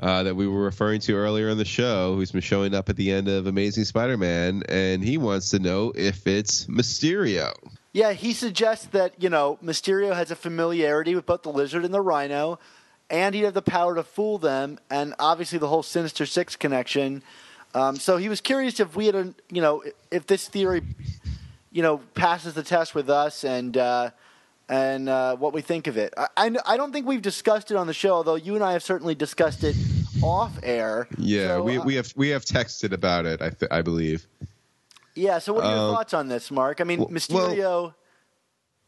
uh, 0.00 0.22
that 0.22 0.34
we 0.34 0.48
were 0.48 0.62
referring 0.62 1.00
to 1.02 1.14
earlier 1.14 1.48
in 1.48 1.58
the 1.58 1.64
show, 1.64 2.16
who's 2.16 2.32
been 2.32 2.40
showing 2.40 2.74
up 2.74 2.88
at 2.88 2.96
the 2.96 3.12
end 3.12 3.28
of 3.28 3.46
Amazing 3.46 3.84
Spider-Man, 3.84 4.64
and 4.68 5.04
he 5.04 5.18
wants 5.18 5.50
to 5.50 5.58
know 5.58 5.92
if 5.94 6.26
it's 6.26 6.66
Mysterio. 6.66 7.52
Yeah, 7.92 8.12
he 8.12 8.32
suggests 8.32 8.86
that, 8.86 9.20
you 9.22 9.28
know, 9.28 9.58
Mysterio 9.62 10.14
has 10.14 10.30
a 10.30 10.36
familiarity 10.36 11.14
with 11.14 11.26
both 11.26 11.42
the 11.42 11.52
lizard 11.52 11.84
and 11.84 11.92
the 11.92 12.00
rhino, 12.00 12.58
and 13.10 13.34
he'd 13.34 13.42
have 13.42 13.54
the 13.54 13.62
power 13.62 13.94
to 13.94 14.02
fool 14.04 14.38
them, 14.38 14.78
and 14.90 15.14
obviously 15.18 15.58
the 15.58 15.68
whole 15.68 15.82
Sinister 15.82 16.24
Six 16.24 16.56
connection. 16.56 17.22
Um, 17.74 17.96
so 17.96 18.16
he 18.16 18.28
was 18.28 18.40
curious 18.40 18.80
if 18.80 18.96
we 18.96 19.06
had, 19.06 19.14
a, 19.14 19.34
you 19.50 19.60
know, 19.60 19.82
if 20.10 20.26
this 20.26 20.48
theory, 20.48 20.82
you 21.72 21.82
know, 21.82 21.98
passes 22.14 22.54
the 22.54 22.62
test 22.62 22.94
with 22.94 23.10
us 23.10 23.44
and 23.44 23.76
uh, 23.76 24.10
and 24.70 25.08
uh, 25.08 25.36
what 25.36 25.52
we 25.52 25.60
think 25.60 25.86
of 25.88 25.96
it. 25.98 26.14
I, 26.16 26.28
I, 26.36 26.56
I 26.66 26.76
don't 26.78 26.92
think 26.92 27.06
we've 27.06 27.20
discussed 27.20 27.70
it 27.70 27.76
on 27.76 27.86
the 27.86 27.92
show, 27.92 28.12
although 28.14 28.36
you 28.36 28.54
and 28.54 28.64
I 28.64 28.72
have 28.72 28.82
certainly 28.82 29.14
discussed 29.14 29.64
it 29.64 29.76
off 30.22 30.58
air. 30.62 31.08
Yeah, 31.18 31.48
So, 31.56 31.62
we 31.64 31.78
uh, 31.78 31.84
we 31.84 31.94
have 31.96 32.12
we 32.16 32.28
have 32.30 32.44
texted 32.44 32.92
about 32.92 33.26
it. 33.26 33.42
I 33.42 33.50
th- 33.50 33.70
I 33.70 33.82
believe. 33.82 34.26
yeah. 35.14 35.38
So 35.40 35.52
what 35.52 35.64
are 35.64 35.70
your 35.74 35.88
Um, 35.90 35.94
thoughts 35.96 36.14
on 36.14 36.28
this, 36.28 36.50
Mark? 36.50 36.80
I 36.80 36.84
mean, 36.84 37.00
well- 37.00 37.08
Mysterio. 37.08 37.94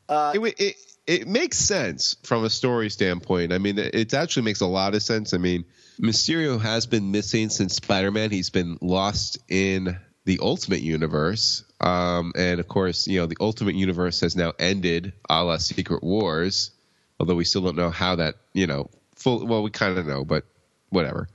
uh, 0.09 0.33
it, 0.35 0.55
it 0.61 0.77
it 1.07 1.27
makes 1.29 1.59
sense 1.59 2.17
from 2.23 2.45
a 2.45 2.51
story 2.51 2.89
standpoint. 2.89 3.53
I 3.53 3.59
mean, 3.59 3.77
it, 3.79 4.15
actually 4.15 4.43
makes 4.45 4.61
a 4.61 4.67
lot 4.67 4.95
of 4.95 5.03
sense. 5.03 5.35
I 5.35 5.39
mean, 5.39 5.65
Mysterio 6.01 6.61
has 6.61 6.87
been 6.87 7.11
missing 7.11 7.49
since 7.49 7.75
Spider-Man. 7.75 8.31
He's 8.31 8.51
been 8.51 8.79
lost 8.81 9.39
in 9.49 9.99
the 10.27 10.39
Ultimate 10.41 10.81
Universe, 10.83 11.65
um, 11.83 12.33
and 12.37 12.61
of 12.61 12.69
course, 12.69 13.07
you 13.07 13.19
know, 13.19 13.27
the 13.27 13.37
Ultimate 13.41 13.75
Universe 13.75 14.21
has 14.21 14.37
now 14.37 14.53
ended, 14.59 15.13
a 15.29 15.43
la 15.45 15.57
Secret 15.59 16.03
Wars. 16.03 16.71
Although 17.19 17.35
we 17.35 17.45
still 17.45 17.63
don't 17.63 17.77
know 17.77 17.91
how 17.91 18.17
that, 18.17 18.37
you 18.53 18.67
know, 18.67 18.91
full. 19.15 19.47
Well, 19.47 19.63
we 19.63 19.71
kind 19.71 19.99
of 19.99 20.07
know, 20.07 20.25
but 20.25 20.45
whatever. 20.91 21.29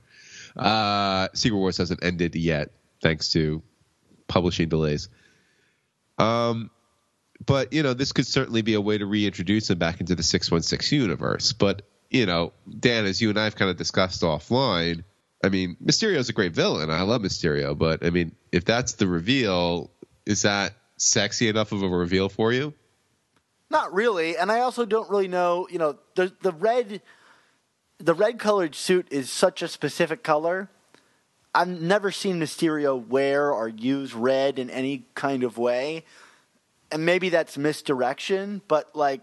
Uh, 0.56 1.28
Secret 1.34 1.56
Wars 1.56 1.78
hasn't 1.78 2.02
ended 2.02 2.34
yet, 2.34 2.70
thanks 3.00 3.30
to 3.32 3.62
publishing 4.26 4.68
delays. 4.68 5.08
Um, 6.18 6.70
but 7.44 7.72
you 7.72 7.82
know 7.82 7.94
this 7.94 8.12
could 8.12 8.26
certainly 8.26 8.62
be 8.62 8.74
a 8.74 8.80
way 8.80 8.98
to 8.98 9.06
reintroduce 9.06 9.70
him 9.70 9.78
back 9.78 10.00
into 10.00 10.14
the 10.14 10.22
616 10.22 11.00
universe 11.00 11.52
but 11.52 11.82
you 12.10 12.26
know 12.26 12.52
dan 12.78 13.04
as 13.04 13.20
you 13.20 13.30
and 13.30 13.38
i've 13.38 13.56
kind 13.56 13.70
of 13.70 13.76
discussed 13.76 14.22
offline 14.22 15.04
i 15.44 15.48
mean 15.48 15.76
mysterio's 15.84 16.28
a 16.28 16.32
great 16.32 16.52
villain 16.52 16.90
i 16.90 17.02
love 17.02 17.22
mysterio 17.22 17.76
but 17.76 18.04
i 18.04 18.10
mean 18.10 18.34
if 18.50 18.64
that's 18.64 18.94
the 18.94 19.06
reveal 19.06 19.90
is 20.28 20.42
that 20.42 20.74
sexy 20.98 21.48
enough 21.48 21.72
of 21.72 21.82
a 21.82 21.88
reveal 21.88 22.28
for 22.28 22.52
you 22.52 22.74
Not 23.70 23.92
really, 23.92 24.36
and 24.36 24.52
I 24.52 24.60
also 24.60 24.84
don't 24.84 25.10
really 25.10 25.28
know. 25.28 25.66
You 25.70 25.78
know, 25.78 25.98
the 26.14 26.32
the 26.42 26.52
red, 26.52 27.02
the 27.98 28.14
red 28.14 28.38
colored 28.38 28.74
suit 28.74 29.08
is 29.10 29.30
such 29.30 29.62
a 29.62 29.68
specific 29.68 30.22
color. 30.22 30.68
I've 31.54 31.68
never 31.68 32.12
seen 32.12 32.38
Mysterio 32.38 32.94
wear 33.08 33.52
or 33.52 33.68
use 33.68 34.14
red 34.14 34.58
in 34.58 34.70
any 34.70 35.06
kind 35.14 35.42
of 35.42 35.58
way, 35.58 36.04
and 36.92 37.04
maybe 37.04 37.30
that's 37.30 37.56
misdirection. 37.58 38.62
But 38.68 38.94
like, 38.94 39.22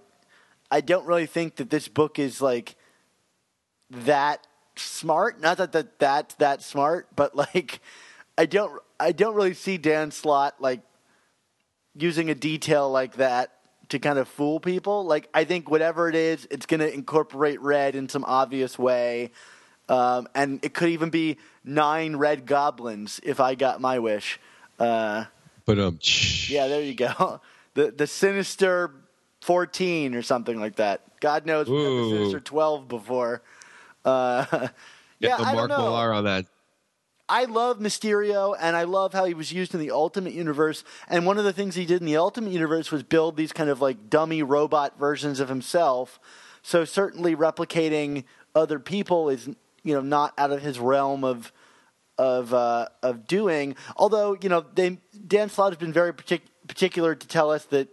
I 0.69 0.81
don't 0.81 1.05
really 1.05 1.27
think 1.27 1.55
that 1.55 1.69
this 1.69 1.87
book 1.87 2.19
is 2.19 2.41
like 2.41 2.75
that 3.89 4.45
smart. 4.75 5.39
Not 5.39 5.57
that 5.57 5.71
that 5.71 5.99
that's 5.99 6.35
that 6.35 6.61
smart, 6.61 7.07
but 7.15 7.35
like, 7.35 7.79
I 8.37 8.45
don't 8.45 8.81
I 8.99 9.11
don't 9.11 9.35
really 9.35 9.53
see 9.53 9.77
Dan 9.77 10.11
Slott 10.11 10.59
like 10.59 10.81
using 11.95 12.29
a 12.29 12.35
detail 12.35 12.91
like 12.91 13.15
that 13.15 13.51
to 13.89 13.99
kind 13.99 14.19
of 14.19 14.27
fool 14.27 14.59
people. 14.59 15.05
Like 15.05 15.29
I 15.33 15.43
think 15.43 15.69
whatever 15.69 16.09
it 16.09 16.15
is, 16.15 16.47
it's 16.51 16.65
going 16.65 16.79
to 16.79 16.93
incorporate 16.93 17.61
red 17.61 17.95
in 17.95 18.09
some 18.09 18.23
obvious 18.25 18.77
way, 18.77 19.31
um, 19.89 20.27
and 20.35 20.63
it 20.63 20.73
could 20.73 20.89
even 20.89 21.09
be 21.09 21.37
nine 21.63 22.15
red 22.15 22.45
goblins 22.45 23.19
if 23.23 23.39
I 23.39 23.55
got 23.55 23.81
my 23.81 23.99
wish. 23.99 24.39
Uh, 24.79 25.25
but 25.65 25.79
um 25.79 25.99
yeah, 26.47 26.67
there 26.67 26.81
you 26.81 26.95
go. 26.95 27.41
The 27.75 27.91
the 27.91 28.07
sinister 28.07 28.89
fourteen 29.41 30.15
or 30.15 30.21
something 30.21 30.57
like 30.57 30.77
that. 30.77 31.19
God 31.19 31.45
knows 31.45 31.67
we 31.69 31.75
had 31.75 31.91
the 31.91 32.09
sinister 32.09 32.39
twelve 32.39 32.87
before. 32.87 33.41
Uh, 34.05 34.45
yeah, 35.19 35.27
get 35.27 35.37
the 35.39 35.43
I 35.43 35.53
mark 35.55 35.67
don't 35.67 35.77
know. 35.77 35.83
Millar 35.83 36.13
on 36.13 36.23
that 36.23 36.45
I 37.27 37.45
love 37.45 37.79
Mysterio, 37.79 38.55
and 38.59 38.75
I 38.75 38.83
love 38.83 39.13
how 39.13 39.25
he 39.25 39.33
was 39.33 39.51
used 39.51 39.73
in 39.73 39.79
the 39.79 39.91
Ultimate 39.91 40.33
Universe. 40.33 40.83
And 41.07 41.25
one 41.25 41.39
of 41.39 41.43
the 41.43 41.53
things 41.53 41.73
he 41.73 41.85
did 41.85 42.01
in 42.01 42.05
the 42.05 42.17
Ultimate 42.17 42.51
Universe 42.51 42.91
was 42.91 43.01
build 43.01 43.35
these 43.35 43.51
kind 43.51 43.69
of 43.69 43.81
like 43.81 44.09
dummy 44.09 44.43
robot 44.43 44.99
versions 44.99 45.39
of 45.39 45.49
himself. 45.49 46.19
So 46.61 46.85
certainly 46.85 47.35
replicating 47.35 48.25
other 48.53 48.79
people 48.79 49.29
is 49.29 49.47
you 49.83 49.93
know 49.93 50.01
not 50.01 50.33
out 50.37 50.51
of 50.51 50.61
his 50.61 50.79
realm 50.79 51.23
of 51.23 51.51
of 52.17 52.53
uh, 52.53 52.87
of 53.01 53.27
doing. 53.27 53.75
Although 53.97 54.37
you 54.39 54.49
know 54.49 54.63
they, 54.73 54.99
Dan 55.27 55.49
Slott 55.49 55.71
has 55.71 55.79
been 55.79 55.93
very 55.93 56.13
partic- 56.13 56.41
particular 56.67 57.15
to 57.15 57.27
tell 57.27 57.51
us 57.51 57.65
that 57.65 57.87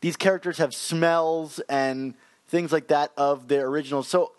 these 0.00 0.16
characters 0.16 0.58
have 0.58 0.74
smells 0.74 1.60
and 1.68 2.14
things 2.48 2.72
like 2.72 2.88
that 2.88 3.12
of 3.16 3.48
their 3.48 3.66
originals. 3.66 4.08
So 4.08 4.32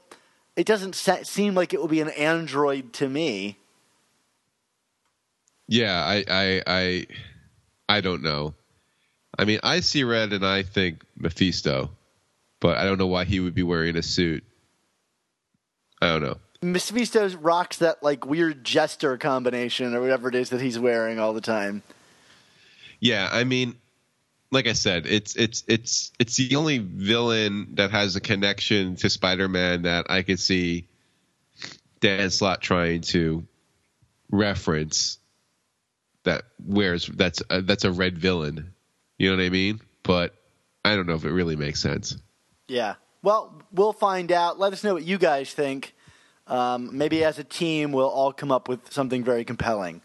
it 0.56 0.68
doesn't 0.68 0.96
se- 0.96 1.24
seem 1.24 1.56
like 1.56 1.74
it 1.74 1.80
will 1.80 1.88
be 1.88 2.02
an 2.02 2.10
android 2.10 2.92
to 2.94 3.08
me. 3.08 3.58
Yeah 5.74 6.04
I, 6.06 6.24
I 6.30 6.64
i 6.68 7.08
i 7.90 8.02
don't 8.02 8.22
know. 8.22 8.54
I 9.38 9.46
mean 9.46 9.60
i 9.64 9.80
see 9.80 10.04
red 10.04 10.32
and 10.32 10.46
i 10.46 10.62
think 10.62 11.04
mephisto 11.18 11.90
but 12.60 12.78
i 12.78 12.84
don't 12.86 13.00
know 13.00 13.08
why 13.08 13.26
he 13.26 13.40
would 13.40 13.56
be 13.56 13.64
wearing 13.64 13.98
a 13.98 14.04
suit. 14.04 14.44
I 16.02 16.08
don't 16.08 16.22
know. 16.22 16.38
Mephisto 16.62 17.30
rocks 17.38 17.78
that 17.78 18.04
like 18.04 18.26
weird 18.26 18.64
jester 18.64 19.18
combination 19.18 19.96
or 19.96 20.02
whatever 20.02 20.30
it 20.30 20.36
is 20.36 20.50
that 20.52 20.62
he's 20.62 20.78
wearing 20.78 21.20
all 21.20 21.34
the 21.34 21.42
time. 21.42 21.82
Yeah, 23.00 23.28
I 23.32 23.44
mean, 23.44 23.76
like 24.52 24.68
I 24.68 24.74
said, 24.74 25.06
it's 25.06 25.36
it's 25.36 25.64
it's 25.68 26.12
it's 26.20 26.38
the 26.38 26.56
only 26.56 26.78
villain 26.78 27.76
that 27.76 27.92
has 27.92 28.16
a 28.16 28.22
connection 28.22 28.96
to 28.98 29.10
Spider-Man 29.10 29.82
that 29.82 30.06
I 30.10 30.22
could 30.22 30.40
see 30.40 30.88
Dan 32.00 32.30
Slott 32.30 32.62
trying 32.62 33.02
to 33.02 33.46
reference 34.30 35.20
that 36.24 36.44
wears 36.66 37.08
that's 37.08 37.42
a, 37.50 37.62
that's 37.62 37.84
a 37.86 37.92
red 37.92 38.18
villain. 38.18 38.74
You 39.18 39.30
know 39.30 39.38
what 39.38 39.46
I 39.46 39.50
mean? 39.50 39.80
But 40.04 40.36
I 40.84 40.96
don't 40.96 41.08
know 41.08 41.16
if 41.16 41.26
it 41.26 41.32
really 41.32 41.56
makes 41.56 41.82
sense. 41.82 42.18
Yeah. 42.68 42.96
Well, 43.22 43.62
we'll 43.72 43.94
find 43.94 44.32
out. 44.32 44.60
Let 44.60 44.74
us 44.74 44.84
know 44.84 44.94
what 44.94 45.04
you 45.04 45.18
guys 45.18 45.54
think. 45.54 45.94
Um, 46.48 46.98
maybe 46.98 47.24
as 47.24 47.40
a 47.40 47.44
team, 47.44 47.94
we'll 47.94 48.10
all 48.10 48.34
come 48.34 48.52
up 48.52 48.68
with 48.68 48.92
something 48.92 49.24
very 49.24 49.46
compelling. 49.46 50.02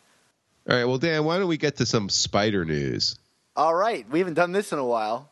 All 0.69 0.77
right, 0.77 0.85
well, 0.85 0.99
Dan, 0.99 1.25
why 1.25 1.39
don't 1.39 1.49
we 1.49 1.57
get 1.57 1.77
to 1.77 1.87
some 1.87 2.09
spider 2.09 2.65
news? 2.65 3.19
All 3.57 3.75
right. 3.75 4.09
We 4.09 4.21
haven't 4.21 4.35
done 4.35 4.53
this 4.53 4.73
in 4.73 4.79
a 4.79 4.85
while. 4.85 5.31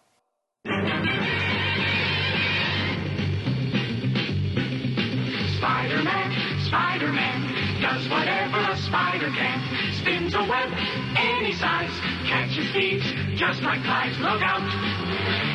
Spider-Man, 5.59 6.64
Spider-Man, 6.66 7.82
does 7.82 8.09
whatever 8.09 8.59
a 8.72 8.76
spider 8.78 9.28
can. 9.30 9.76
Spins 10.07 10.34
a 10.34 10.38
web 10.44 10.70
any 11.16 11.52
size, 11.54 11.90
catches 12.26 12.70
thieves 12.70 13.04
just 13.34 13.61
like 13.62 13.82
flies. 13.82 14.16
Look 14.20 14.40
out, 14.40 14.62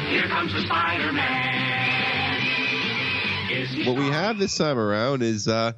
here 0.09 0.27
comes 0.27 0.51
the 0.51 0.59
Spider-Man. 0.65 2.41
What 3.85 3.95
we 3.97 4.07
have 4.09 4.37
this 4.39 4.57
time 4.57 4.77
around 4.77 5.23
is 5.23 5.47
uh 5.47 5.71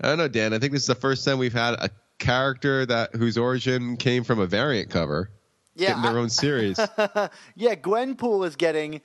I 0.00 0.06
don't 0.06 0.18
know, 0.18 0.28
Dan. 0.28 0.54
I 0.54 0.60
think 0.60 0.70
this 0.72 0.82
is 0.82 0.86
the 0.86 0.94
first 0.94 1.24
time 1.24 1.38
we've 1.38 1.52
had 1.52 1.74
a 1.74 1.90
character 2.20 2.86
that 2.86 3.16
whose 3.16 3.36
origin 3.36 3.96
came 3.96 4.22
from 4.22 4.38
a 4.38 4.46
variant 4.46 4.90
cover. 4.90 5.30
Yeah, 5.74 5.88
getting 5.88 6.02
their 6.02 6.12
I- 6.12 6.22
own 6.22 6.30
series. 6.30 6.78
Yeah, 7.56 7.74
Gwenpool 7.74 8.46
is 8.46 8.54
getting 8.54 9.00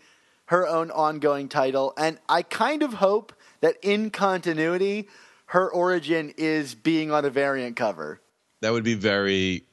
her 0.46 0.68
own 0.68 0.92
ongoing 0.92 1.50
title, 1.50 1.94
and 1.98 2.20
I 2.30 2.44
kind 2.44 2.84
of 2.84 2.94
hope 2.94 3.34
that 3.62 3.78
in 3.82 4.12
continuity, 4.12 5.08
her 5.48 5.68
origin 5.72 6.36
is 6.38 6.76
being 6.76 7.10
on 7.12 7.26
a 7.26 7.32
variant 7.32 7.76
cover. 7.76 8.22
That 8.62 8.72
would 8.72 8.84
be 8.84 8.96
very 8.96 9.64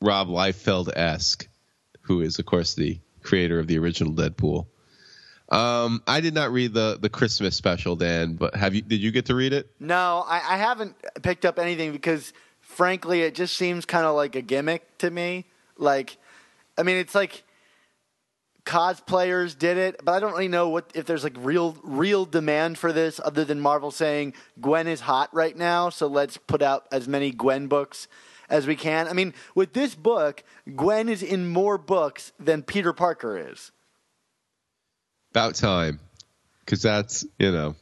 Rob 0.00 0.28
Liefeld 0.28 0.90
esque, 0.94 1.48
who 2.02 2.20
is 2.20 2.38
of 2.38 2.46
course 2.46 2.74
the 2.74 3.00
creator 3.22 3.58
of 3.58 3.66
the 3.66 3.78
original 3.78 4.12
Deadpool. 4.12 4.66
Um, 5.48 6.02
I 6.06 6.20
did 6.20 6.34
not 6.34 6.50
read 6.50 6.72
the 6.72 6.98
the 7.00 7.10
Christmas 7.10 7.56
special, 7.56 7.94
Dan, 7.94 8.34
but 8.34 8.54
have 8.54 8.74
you? 8.74 8.82
Did 8.82 9.00
you 9.00 9.10
get 9.10 9.26
to 9.26 9.34
read 9.34 9.52
it? 9.52 9.70
No, 9.78 10.24
I, 10.26 10.54
I 10.54 10.56
haven't 10.56 10.96
picked 11.22 11.44
up 11.44 11.58
anything 11.58 11.92
because, 11.92 12.32
frankly, 12.60 13.22
it 13.22 13.34
just 13.34 13.56
seems 13.56 13.84
kind 13.84 14.06
of 14.06 14.16
like 14.16 14.34
a 14.34 14.40
gimmick 14.40 14.98
to 14.98 15.10
me. 15.10 15.44
Like, 15.76 16.16
I 16.78 16.84
mean, 16.84 16.96
it's 16.96 17.14
like 17.14 17.44
cosplayers 18.64 19.58
did 19.58 19.76
it, 19.76 20.00
but 20.04 20.12
I 20.12 20.20
don't 20.20 20.32
really 20.32 20.48
know 20.48 20.68
what 20.68 20.90
if 20.94 21.06
there's 21.06 21.24
like 21.24 21.36
real 21.38 21.76
real 21.82 22.24
demand 22.24 22.78
for 22.78 22.92
this 22.92 23.20
other 23.24 23.44
than 23.44 23.60
Marvel 23.60 23.90
saying 23.90 24.34
Gwen 24.60 24.86
is 24.86 25.00
hot 25.00 25.30
right 25.32 25.56
now, 25.56 25.88
so 25.88 26.06
let's 26.06 26.36
put 26.36 26.62
out 26.62 26.86
as 26.92 27.08
many 27.08 27.30
Gwen 27.30 27.66
books 27.66 28.08
as 28.48 28.66
we 28.66 28.76
can. 28.76 29.08
I 29.08 29.14
mean, 29.14 29.34
with 29.54 29.72
this 29.72 29.94
book, 29.94 30.44
Gwen 30.76 31.08
is 31.08 31.22
in 31.22 31.48
more 31.48 31.78
books 31.78 32.32
than 32.38 32.62
Peter 32.62 32.92
Parker 32.92 33.50
is. 33.50 33.72
About 35.30 35.54
time, 35.54 35.98
because 36.64 36.82
that's 36.82 37.24
you 37.38 37.50
know, 37.50 37.74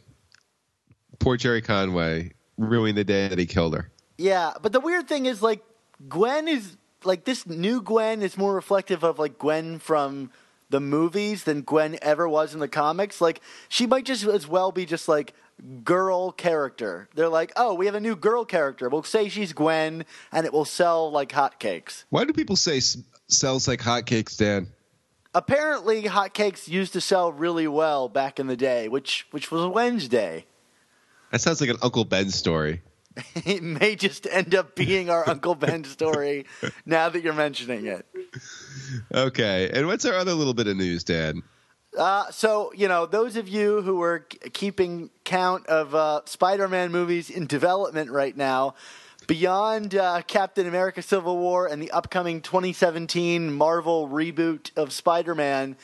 poor 1.19 1.37
Gerry 1.37 1.63
Conway 1.63 2.33
ruined 2.57 2.97
the 2.97 3.05
day 3.05 3.29
that 3.29 3.39
he 3.39 3.47
killed 3.47 3.75
her. 3.75 3.91
Yeah, 4.17 4.53
but 4.63 4.73
the 4.73 4.81
weird 4.81 5.09
thing 5.09 5.27
is 5.27 5.43
like 5.43 5.63
Gwen 6.09 6.49
is 6.49 6.77
like 7.05 7.25
this 7.25 7.47
new 7.47 7.83
Gwen 7.83 8.23
is 8.23 8.39
more 8.39 8.55
reflective 8.55 9.05
of 9.05 9.19
like 9.19 9.39
Gwen 9.39 9.79
from 9.79 10.31
the 10.71 10.81
movies 10.81 11.45
than 11.45 11.63
Gwen 11.63 11.99
ever 12.01 12.29
was 12.29 12.55
in 12.55 12.61
the 12.61 12.69
comics. 12.69 13.21
Like 13.21 13.41
she 13.69 13.87
might 13.87 14.05
just 14.05 14.25
as 14.25 14.47
well 14.49 14.73
be 14.73 14.87
just 14.87 15.09
like 15.09 15.35
girl 15.85 16.33
character. 16.33 17.09
They're 17.15 17.29
like, 17.29 17.53
"Oh, 17.57 17.75
we 17.75 17.87
have 17.87 17.95
a 17.95 18.01
new 18.01 18.17
girl 18.17 18.45
character. 18.45 18.89
We'll 18.89 19.03
say 19.03 19.29
she's 19.29 19.53
Gwen 19.53 20.05
and 20.33 20.47
it 20.47 20.53
will 20.53 20.65
sell 20.65 21.11
like 21.11 21.31
hotcakes." 21.31 22.05
Why 22.11 22.25
do 22.25 22.33
people 22.33 22.57
say 22.57 22.79
s- 22.79 22.97
sells 23.29 23.69
like 23.69 23.81
hotcakes, 23.81 24.37
Dan? 24.37 24.69
Apparently, 25.35 26.03
hotcakes 26.05 26.67
used 26.67 26.93
to 26.95 27.01
sell 27.01 27.33
really 27.33 27.69
well 27.69 28.09
back 28.09 28.41
in 28.41 28.47
the 28.49 28.57
day, 28.57 28.89
which 28.89 29.27
which 29.31 29.51
was 29.51 29.67
Wednesday. 29.67 30.45
That 31.31 31.41
sounds 31.41 31.61
like 31.61 31.71
an 31.71 31.77
Uncle 31.83 32.05
Ben 32.05 32.31
story. 32.31 32.83
It 33.45 33.63
may 33.63 33.97
just 33.97 34.27
end 34.31 34.55
up 34.55 34.75
being 34.75 35.11
our 35.11 35.29
Uncle 35.29 35.55
Ben 35.55 35.85
story 35.85 36.47
now 36.87 37.09
that 37.09 37.23
you're 37.23 37.33
mentioning 37.33 37.87
it. 37.87 38.07
Okay, 39.13 39.71
and 39.73 39.87
what's 39.87 40.05
our 40.05 40.15
other 40.15 40.35
little 40.35 40.55
bit 40.55 40.67
of 40.67 40.77
news, 40.77 41.05
Dan? 41.05 41.43
Uh, 41.97 42.31
so, 42.31 42.73
you 42.77 42.87
know, 42.87 43.07
those 43.07 43.37
of 43.37 43.49
you 43.49 43.83
who 43.83 44.01
are 44.03 44.21
k- 44.21 44.51
keeping 44.51 45.11
count 45.25 45.67
of 45.67 45.95
uh, 45.95 46.21
Spider 46.25 46.69
Man 46.69 46.93
movies 46.93 47.31
in 47.31 47.47
development 47.47 48.11
right 48.11 48.37
now, 48.37 48.75
beyond 49.27 49.95
uh, 49.95 50.23
Captain 50.23 50.67
America 50.67 51.03
Civil 51.03 51.37
War 51.39 51.67
and 51.67 51.83
the 51.83 51.91
upcoming 51.91 52.41
2017 52.41 53.53
Marvel 53.53 54.09
reboot 54.09 54.71
of 54.77 54.93
Spider 54.93 55.35
Man, 55.35 55.77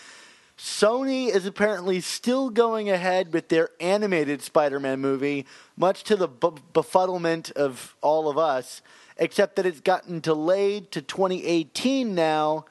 Sony 0.59 1.29
is 1.29 1.45
apparently 1.45 2.01
still 2.01 2.49
going 2.49 2.89
ahead 2.89 3.33
with 3.33 3.49
their 3.49 3.71
animated 3.79 4.41
Spider 4.41 4.81
Man 4.81 5.01
movie, 5.01 5.45
much 5.77 6.03
to 6.05 6.17
the 6.17 6.29
b- 6.29 6.49
befuddlement 6.73 7.53
of 7.53 7.95
all 8.01 8.31
of 8.31 8.39
us, 8.39 8.81
except 9.19 9.57
that 9.57 9.67
it's 9.67 9.81
gotten 9.81 10.21
delayed 10.21 10.91
to 10.93 11.03
2018 11.03 12.15
now. 12.15 12.65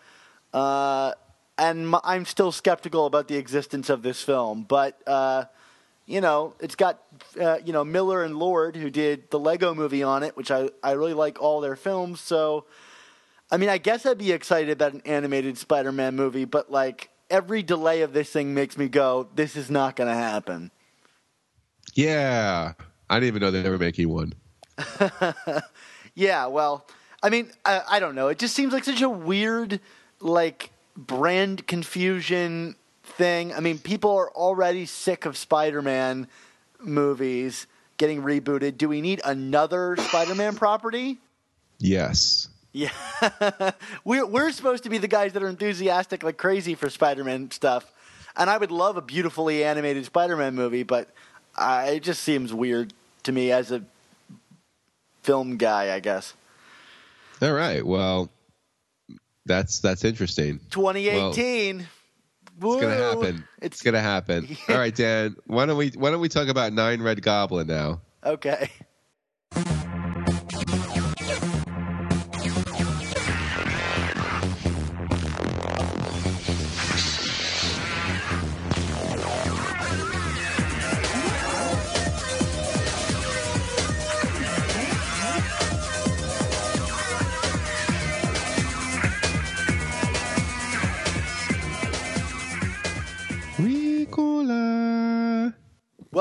Uh, 0.51 1.13
and 1.57 1.95
I'm 2.03 2.25
still 2.25 2.51
skeptical 2.51 3.05
about 3.05 3.27
the 3.27 3.38
existence 3.38 3.89
of 3.89 4.01
this 4.01 4.21
film, 4.21 4.65
but 4.67 4.99
uh, 5.07 5.45
you 6.07 6.21
know, 6.21 6.55
it's 6.59 6.75
got 6.75 7.01
uh, 7.39 7.59
you 7.63 7.71
know 7.71 7.83
Miller 7.83 8.23
and 8.23 8.38
Lord 8.38 8.75
who 8.75 8.89
did 8.89 9.29
the 9.29 9.39
Lego 9.39 9.75
movie 9.75 10.01
on 10.03 10.23
it, 10.23 10.36
which 10.36 10.49
I 10.49 10.69
I 10.83 10.93
really 10.93 11.13
like 11.13 11.39
all 11.39 11.61
their 11.61 11.75
films. 11.75 12.19
So, 12.19 12.65
I 13.51 13.57
mean, 13.57 13.69
I 13.69 13.77
guess 13.77 14.07
I'd 14.07 14.17
be 14.17 14.31
excited 14.31 14.71
about 14.71 14.93
an 14.93 15.01
animated 15.05 15.57
Spider-Man 15.57 16.15
movie, 16.15 16.45
but 16.45 16.71
like 16.71 17.09
every 17.30 17.63
delay 17.63 18.01
of 18.01 18.13
this 18.13 18.30
thing 18.30 18.53
makes 18.53 18.78
me 18.78 18.88
go, 18.88 19.28
this 19.36 19.55
is 19.55 19.69
not 19.69 19.95
going 19.95 20.09
to 20.09 20.15
happen. 20.15 20.71
Yeah, 21.93 22.73
I 23.09 23.19
didn't 23.19 23.28
even 23.28 23.41
know 23.41 23.51
they 23.51 23.69
were 23.69 23.78
making 23.78 24.09
one. 24.09 24.34
Yeah, 26.15 26.47
well, 26.47 26.88
I 27.21 27.30
mean, 27.30 27.51
I, 27.65 27.82
I 27.88 27.99
don't 27.99 28.15
know. 28.15 28.30
It 28.30 28.39
just 28.39 28.55
seems 28.55 28.71
like 28.71 28.86
such 28.86 29.01
a 29.01 29.09
weird, 29.09 29.82
like, 30.21 30.71
brand 30.95 31.67
confusion 31.67 32.76
thing. 33.03 33.53
I 33.53 33.59
mean, 33.59 33.78
people 33.78 34.11
are 34.11 34.32
already 34.32 34.86
sick 34.86 35.26
of 35.26 35.36
Spider 35.36 35.82
Man 35.82 36.28
movies 36.80 37.67
getting 37.97 38.21
rebooted. 38.21 38.78
Do 38.78 38.88
we 38.88 39.01
need 39.01 39.21
another 39.26 39.97
Spider 39.97 40.36
Man 40.36 40.55
property? 40.55 41.17
Yes. 41.80 42.47
Yeah. 42.76 42.91
we're, 44.03 44.26
we're 44.26 44.51
supposed 44.51 44.84
to 44.84 44.89
be 44.89 44.97
the 44.97 45.07
guys 45.07 45.32
that 45.32 45.41
are 45.41 45.47
enthusiastic 45.47 46.23
like 46.23 46.36
crazy 46.36 46.76
for 46.76 46.89
Spider 46.89 47.23
Man 47.23 47.49
stuff. 47.51 47.89
And 48.36 48.49
I 48.49 48.57
would 48.57 48.69
love 48.69 48.97
a 48.97 49.01
beautifully 49.01 49.63
animated 49.63 50.03
Spider 50.03 50.36
Man 50.36 50.55
movie, 50.55 50.84
but 50.84 51.07
uh, 51.55 51.86
it 51.88 52.03
just 52.03 52.21
seems 52.21 52.53
weird 52.53 52.93
to 53.23 53.32
me 53.32 53.53
as 53.53 53.71
a 53.71 53.82
film 55.23 55.55
guy, 55.55 55.95
I 55.95 56.01
guess. 56.01 56.34
All 57.41 57.53
right. 57.53 57.86
Well, 57.86 58.30
that's 59.45 59.80
that's 59.80 60.03
interesting. 60.03 60.59
2018. 60.71 61.80
It's 61.80 62.82
gonna 62.82 62.93
happen. 62.93 63.47
It's 63.61 63.82
gonna 63.82 64.01
happen. 64.01 64.57
All 64.69 64.78
right, 64.78 64.93
Dan. 64.93 65.38
Why 65.47 65.65
don't 65.65 65.78
we 65.78 65.91
why 65.91 66.11
don't 66.11 66.19
we 66.19 66.28
talk 66.28 66.49
about 66.49 66.73
Nine 66.73 67.01
Red 67.01 67.21
Goblin 67.21 67.67
now? 67.67 68.01
Okay. 68.26 68.69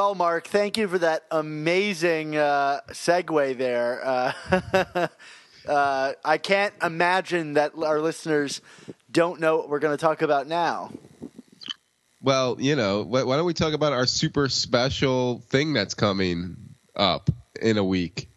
Well, 0.05 0.15
Mark, 0.15 0.49
thank 0.49 0.77
you 0.77 0.87
for 0.87 0.99
that 0.99 1.25
amazing 1.31 2.37
uh, 2.37 2.81
segue 2.91 3.57
there. 3.57 4.05
Uh, 4.05 5.09
uh, 5.67 6.13
I 6.23 6.37
can't 6.37 6.75
imagine 6.83 7.55
that 7.55 7.73
our 7.75 8.03
listeners 8.03 8.61
don't 9.11 9.41
know 9.41 9.57
what 9.57 9.71
we're 9.71 9.79
going 9.79 9.97
to 9.97 10.01
talk 10.01 10.21
about 10.21 10.47
now. 10.47 10.93
Well, 12.21 12.59
you 12.61 12.77
know, 12.77 13.03
why, 13.03 13.23
why 13.23 13.37
don't 13.39 13.47
we 13.47 13.55
talk 13.55 13.73
about 13.73 13.95
our 13.95 14.05
super 14.05 14.51
special 14.51 15.39
thing 15.49 15.73
that's 15.73 15.95
coming 15.95 16.59
up 16.95 17.31
in 17.63 17.79
a 17.79 17.85
week? 17.85 18.29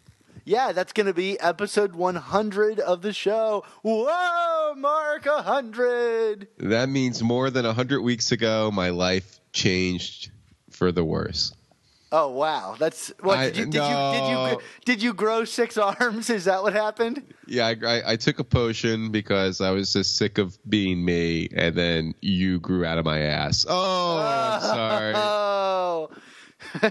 Yeah, 0.46 0.72
that's 0.72 0.94
going 0.94 1.08
to 1.08 1.12
be 1.12 1.38
episode 1.38 1.94
100 1.94 2.80
of 2.80 3.02
the 3.02 3.12
show. 3.12 3.66
Whoa, 3.82 4.74
Mark, 4.74 5.26
100. 5.26 6.48
That 6.60 6.88
means 6.88 7.22
more 7.22 7.50
than 7.50 7.66
a 7.66 7.74
hundred 7.74 8.00
weeks 8.00 8.32
ago, 8.32 8.70
my 8.70 8.88
life 8.88 9.38
changed 9.52 10.30
for 10.70 10.92
the 10.92 11.04
worse. 11.04 11.52
Oh 12.10 12.28
wow, 12.30 12.74
that's 12.78 13.12
what 13.20 13.38
I- 13.38 13.50
did 13.50 13.56
you 13.58 13.64
did 13.66 13.82
you 13.82 14.12
did 14.12 14.28
you 14.30 14.58
did 14.86 15.02
you 15.02 15.12
grow 15.14 15.44
six 15.44 15.76
arms? 15.90 16.30
Is 16.30 16.46
that 16.46 16.62
what 16.62 16.72
happened? 16.72 17.22
Yeah, 17.46 17.66
I, 17.66 17.76
I, 17.86 18.12
I 18.12 18.16
took 18.16 18.38
a 18.38 18.44
potion 18.44 19.10
because 19.10 19.60
I 19.60 19.70
was 19.72 19.92
just 19.92 20.16
sick 20.16 20.38
of 20.38 20.58
being 20.68 21.04
me, 21.04 21.48
and 21.54 21.74
then 21.74 22.14
you 22.22 22.60
grew 22.60 22.84
out 22.86 22.96
of 22.98 23.04
my 23.04 23.18
ass. 23.20 23.66
Oh, 23.68 24.18
I'm 24.18 24.60
sorry. 24.62 25.12
Oh 25.16 26.10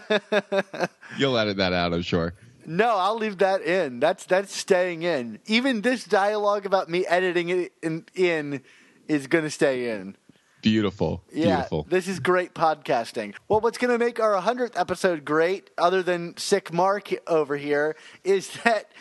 You'll 1.17 1.37
edit 1.37 1.57
that 1.57 1.73
out, 1.73 1.93
I'm 1.93 2.01
sure. 2.01 2.33
no, 2.65 2.95
I'll 2.97 3.17
leave 3.17 3.39
that 3.39 3.61
in. 3.61 3.99
That's 3.99 4.25
that's 4.25 4.55
staying 4.55 5.03
in. 5.03 5.39
Even 5.45 5.81
this 5.81 6.03
dialogue 6.05 6.65
about 6.65 6.89
me 6.89 7.05
editing 7.05 7.49
it 7.49 7.73
in, 7.81 8.05
in 8.13 8.61
is 9.07 9.27
going 9.27 9.43
to 9.43 9.49
stay 9.49 9.89
in. 9.89 10.15
Beautiful. 10.61 11.23
Yeah, 11.31 11.57
Beautiful. 11.57 11.83
this 11.89 12.07
is 12.07 12.19
great 12.19 12.53
podcasting. 12.53 13.35
Well, 13.47 13.61
what's 13.61 13.77
going 13.77 13.97
to 13.97 14.03
make 14.03 14.19
our 14.19 14.33
100th 14.41 14.77
episode 14.79 15.23
great, 15.23 15.69
other 15.77 16.01
than 16.01 16.35
sick 16.37 16.73
Mark 16.73 17.09
over 17.27 17.57
here, 17.57 17.95
is 18.23 18.49
that 18.63 18.91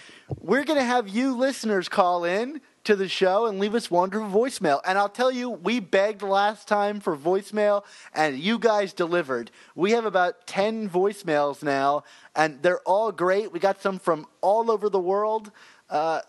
we're 0.41 0.65
going 0.65 0.79
to 0.79 0.85
have 0.85 1.09
you 1.09 1.37
listeners 1.37 1.89
call 1.89 2.25
in 2.25 2.61
to 2.85 2.95
the 2.95 3.09
show 3.09 3.47
and 3.47 3.59
leave 3.59 3.75
us 3.75 3.91
wonderful 3.91 4.29
voicemail. 4.29 4.81
And 4.85 4.97
I'll 4.97 5.09
tell 5.09 5.33
you, 5.33 5.51
we 5.51 5.81
begged 5.81 6.23
last 6.23 6.69
time 6.69 7.01
for 7.01 7.17
voicemail, 7.17 7.85
and 8.15 8.39
you 8.39 8.59
guys 8.59 8.93
delivered. 8.93 9.51
We 9.75 9.91
have 9.93 10.05
about 10.05 10.47
10 10.47 10.89
voicemails 10.89 11.63
now, 11.63 12.05
and 12.35 12.63
they're 12.63 12.81
all 12.81 13.11
great. 13.13 13.51
We 13.53 13.59
got 13.59 13.83
some 13.83 13.99
from 13.99 14.27
all 14.41 14.71
over 14.71 14.89
the 14.89 15.01
world. 15.01 15.51
Uh, 15.91 16.21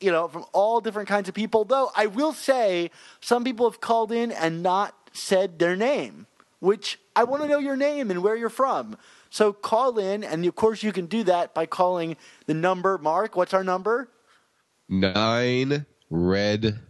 you 0.00 0.10
know, 0.10 0.28
from 0.28 0.44
all 0.52 0.80
different 0.80 1.08
kinds 1.08 1.28
of 1.28 1.34
people. 1.34 1.64
Though 1.64 1.90
I 1.94 2.06
will 2.06 2.32
say, 2.32 2.90
some 3.20 3.44
people 3.44 3.68
have 3.70 3.80
called 3.80 4.12
in 4.12 4.32
and 4.32 4.62
not 4.62 4.94
said 5.12 5.58
their 5.58 5.76
name, 5.76 6.26
which 6.60 6.98
I 7.14 7.24
want 7.24 7.42
to 7.42 7.48
know 7.48 7.58
your 7.58 7.76
name 7.76 8.10
and 8.10 8.22
where 8.22 8.36
you're 8.36 8.48
from. 8.48 8.96
So 9.30 9.52
call 9.52 9.98
in, 9.98 10.24
and 10.24 10.44
of 10.44 10.56
course, 10.56 10.82
you 10.82 10.92
can 10.92 11.06
do 11.06 11.22
that 11.24 11.54
by 11.54 11.66
calling 11.66 12.16
the 12.46 12.54
number. 12.54 12.98
Mark, 12.98 13.36
what's 13.36 13.54
our 13.54 13.62
number? 13.62 14.08
Nine 14.88 15.86
Red 16.10 16.80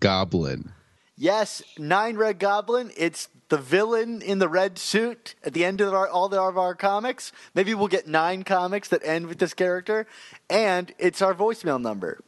Goblin. 0.00 0.72
Yes, 1.16 1.62
Nine 1.78 2.16
Red 2.16 2.38
Goblin. 2.38 2.90
It's 2.96 3.28
the 3.50 3.58
villain 3.58 4.22
in 4.22 4.38
the 4.38 4.48
red 4.48 4.78
suit 4.78 5.34
at 5.44 5.52
the 5.52 5.62
end 5.62 5.82
of 5.82 5.92
our, 5.92 6.08
all 6.08 6.32
of 6.32 6.56
our 6.56 6.74
comics. 6.74 7.32
Maybe 7.54 7.74
we'll 7.74 7.88
get 7.88 8.06
nine 8.06 8.44
comics 8.44 8.88
that 8.88 9.04
end 9.04 9.26
with 9.26 9.38
this 9.38 9.52
character, 9.52 10.06
and 10.48 10.90
it's 10.98 11.20
our 11.20 11.34
voicemail 11.34 11.78
number. 11.78 12.24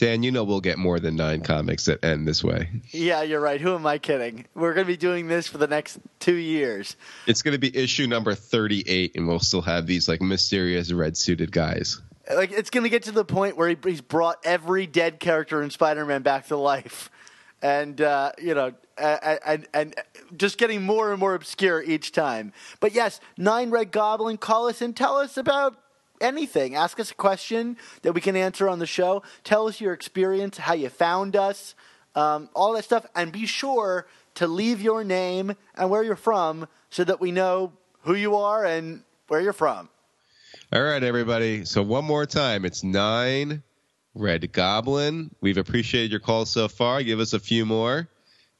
Dan, 0.00 0.22
you 0.22 0.30
know 0.30 0.44
we'll 0.44 0.62
get 0.62 0.78
more 0.78 0.98
than 0.98 1.14
nine 1.14 1.42
comics 1.42 1.84
that 1.84 2.02
end 2.02 2.26
this 2.26 2.42
way. 2.42 2.70
Yeah, 2.90 3.20
you're 3.20 3.38
right. 3.38 3.60
Who 3.60 3.74
am 3.74 3.84
I 3.84 3.98
kidding? 3.98 4.46
We're 4.54 4.72
going 4.72 4.86
to 4.86 4.90
be 4.90 4.96
doing 4.96 5.28
this 5.28 5.46
for 5.46 5.58
the 5.58 5.66
next 5.66 5.98
two 6.20 6.36
years. 6.36 6.96
It's 7.26 7.42
going 7.42 7.52
to 7.52 7.58
be 7.58 7.76
issue 7.76 8.06
number 8.06 8.34
38, 8.34 9.14
and 9.14 9.28
we'll 9.28 9.40
still 9.40 9.60
have 9.60 9.86
these 9.86 10.08
like 10.08 10.22
mysterious 10.22 10.90
red 10.90 11.18
suited 11.18 11.52
guys. 11.52 12.00
Like 12.34 12.50
it's 12.50 12.70
going 12.70 12.84
to 12.84 12.88
get 12.88 13.02
to 13.02 13.12
the 13.12 13.26
point 13.26 13.58
where 13.58 13.68
he, 13.68 13.76
he's 13.84 14.00
brought 14.00 14.38
every 14.42 14.86
dead 14.86 15.20
character 15.20 15.62
in 15.62 15.68
Spider-Man 15.68 16.22
back 16.22 16.46
to 16.46 16.56
life, 16.56 17.10
and 17.60 18.00
uh, 18.00 18.32
you 18.38 18.54
know, 18.54 18.72
and, 18.96 19.38
and 19.44 19.68
and 19.74 19.94
just 20.34 20.56
getting 20.56 20.80
more 20.80 21.10
and 21.10 21.20
more 21.20 21.34
obscure 21.34 21.82
each 21.82 22.12
time. 22.12 22.54
But 22.80 22.94
yes, 22.94 23.20
Nine 23.36 23.70
Red 23.70 23.92
Goblin, 23.92 24.38
call 24.38 24.66
us 24.66 24.80
and 24.80 24.96
tell 24.96 25.18
us 25.18 25.36
about 25.36 25.78
anything. 26.20 26.74
Ask 26.74 27.00
us 27.00 27.10
a 27.10 27.14
question 27.14 27.76
that 28.02 28.12
we 28.12 28.20
can 28.20 28.36
answer 28.36 28.68
on 28.68 28.78
the 28.78 28.86
show. 28.86 29.22
Tell 29.44 29.68
us 29.68 29.80
your 29.80 29.92
experience, 29.92 30.58
how 30.58 30.74
you 30.74 30.88
found 30.88 31.36
us, 31.36 31.74
um, 32.14 32.48
all 32.54 32.74
that 32.74 32.84
stuff, 32.84 33.06
and 33.14 33.32
be 33.32 33.46
sure 33.46 34.06
to 34.34 34.46
leave 34.46 34.80
your 34.80 35.04
name 35.04 35.54
and 35.74 35.90
where 35.90 36.02
you're 36.02 36.16
from 36.16 36.68
so 36.90 37.04
that 37.04 37.20
we 37.20 37.32
know 37.32 37.72
who 38.02 38.14
you 38.14 38.36
are 38.36 38.64
and 38.64 39.02
where 39.28 39.40
you're 39.40 39.52
from. 39.52 39.88
All 40.72 40.82
right, 40.82 41.02
everybody. 41.02 41.64
So 41.64 41.82
one 41.82 42.04
more 42.04 42.26
time, 42.26 42.64
it's 42.64 42.84
nine 42.84 43.62
Red 44.14 44.52
Goblin. 44.52 45.34
We've 45.40 45.56
appreciated 45.56 46.10
your 46.10 46.20
calls 46.20 46.50
so 46.50 46.68
far. 46.68 47.02
Give 47.02 47.20
us 47.20 47.32
a 47.32 47.40
few 47.40 47.66
more, 47.66 48.08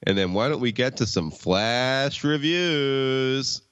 and 0.05 0.17
then 0.17 0.33
why 0.33 0.49
don't 0.49 0.61
we 0.61 0.73
get 0.73 0.97
to 0.99 1.07
some 1.07 1.31
flash 1.31 2.25
reviews? 2.25 3.63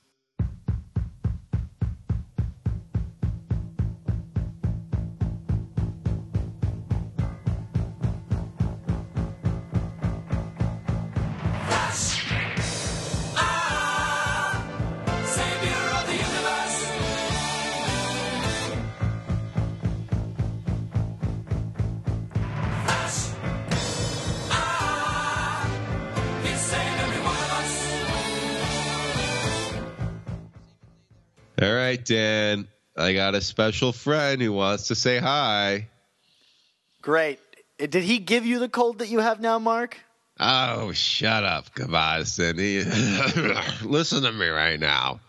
Right, 31.89 32.05
Dan. 32.05 32.68
I 32.97 33.14
got 33.14 33.34
a 33.34 33.41
special 33.41 33.93
friend 33.93 34.43
who 34.43 34.53
wants 34.53 34.89
to 34.89 34.95
say 34.95 35.18
hi. 35.18 35.89
Great. 37.01 37.39
Uh, 37.80 37.86
Did 37.86 38.03
he 38.05 38.18
give 38.18 38.45
you 38.45 38.59
the 38.59 38.68
cold 38.68 38.99
that 38.99 39.09
you 39.09 39.20
have 39.20 39.41
now, 39.41 39.59
Mark? 39.59 39.97
Oh, 40.39 40.93
shut 40.93 41.45
up. 41.45 41.66
He- 41.76 42.82
Listen 43.82 44.22
to 44.22 44.32
me 44.32 44.49
right 44.49 44.78
now. 44.78 45.20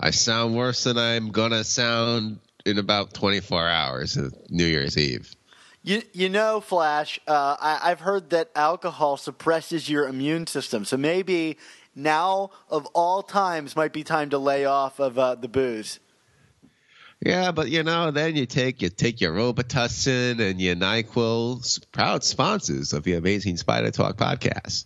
I 0.00 0.10
sound 0.10 0.56
worse 0.56 0.84
than 0.84 0.96
I'm 0.98 1.30
gonna 1.30 1.64
sound 1.64 2.38
in 2.64 2.78
about 2.78 3.12
24 3.14 3.68
hours, 3.68 4.16
of 4.16 4.34
New 4.48 4.64
Year's 4.64 4.96
Eve. 4.96 5.34
You, 5.82 6.02
you 6.12 6.30
know, 6.30 6.60
Flash, 6.60 7.20
uh, 7.28 7.56
I, 7.60 7.90
I've 7.90 8.00
heard 8.00 8.30
that 8.30 8.50
alcohol 8.56 9.18
suppresses 9.18 9.88
your 9.88 10.08
immune 10.08 10.46
system. 10.46 10.84
So 10.86 10.96
maybe 10.96 11.58
now, 11.94 12.50
of 12.68 12.86
all 12.94 13.22
times, 13.22 13.76
might 13.76 13.92
be 13.92 14.04
time 14.04 14.30
to 14.30 14.38
lay 14.38 14.64
off 14.64 14.98
of 14.98 15.18
uh, 15.18 15.34
the 15.34 15.48
booze. 15.48 16.00
Yeah, 17.24 17.52
but 17.52 17.70
you 17.70 17.82
know, 17.82 18.10
then 18.10 18.36
you 18.36 18.44
take 18.44 18.82
you 18.82 18.90
take 18.90 19.20
your 19.20 19.32
Robitussin 19.32 20.40
and 20.40 20.60
your 20.60 20.74
Nyquil, 20.74 21.90
proud 21.90 22.22
sponsors 22.22 22.92
of 22.92 23.02
the 23.02 23.14
Amazing 23.14 23.56
Spider 23.56 23.90
Talk 23.90 24.16
podcast. 24.18 24.84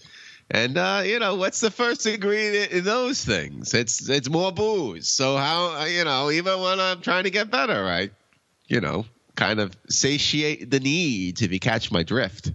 And 0.50 0.78
uh, 0.78 1.02
you 1.04 1.18
know, 1.18 1.34
what's 1.34 1.60
the 1.60 1.70
first 1.70 2.06
ingredient 2.06 2.70
in 2.70 2.84
those 2.84 3.24
things? 3.24 3.74
It's 3.74 4.08
it's 4.08 4.30
more 4.30 4.52
booze. 4.52 5.08
So 5.08 5.36
how 5.36 5.80
uh, 5.80 5.84
you 5.86 6.04
know, 6.04 6.30
even 6.30 6.60
when 6.60 6.78
I'm 6.78 7.00
trying 7.00 7.24
to 7.24 7.30
get 7.30 7.50
better, 7.50 7.84
I, 7.86 8.10
you 8.66 8.80
know, 8.80 9.04
kind 9.34 9.60
of 9.60 9.76
satiate 9.88 10.70
the 10.70 10.80
need 10.80 11.42
if 11.42 11.52
you 11.52 11.60
catch 11.60 11.90
my 11.90 12.02
drift. 12.02 12.52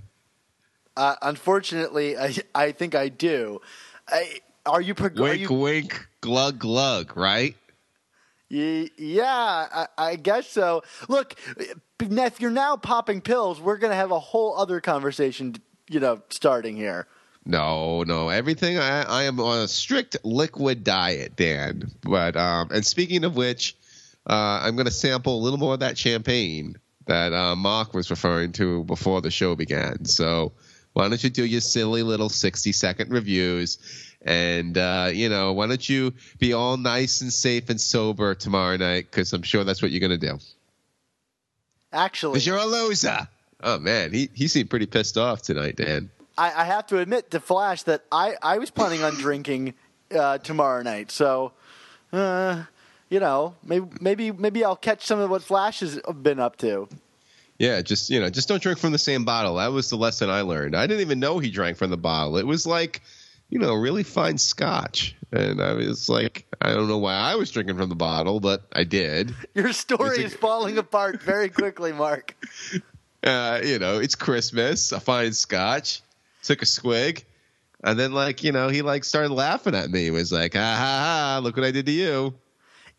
Uh, 0.95 1.16
unfortunately, 1.22 2.18
I, 2.18 2.36
I 2.54 2.72
think 2.72 2.95
I 2.95 3.10
do. 3.10 3.62
I, 4.08 4.41
are 4.66 4.82
you? 4.82 4.93
Prog- 4.93 5.20
are 5.20 5.24
Wink, 5.24 5.41
you 5.41 5.53
wink, 5.53 6.07
glug, 6.22 6.59
glug. 6.59 7.16
Right? 7.18 7.55
Yeah, 8.49 9.68
I, 9.74 9.88
I 9.97 10.16
guess 10.16 10.47
so. 10.47 10.84
Look, 11.07 11.36
if 11.99 12.39
you're 12.39 12.51
now 12.51 12.78
popping 12.78 13.22
pills, 13.22 13.59
we're 13.59 13.78
going 13.78 13.89
to 13.89 13.95
have 13.95 14.11
a 14.11 14.20
whole 14.20 14.55
other 14.55 14.80
conversation, 14.80 15.55
you 15.89 15.99
know, 15.99 16.22
starting 16.30 16.76
here. 16.76 17.07
No, 17.45 18.03
no. 18.03 18.30
Everything 18.30 18.78
I, 18.78 19.03
I 19.03 19.24
am 19.24 19.39
on 19.39 19.59
a 19.59 19.68
strict 19.68 20.18
liquid 20.24 20.84
diet, 20.84 21.36
Dan. 21.36 21.91
But 22.01 22.38
um, 22.38 22.70
and 22.72 22.86
speaking 22.86 23.24
of 23.24 23.36
which, 23.36 23.76
uh, 24.30 24.61
I'm 24.64 24.76
going 24.76 24.86
to 24.86 24.91
sample 24.91 25.39
a 25.39 25.41
little 25.41 25.59
more 25.59 25.74
of 25.74 25.80
that 25.80 25.97
champagne 25.97 26.78
that 27.07 27.34
uh, 27.34 27.55
Mark 27.55 27.93
was 27.93 28.09
referring 28.09 28.53
to 28.53 28.84
before 28.84 29.22
the 29.22 29.32
show 29.32 29.55
began. 29.55 30.05
So 30.05 30.53
why 30.93 31.09
don't 31.09 31.24
you 31.24 31.30
do 31.30 31.45
your 31.45 31.59
silly 31.59 32.03
little 32.03 32.30
60 32.30 32.72
second 32.72 33.11
reviews? 33.11 34.12
And 34.24 34.78
uh, 34.78 35.09
you 35.13 35.30
know, 35.30 35.53
why 35.53 35.67
don't 35.67 35.88
you 35.88 36.13
be 36.39 36.53
all 36.53 36.78
nice 36.78 37.21
and 37.21 37.32
safe 37.32 37.69
and 37.69 37.80
sober 37.80 38.36
tomorrow 38.36 38.78
night? 38.78 39.07
Because 39.11 39.34
I'm 39.34 39.41
sure 39.41 39.63
that's 39.63 39.82
what 39.82 39.91
you're 39.91 39.99
going 40.07 40.19
to 40.19 40.28
do. 40.28 40.39
Actually, 41.91 42.34
Because 42.34 42.47
you're 42.47 42.57
a 42.57 42.65
loser. 42.65 43.28
Oh 43.61 43.80
man, 43.80 44.11
he 44.11 44.30
he 44.34 44.47
seemed 44.47 44.69
pretty 44.69 44.86
pissed 44.86 45.17
off 45.17 45.41
tonight, 45.41 45.76
Dan. 45.76 46.09
I, 46.38 46.51
I 46.61 46.63
have 46.65 46.88
to 46.88 46.97
admit 46.97 47.32
to 47.32 47.39
Flash 47.39 47.84
that 47.84 48.03
I, 48.11 48.36
I 48.41 48.57
was 48.57 48.71
planning 48.71 49.03
on 49.03 49.13
drinking 49.15 49.76
uh, 50.13 50.39
tomorrow 50.39 50.82
night. 50.82 51.11
So, 51.11 51.51
uh, 52.11 52.63
you 53.09 53.19
know, 53.19 53.55
maybe 53.63 53.88
maybe 54.01 54.32
maybe 54.32 54.63
I'll 54.63 54.76
catch 54.76 55.05
some 55.05 55.19
of 55.19 55.30
what 55.30 55.43
Flash 55.43 55.82
has 55.82 55.99
been 56.21 56.39
up 56.39 56.57
to. 56.57 56.88
Yeah, 57.59 57.82
just 57.82 58.09
you 58.09 58.19
know, 58.19 58.30
just 58.30 58.47
don't 58.47 58.61
drink 58.61 58.80
from 58.80 58.91
the 58.91 58.97
same 58.97 59.26
bottle. 59.26 59.55
That 59.55 59.71
was 59.71 59.89
the 59.89 59.95
lesson 59.97 60.30
I 60.30 60.41
learned. 60.41 60.76
I 60.76 60.88
didn't 60.88 61.01
even 61.01 61.19
know 61.19 61.39
he 61.39 61.51
drank 61.51 61.78
from 61.78 61.91
the 61.91 61.97
bottle. 61.97 62.38
It 62.38 62.47
was 62.47 62.65
like, 62.65 63.01
you 63.54 63.60
know, 63.60 63.76
really 63.76 64.01
fine 64.01 64.39
scotch, 64.39 65.16
and 65.32 65.62
I 65.62 65.74
was 65.74 66.10
like, 66.10 66.47
I 66.60 66.74
don't 66.74 66.88
know 66.88 66.97
why 66.97 67.14
I 67.14 67.36
was 67.36 67.51
drinking 67.51 67.78
from 67.78 67.88
the 67.88 67.93
bottle, 67.95 68.39
but 68.39 68.64
I 68.74 68.84
did. 68.84 69.36
Your 69.54 69.72
story 69.74 70.24
It's 70.24 70.34
is 70.34 70.39
falling 70.39 70.80
apart 70.80 71.22
very 71.22 71.49
quickly, 71.49 71.93
Mark. 71.93 72.36
Uh, 73.26 73.62
you 73.64 73.80
know, 73.80 73.99
it's 73.99 74.16
Christmas, 74.16 74.91
a 74.91 74.99
fine 74.99 75.32
scotch. 75.32 76.01
Took 76.41 76.62
a 76.62 76.66
swig, 76.66 77.24
and 77.82 77.97
then 77.97 78.12
like 78.12 78.43
you 78.43 78.51
know, 78.51 78.68
he 78.68 78.82
like 78.82 79.06
started 79.06 79.32
laughing 79.32 79.76
at 79.76 79.89
me. 79.89 80.04
He 80.04 80.12
was 80.12 80.30
like, 80.30 80.56
ha 80.56 80.60
ha 80.60 81.36
ha! 81.36 81.39
Look 81.41 81.56
what 81.56 81.66
I 81.66 81.72
did 81.72 81.86
to 81.86 81.93
you. 81.93 82.34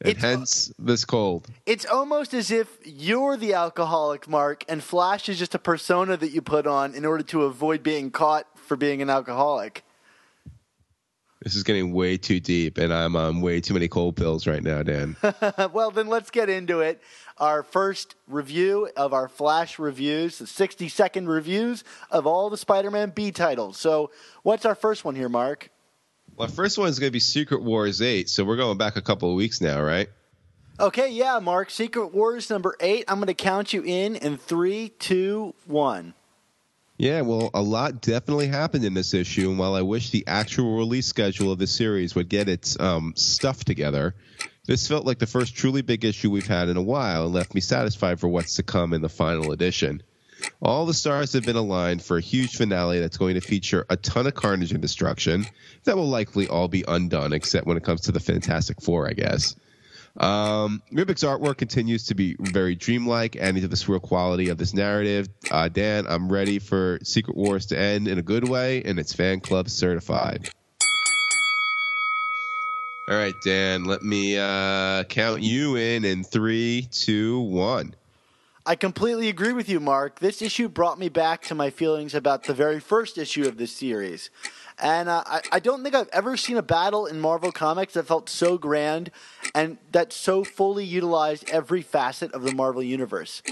And 0.01 0.09
It's- 0.17 0.23
hence 0.23 0.73
this 0.79 1.05
cold. 1.05 1.47
It's 1.67 1.85
almost 1.85 2.33
as 2.33 2.51
if 2.51 2.69
you're 2.87 3.37
the 3.37 3.53
alcoholic, 3.53 4.27
Mark, 4.27 4.65
and 4.67 4.83
Flash 4.83 5.29
is 5.29 5.39
just 5.39 5.55
a 5.55 5.59
persona 5.59 6.17
that 6.17 6.31
you 6.31 6.41
put 6.41 6.67
on 6.67 6.95
in 6.95 7.05
order 7.05 7.25
to 7.25 7.43
avoid 7.43 7.83
being 7.83 8.11
caught 8.11 8.47
for 8.57 8.79
being 8.79 9.03
an 9.03 9.11
alcoholic. 9.11 9.85
This 11.45 11.57
is 11.57 11.63
getting 11.63 11.93
way 11.93 12.17
too 12.17 12.41
deep, 12.41 12.79
and 12.79 12.91
I'm 12.91 13.15
on 13.17 13.43
way 13.43 13.61
too 13.61 13.75
many 13.75 13.87
cold 13.87 14.17
pills 14.17 14.47
right 14.47 14.63
now, 14.63 14.83
Dan. 14.83 15.15
well, 15.75 15.91
then 15.91 16.07
let's 16.07 16.31
get 16.31 16.49
into 16.49 16.81
it. 16.81 17.03
Our 17.37 17.63
first 17.63 18.15
review 18.27 18.89
of 18.97 19.13
our 19.13 19.29
Flash 19.29 19.79
reviews, 19.79 20.39
the 20.39 20.47
60 20.47 20.89
second 20.89 21.29
reviews 21.29 21.85
of 22.11 22.27
all 22.27 22.49
the 22.49 22.57
Spider 22.57 22.91
Man 22.91 23.11
B 23.11 23.31
titles. 23.31 23.77
So, 23.77 24.11
what's 24.43 24.65
our 24.65 24.75
first 24.75 25.05
one 25.05 25.17
here, 25.17 25.29
Mark? 25.29 25.69
Well, 26.35 26.49
first 26.49 26.79
one 26.79 26.89
is 26.89 26.99
going 26.99 27.11
to 27.11 27.13
be 27.13 27.21
Secret 27.21 27.63
Wars 27.63 28.01
8, 28.01 28.31
so 28.31 28.43
we're 28.43 28.57
going 28.57 28.79
back 28.79 28.97
a 28.97 29.03
couple 29.03 29.29
of 29.31 29.37
weeks 29.37 29.61
now, 29.61 29.83
right? 29.83 30.09
Okay, 30.81 31.11
yeah, 31.11 31.39
Mark. 31.41 31.71
Secret 31.71 32.15
Wars 32.15 32.49
number 32.49 32.75
eight. 32.81 33.05
I'm 33.07 33.19
going 33.19 33.29
to 33.29 33.35
count 33.35 33.73
you 33.73 33.83
in 33.85 34.17
in 34.17 34.39
three, 34.39 34.89
two, 34.99 35.55
one. 35.67 36.15
Yeah, 36.97 37.23
well, 37.23 37.51
a 37.55 37.63
lot 37.63 38.03
definitely 38.03 38.47
happened 38.47 38.85
in 38.85 38.95
this 38.95 39.15
issue, 39.15 39.51
and 39.51 39.59
while 39.59 39.75
I 39.75 39.83
wish 39.83 40.11
the 40.11 40.25
actual 40.29 40.77
release 40.77 41.07
schedule 41.07 41.51
of 41.51 41.59
the 41.59 41.67
series 41.67 42.15
would 42.15 42.29
get 42.29 42.49
its 42.49 42.79
um, 42.79 43.15
stuff 43.17 43.65
together, 43.65 44.15
this 44.67 44.87
felt 44.87 45.05
like 45.05 45.19
the 45.19 45.27
first 45.27 45.57
truly 45.57 45.83
big 45.83 46.05
issue 46.05 46.31
we've 46.31 46.47
had 46.47 46.69
in 46.69 46.77
a 46.77 46.83
while 46.83 47.25
and 47.25 47.35
left 47.35 47.53
me 47.53 47.61
satisfied 47.61 48.21
for 48.21 48.29
what's 48.29 48.55
to 48.57 48.63
come 48.63 48.95
in 48.95 49.03
the 49.03 49.09
final 49.09 49.51
edition. 49.51 50.03
All 50.63 50.87
the 50.87 50.95
stars 50.95 51.33
have 51.33 51.45
been 51.45 51.57
aligned 51.57 52.03
for 52.03 52.17
a 52.17 52.23
huge 52.23 52.57
finale 52.57 53.01
that's 53.01 53.17
going 53.17 53.35
to 53.35 53.41
feature 53.41 53.85
a 53.91 53.97
ton 53.97 54.27
of 54.27 54.35
carnage 54.35 54.73
and 54.73 54.81
destruction 54.81 55.47
that 55.85 55.97
will 55.97 56.09
likely 56.09 56.47
all 56.47 56.69
be 56.69 56.85
undone, 56.87 57.33
except 57.33 57.67
when 57.67 57.77
it 57.77 57.83
comes 57.85 58.03
to 58.03 58.13
the 58.13 58.21
Fantastic 58.21 58.81
Four, 58.81 59.09
I 59.09 59.15
guess. 59.15 59.57
Um, 60.17 60.83
Ribic's 60.93 61.25
artwork 61.25 61.57
continues 61.57 62.07
to 62.07 62.15
be 62.15 62.37
very 62.39 62.77
dreamlike, 62.77 63.37
adding 63.37 63.63
to 63.63 63.69
the 63.69 63.77
surreal 63.77 64.01
quality 64.01 64.49
of 64.49 64.59
this 64.59 64.73
narrative. 64.73 65.29
Uh, 65.51 65.69
Dan, 65.69 66.07
I'm 66.07 66.31
ready 66.31 66.59
for 66.59 66.99
Secret 67.03 67.37
Wars 67.37 67.67
to 67.67 67.79
end 67.79 68.07
in 68.07 68.19
a 68.19 68.23
good 68.23 68.49
way, 68.49 68.83
and 68.85 68.99
it's 68.99 69.13
fan 69.13 69.41
club 69.41 69.69
certified. 69.69 70.49
All 73.07 73.17
right, 73.17 73.35
Dan, 73.45 73.85
let 73.85 74.03
me 74.03 74.39
uh, 74.39 75.05
count 75.05 75.43
you 75.43 75.77
in 75.77 76.05
in 76.05 76.25
three, 76.25 76.89
two, 76.91 77.41
one. 77.41 77.95
I 78.65 78.77
completely 78.77 79.29
agree 79.29 79.53
with 79.53 79.69
you, 79.69 79.79
Mark. 79.79 80.21
This 80.21 80.41
issue 80.41 80.71
brought 80.71 80.99
me 80.99 81.11
back 81.11 81.43
to 81.43 81.55
my 81.55 81.69
feelings 81.69 82.15
about 82.15 82.45
the 82.45 82.55
very 82.55 82.81
first 82.81 83.19
issue 83.19 83.47
of 83.47 83.59
this 83.59 83.73
series. 83.73 84.31
And 84.79 85.09
uh, 85.09 85.23
I, 85.27 85.41
I 85.53 85.61
don't 85.61 85.83
think 85.83 85.95
I've 85.95 86.09
ever 86.09 86.37
seen 86.37 86.57
a 86.57 86.63
battle 86.63 87.07
in 87.07 87.21
Marvel 87.21 87.53
Comics 87.53 87.95
that 87.95 88.07
felt 88.07 88.29
so 88.29 88.59
grand 88.59 89.11
and 89.55 89.79
that 89.93 90.13
so 90.13 90.43
fully 90.43 90.85
utilized 90.85 91.49
every 91.51 91.83
facet 91.83 92.33
of 92.33 92.43
the 92.43 92.55
Marvel 92.55 92.83
Universe. 92.83 93.43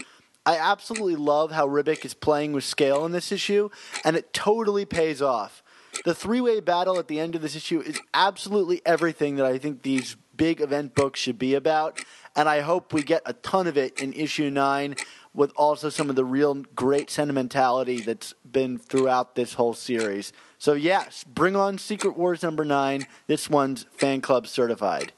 I 0.44 0.56
absolutely 0.58 1.16
love 1.16 1.52
how 1.52 1.68
Ribic 1.68 2.04
is 2.04 2.14
playing 2.14 2.52
with 2.52 2.64
scale 2.64 3.06
in 3.06 3.12
this 3.12 3.30
issue, 3.30 3.70
and 4.04 4.16
it 4.16 4.32
totally 4.32 4.84
pays 4.84 5.22
off. 5.22 5.62
The 6.04 6.14
three 6.14 6.40
way 6.40 6.58
battle 6.58 6.98
at 6.98 7.06
the 7.06 7.20
end 7.20 7.36
of 7.36 7.42
this 7.42 7.54
issue 7.54 7.80
is 7.80 8.00
absolutely 8.12 8.82
everything 8.84 9.36
that 9.36 9.46
I 9.46 9.58
think 9.58 9.82
these 9.82 10.16
big 10.36 10.60
event 10.60 10.94
books 10.94 11.20
should 11.20 11.38
be 11.38 11.54
about, 11.54 12.00
and 12.34 12.48
I 12.48 12.60
hope 12.60 12.92
we 12.92 13.02
get 13.02 13.22
a 13.24 13.34
ton 13.34 13.68
of 13.68 13.76
it 13.76 14.00
in 14.00 14.12
issue 14.14 14.50
nine 14.50 14.96
with 15.34 15.52
also 15.56 15.88
some 15.88 16.10
of 16.10 16.16
the 16.16 16.24
real 16.24 16.54
great 16.74 17.08
sentimentality 17.08 18.00
that's 18.00 18.34
been 18.50 18.78
throughout 18.78 19.34
this 19.34 19.54
whole 19.54 19.74
series. 19.74 20.32
So, 20.62 20.74
yes, 20.74 21.24
bring 21.24 21.56
on 21.56 21.76
Secret 21.76 22.16
Wars 22.16 22.40
number 22.44 22.64
nine. 22.64 23.08
This 23.26 23.50
one's 23.50 23.84
fan 23.96 24.20
club 24.20 24.46
certified. 24.46 25.10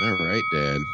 All 0.00 0.16
right, 0.24 0.44
Dan. 0.52 0.84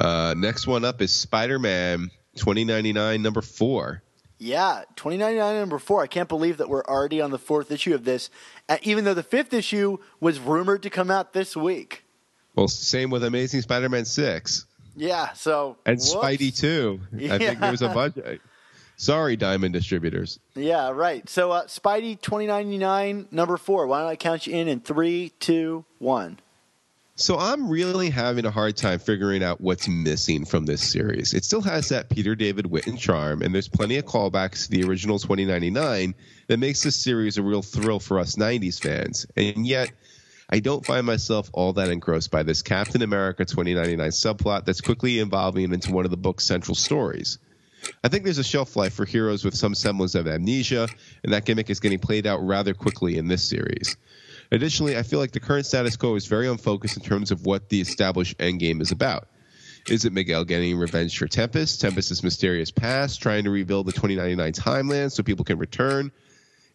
Uh, 0.00 0.34
next 0.36 0.68
one 0.68 0.84
up 0.84 1.02
is 1.02 1.12
Spider 1.12 1.58
Man 1.58 2.12
2099, 2.36 3.20
number 3.22 3.42
four. 3.42 4.04
Yeah, 4.38 4.84
2099 4.94 5.56
number 5.58 5.80
four. 5.80 6.00
I 6.00 6.06
can't 6.06 6.28
believe 6.28 6.58
that 6.58 6.68
we're 6.68 6.84
already 6.84 7.20
on 7.20 7.32
the 7.32 7.40
fourth 7.40 7.72
issue 7.72 7.92
of 7.92 8.04
this, 8.04 8.30
uh, 8.68 8.76
even 8.82 9.02
though 9.02 9.14
the 9.14 9.24
fifth 9.24 9.52
issue 9.52 9.98
was 10.20 10.38
rumored 10.38 10.84
to 10.84 10.90
come 10.90 11.10
out 11.10 11.32
this 11.32 11.56
week. 11.56 12.04
Well, 12.54 12.68
same 12.68 13.10
with 13.10 13.24
Amazing 13.24 13.62
Spider 13.62 13.88
Man 13.88 14.04
6. 14.04 14.64
Yeah, 14.94 15.32
so. 15.32 15.76
And 15.84 15.98
whoops. 15.98 16.14
Spidey 16.14 16.56
2. 16.56 17.00
I 17.32 17.38
think 17.38 17.58
there 17.58 17.72
was 17.72 17.82
a 17.82 17.86
Yeah. 17.86 17.94
bunch. 17.94 18.16
Sorry, 18.98 19.36
Diamond 19.36 19.72
Distributors. 19.74 20.40
Yeah, 20.56 20.90
right. 20.90 21.26
So, 21.28 21.52
uh, 21.52 21.66
Spidey 21.66 22.20
2099 22.20 23.28
number 23.30 23.56
four. 23.56 23.86
Why 23.86 24.00
don't 24.00 24.08
I 24.08 24.16
count 24.16 24.46
you 24.46 24.56
in 24.56 24.66
in 24.66 24.80
three, 24.80 25.30
two, 25.38 25.84
one? 25.98 26.38
So 27.14 27.38
I'm 27.38 27.68
really 27.68 28.10
having 28.10 28.44
a 28.44 28.50
hard 28.50 28.76
time 28.76 28.98
figuring 28.98 29.42
out 29.42 29.60
what's 29.60 29.88
missing 29.88 30.44
from 30.44 30.66
this 30.66 30.82
series. 30.82 31.32
It 31.32 31.44
still 31.44 31.60
has 31.62 31.88
that 31.88 32.08
Peter 32.08 32.34
David 32.34 32.66
Witten 32.66 32.98
charm, 32.98 33.42
and 33.42 33.54
there's 33.54 33.68
plenty 33.68 33.96
of 33.98 34.04
callbacks 34.04 34.64
to 34.64 34.70
the 34.70 34.84
original 34.84 35.18
2099 35.18 36.14
that 36.48 36.58
makes 36.58 36.82
this 36.82 36.96
series 36.96 37.38
a 37.38 37.42
real 37.42 37.62
thrill 37.62 38.00
for 38.00 38.18
us 38.18 38.36
90s 38.36 38.80
fans. 38.80 39.26
And 39.36 39.64
yet, 39.64 39.92
I 40.50 40.58
don't 40.58 40.84
find 40.84 41.06
myself 41.06 41.50
all 41.52 41.72
that 41.74 41.88
engrossed 41.88 42.32
by 42.32 42.42
this 42.42 42.62
Captain 42.62 43.02
America 43.02 43.44
2099 43.44 44.10
subplot 44.10 44.64
that's 44.64 44.80
quickly 44.80 45.18
evolving 45.20 45.72
into 45.72 45.92
one 45.92 46.04
of 46.04 46.10
the 46.10 46.16
book's 46.16 46.44
central 46.44 46.74
stories. 46.74 47.38
I 48.02 48.08
think 48.08 48.24
there's 48.24 48.38
a 48.38 48.44
shelf 48.44 48.76
life 48.76 48.94
for 48.94 49.04
heroes 49.04 49.44
with 49.44 49.54
some 49.54 49.74
semblance 49.74 50.14
of 50.14 50.26
amnesia, 50.26 50.88
and 51.22 51.32
that 51.32 51.44
gimmick 51.44 51.70
is 51.70 51.80
getting 51.80 51.98
played 51.98 52.26
out 52.26 52.38
rather 52.38 52.74
quickly 52.74 53.16
in 53.18 53.28
this 53.28 53.48
series. 53.48 53.96
Additionally, 54.50 54.96
I 54.96 55.02
feel 55.02 55.18
like 55.18 55.32
the 55.32 55.40
current 55.40 55.66
status 55.66 55.96
quo 55.96 56.14
is 56.14 56.26
very 56.26 56.48
unfocused 56.48 56.96
in 56.96 57.02
terms 57.02 57.30
of 57.30 57.44
what 57.44 57.68
the 57.68 57.80
established 57.80 58.38
endgame 58.38 58.80
is 58.80 58.92
about. 58.92 59.28
Is 59.88 60.04
it 60.04 60.12
Miguel 60.12 60.44
getting 60.44 60.76
revenge 60.76 61.16
for 61.18 61.26
Tempest, 61.26 61.80
Tempest's 61.80 62.22
mysterious 62.22 62.70
past, 62.70 63.22
trying 63.22 63.44
to 63.44 63.50
rebuild 63.50 63.86
the 63.86 63.92
2099 63.92 64.52
timeline 64.52 65.10
so 65.10 65.22
people 65.22 65.44
can 65.44 65.58
return? 65.58 66.12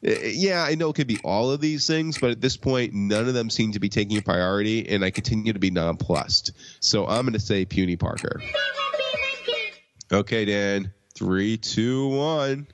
Eh, 0.04 0.32
Yeah, 0.34 0.64
I 0.64 0.76
know 0.76 0.90
it 0.90 0.96
could 0.96 1.08
be 1.08 1.20
all 1.24 1.52
of 1.52 1.62
these 1.62 1.86
things, 1.86 2.18
but 2.18 2.32
at 2.32 2.42
this 2.42 2.58
point, 2.58 2.94
none 2.94 3.28
of 3.28 3.34
them 3.34 3.50
seem 3.50 3.72
to 3.74 3.80
be 3.80 3.90
taking 3.90 4.22
priority, 4.22 4.88
and 4.90 5.04
I 5.04 5.12
continue 5.12 5.54
to 5.54 5.60
be 5.60 5.72
nonplussed. 5.72 6.52
So 6.80 7.06
I'm 7.08 7.22
going 7.22 7.34
to 7.34 7.40
say 7.40 7.66
Puny 7.66 7.96
Parker. 7.96 8.42
Okay, 10.14 10.46
Dan. 10.46 10.94
Three, 11.16 11.58
two, 11.58 12.08
one. 12.10 12.68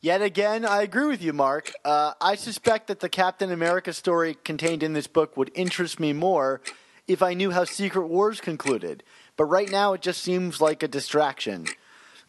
Yet 0.00 0.22
again, 0.22 0.64
I 0.64 0.82
agree 0.82 1.06
with 1.06 1.22
you, 1.22 1.32
Mark. 1.32 1.72
Uh, 1.84 2.12
I 2.20 2.36
suspect 2.36 2.86
that 2.86 3.00
the 3.00 3.08
Captain 3.08 3.50
America 3.50 3.92
story 3.92 4.36
contained 4.44 4.84
in 4.84 4.92
this 4.92 5.08
book 5.08 5.36
would 5.36 5.50
interest 5.56 5.98
me 5.98 6.12
more 6.12 6.60
if 7.08 7.20
I 7.20 7.34
knew 7.34 7.50
how 7.50 7.64
Secret 7.64 8.06
Wars 8.06 8.40
concluded. 8.40 9.02
But 9.36 9.46
right 9.46 9.68
now, 9.68 9.94
it 9.94 10.02
just 10.02 10.22
seems 10.22 10.60
like 10.60 10.84
a 10.84 10.88
distraction. 10.88 11.66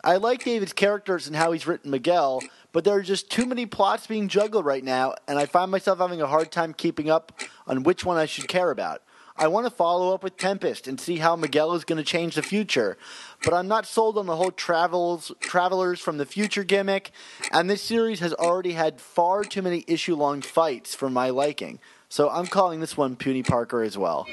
I 0.04 0.16
like 0.16 0.44
David's 0.44 0.74
characters 0.74 1.28
and 1.28 1.36
how 1.36 1.52
he's 1.52 1.68
written 1.68 1.92
Miguel, 1.92 2.42
but 2.72 2.84
there 2.84 2.96
are 2.96 3.04
just 3.04 3.30
too 3.30 3.46
many 3.46 3.68
plots 3.68 4.08
being 4.08 4.28
juggled 4.28 4.66
right 4.66 4.84
now, 4.84 5.14
and 5.28 5.38
I 5.38 5.46
find 5.46 5.70
myself 5.70 6.00
having 6.00 6.22
a 6.22 6.28
hard 6.28 6.52
time 6.52 6.74
keeping 6.74 7.08
up 7.08 7.40
on 7.68 7.84
which 7.84 8.04
one 8.04 8.18
I 8.18 8.26
should 8.26 8.48
care 8.48 8.72
about. 8.72 9.04
I 9.38 9.48
want 9.48 9.66
to 9.66 9.70
follow 9.70 10.14
up 10.14 10.24
with 10.24 10.38
Tempest 10.38 10.88
and 10.88 11.00
see 11.00 11.18
how 11.18 11.36
Miguel 11.36 11.74
is 11.74 11.84
going 11.84 11.98
to 11.98 12.04
change 12.04 12.36
the 12.36 12.42
future, 12.42 12.98
but 13.44 13.54
I'm 13.54 13.68
not 13.68 13.86
sold 13.86 14.18
on 14.18 14.28
the 14.28 14.36
whole 14.38 14.52
travels 14.52 15.32
travelers 15.42 16.00
from 16.00 16.18
the 16.18 16.26
future 16.26 16.64
gimmick, 16.64 17.12
and 17.52 17.70
this 17.70 17.82
series 17.82 18.22
has 18.22 18.34
already 18.34 18.72
had 18.72 19.02
far 19.02 19.44
too 19.44 19.62
many 19.62 19.84
issue 19.88 20.16
long 20.16 20.42
fights 20.42 20.96
for 20.96 21.10
my 21.10 21.32
liking. 21.32 21.80
So 22.08 22.30
I'm 22.30 22.48
calling 22.48 22.80
this 22.80 22.96
one 22.96 23.18
Puny 23.18 23.44
Parker 23.44 23.84
as 23.84 23.98
well. 23.98 24.26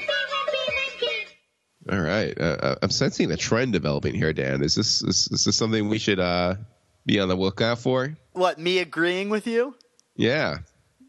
All 1.91 1.99
right. 1.99 2.33
Uh, 2.39 2.57
uh, 2.61 2.75
I'm 2.81 2.89
sensing 2.89 3.29
a 3.31 3.35
trend 3.35 3.73
developing 3.73 4.15
here, 4.15 4.31
Dan. 4.31 4.63
Is 4.63 4.75
this 4.75 5.01
is, 5.01 5.27
is 5.31 5.43
this 5.43 5.57
something 5.57 5.89
we 5.89 5.99
should 5.99 6.19
uh, 6.19 6.55
be 7.05 7.19
on 7.19 7.27
the 7.27 7.35
lookout 7.35 7.79
for? 7.79 8.15
What, 8.31 8.57
me 8.57 8.79
agreeing 8.79 9.29
with 9.29 9.47
you? 9.47 9.75
Yeah. 10.15 10.59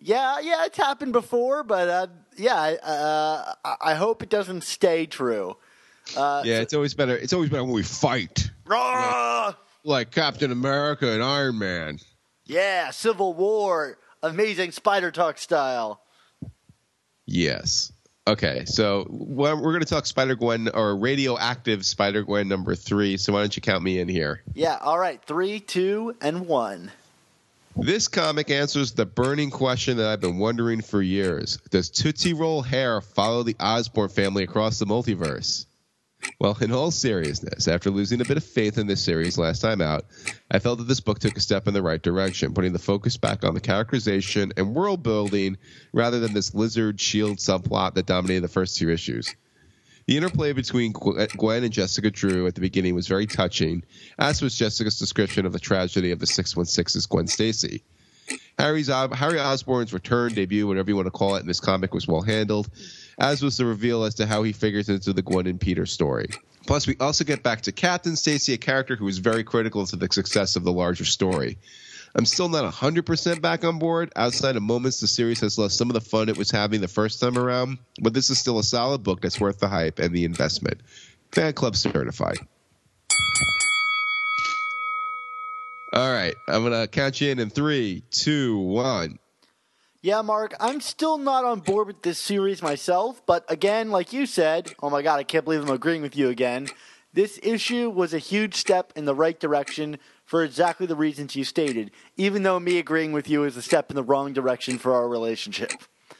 Yeah, 0.00 0.40
yeah, 0.40 0.66
it's 0.66 0.76
happened 0.76 1.12
before, 1.12 1.62
but 1.62 1.88
uh, 1.88 2.06
yeah, 2.36 2.54
I- 2.60 2.76
uh, 2.76 3.54
I- 3.80 3.94
hope 3.94 4.22
it 4.22 4.28
doesn't 4.28 4.62
stay 4.62 5.06
true. 5.06 5.56
Uh, 6.16 6.42
Yeah, 6.44 6.60
it's 6.60 6.74
always 6.74 6.94
better. 6.94 7.16
It's 7.16 7.32
always 7.32 7.50
better 7.50 7.64
when 7.64 7.72
we 7.72 7.82
fight, 7.82 8.50
like 9.84 10.10
Captain 10.10 10.52
America 10.52 11.10
and 11.10 11.22
Iron 11.22 11.58
Man. 11.58 11.98
Yeah, 12.44 12.90
Civil 12.90 13.32
War, 13.34 13.98
amazing 14.22 14.72
Spider 14.72 15.10
Talk 15.10 15.38
style. 15.38 16.00
Yes. 17.26 17.90
Okay, 18.26 18.64
so 18.64 19.06
we're 19.10 19.54
going 19.56 19.80
to 19.80 19.86
talk 19.86 20.06
Spider 20.06 20.34
Gwen 20.34 20.68
or 20.72 20.96
radioactive 20.96 21.84
Spider 21.84 22.22
Gwen 22.22 22.48
number 22.48 22.74
three. 22.74 23.18
So 23.18 23.34
why 23.34 23.40
don't 23.40 23.54
you 23.54 23.60
count 23.60 23.82
me 23.84 23.98
in 23.98 24.08
here? 24.08 24.42
Yeah, 24.54 24.78
all 24.80 24.98
right, 24.98 25.22
three, 25.26 25.60
two, 25.60 26.16
and 26.22 26.46
one. 26.46 26.90
This 27.76 28.06
comic 28.06 28.50
answers 28.50 28.92
the 28.92 29.04
burning 29.04 29.50
question 29.50 29.96
that 29.96 30.06
I've 30.06 30.20
been 30.20 30.38
wondering 30.38 30.80
for 30.80 31.02
years. 31.02 31.58
Does 31.70 31.90
Tootsie 31.90 32.32
Roll 32.32 32.62
hair 32.62 33.00
follow 33.00 33.42
the 33.42 33.56
Osborn 33.58 34.10
family 34.10 34.44
across 34.44 34.78
the 34.78 34.86
multiverse? 34.86 35.66
Well, 36.38 36.56
in 36.60 36.72
all 36.72 36.92
seriousness, 36.92 37.66
after 37.66 37.90
losing 37.90 38.20
a 38.20 38.24
bit 38.24 38.36
of 38.36 38.44
faith 38.44 38.78
in 38.78 38.86
this 38.86 39.02
series 39.02 39.36
last 39.36 39.60
time 39.60 39.80
out, 39.80 40.04
I 40.50 40.60
felt 40.60 40.78
that 40.78 40.88
this 40.88 41.00
book 41.00 41.18
took 41.18 41.36
a 41.36 41.40
step 41.40 41.66
in 41.66 41.74
the 41.74 41.82
right 41.82 42.00
direction, 42.00 42.54
putting 42.54 42.72
the 42.72 42.78
focus 42.78 43.16
back 43.16 43.44
on 43.44 43.54
the 43.54 43.60
characterization 43.60 44.52
and 44.56 44.74
world 44.74 45.02
building 45.02 45.58
rather 45.92 46.20
than 46.20 46.32
this 46.32 46.54
lizard 46.54 47.00
shield 47.00 47.38
subplot 47.38 47.94
that 47.94 48.06
dominated 48.06 48.42
the 48.42 48.48
first 48.48 48.78
two 48.78 48.88
issues. 48.88 49.34
The 50.06 50.16
interplay 50.16 50.52
between 50.52 50.92
uh, 50.94 51.26
Gwen 51.36 51.64
and 51.64 51.72
Jessica 51.72 52.10
Drew 52.10 52.46
at 52.46 52.54
the 52.54 52.60
beginning 52.60 52.94
was 52.94 53.08
very 53.08 53.26
touching, 53.26 53.84
as 54.18 54.42
was 54.42 54.56
Jessica's 54.56 54.98
description 54.98 55.46
of 55.46 55.52
the 55.52 55.58
tragedy 55.58 56.10
of 56.10 56.18
the 56.18 56.26
616's 56.26 57.06
Gwen 57.06 57.26
Stacy. 57.26 57.82
Harry's 58.58 58.88
Harry 58.88 59.40
Osborn's 59.40 59.92
return, 59.92 60.34
debut, 60.34 60.66
whatever 60.66 60.90
you 60.90 60.96
want 60.96 61.06
to 61.06 61.10
call 61.10 61.36
it, 61.36 61.40
in 61.40 61.46
this 61.46 61.60
comic 61.60 61.92
was 61.92 62.06
well 62.06 62.22
handled, 62.22 62.68
as 63.18 63.42
was 63.42 63.56
the 63.56 63.64
reveal 63.64 64.04
as 64.04 64.14
to 64.16 64.26
how 64.26 64.42
he 64.42 64.52
figures 64.52 64.88
into 64.88 65.12
the 65.12 65.22
Gwen 65.22 65.46
and 65.46 65.60
Peter 65.60 65.86
story. 65.86 66.28
Plus, 66.66 66.86
we 66.86 66.96
also 66.98 67.24
get 67.24 67.42
back 67.42 67.62
to 67.62 67.72
Captain 67.72 68.16
Stacy, 68.16 68.54
a 68.54 68.58
character 68.58 68.96
who 68.96 69.04
was 69.04 69.18
very 69.18 69.44
critical 69.44 69.86
to 69.86 69.96
the 69.96 70.08
success 70.10 70.56
of 70.56 70.64
the 70.64 70.72
larger 70.72 71.04
story. 71.04 71.58
I'm 72.16 72.26
still 72.26 72.48
not 72.48 72.72
100% 72.72 73.40
back 73.40 73.64
on 73.64 73.80
board. 73.80 74.12
Outside 74.14 74.54
of 74.54 74.62
moments, 74.62 75.00
the 75.00 75.08
series 75.08 75.40
has 75.40 75.58
lost 75.58 75.76
some 75.76 75.90
of 75.90 75.94
the 75.94 76.00
fun 76.00 76.28
it 76.28 76.36
was 76.36 76.50
having 76.50 76.80
the 76.80 76.86
first 76.86 77.20
time 77.20 77.36
around, 77.36 77.78
but 78.00 78.14
this 78.14 78.30
is 78.30 78.38
still 78.38 78.60
a 78.60 78.62
solid 78.62 79.02
book 79.02 79.20
that's 79.20 79.40
worth 79.40 79.58
the 79.58 79.68
hype 79.68 79.98
and 79.98 80.14
the 80.14 80.24
investment. 80.24 80.80
Fan 81.32 81.52
Club 81.54 81.74
certified. 81.74 82.38
All 85.92 86.12
right, 86.12 86.34
I'm 86.48 86.62
going 86.62 86.80
to 86.80 86.86
count 86.86 87.20
you 87.20 87.30
in 87.30 87.40
in 87.40 87.50
three, 87.50 88.04
two, 88.10 88.58
one. 88.58 89.18
Yeah, 90.00 90.22
Mark, 90.22 90.54
I'm 90.60 90.80
still 90.80 91.18
not 91.18 91.44
on 91.44 91.60
board 91.60 91.88
with 91.88 92.02
this 92.02 92.18
series 92.18 92.62
myself, 92.62 93.22
but 93.26 93.44
again, 93.48 93.90
like 93.90 94.12
you 94.12 94.26
said, 94.26 94.72
oh 94.82 94.90
my 94.90 95.02
god, 95.02 95.18
I 95.18 95.24
can't 95.24 95.44
believe 95.44 95.62
I'm 95.62 95.70
agreeing 95.70 96.02
with 96.02 96.16
you 96.16 96.28
again. 96.28 96.68
This 97.12 97.40
issue 97.42 97.90
was 97.90 98.12
a 98.12 98.18
huge 98.18 98.56
step 98.56 98.92
in 98.96 99.04
the 99.04 99.14
right 99.14 99.38
direction 99.38 99.98
for 100.24 100.42
exactly 100.42 100.86
the 100.86 100.96
reasons 100.96 101.36
you 101.36 101.44
stated, 101.44 101.90
even 102.16 102.42
though 102.42 102.60
me 102.60 102.78
agreeing 102.78 103.12
with 103.12 103.28
you 103.28 103.44
is 103.44 103.56
a 103.56 103.62
step 103.62 103.90
in 103.90 103.96
the 103.96 104.02
wrong 104.02 104.32
direction 104.32 104.78
for 104.78 104.94
our 104.94 105.08
relationship. 105.08 105.72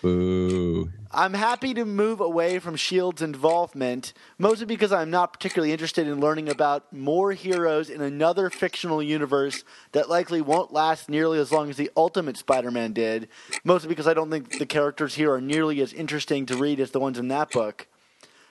Boo. 0.03 0.91
I'm 1.11 1.33
happy 1.33 1.73
to 1.75 1.85
move 1.85 2.21
away 2.21 2.59
from 2.59 2.77
Shield's 2.77 3.23
involvement, 3.23 4.13
mostly 4.37 4.67
because 4.67 4.93
I'm 4.93 5.09
not 5.09 5.33
particularly 5.33 5.73
interested 5.73 6.07
in 6.07 6.21
learning 6.21 6.51
about 6.51 6.93
more 6.93 7.33
heroes 7.33 7.89
in 7.89 8.03
another 8.03 8.51
fictional 8.51 9.03
universe 9.03 9.65
that 9.93 10.11
likely 10.11 10.43
won't 10.43 10.73
last 10.73 11.09
nearly 11.09 11.39
as 11.39 11.53
long 11.53 11.71
as 11.71 11.77
the 11.77 11.91
Ultimate 11.97 12.37
Spider-Man 12.37 12.93
did. 12.93 13.29
Mostly 13.63 13.89
because 13.89 14.09
I 14.09 14.13
don't 14.13 14.31
think 14.31 14.59
the 14.59 14.67
characters 14.67 15.15
here 15.15 15.33
are 15.33 15.41
nearly 15.41 15.81
as 15.81 15.93
interesting 15.93 16.45
to 16.47 16.57
read 16.57 16.81
as 16.81 16.91
the 16.91 17.01
ones 17.01 17.19
in 17.19 17.29
that 17.29 17.51
book. 17.51 17.87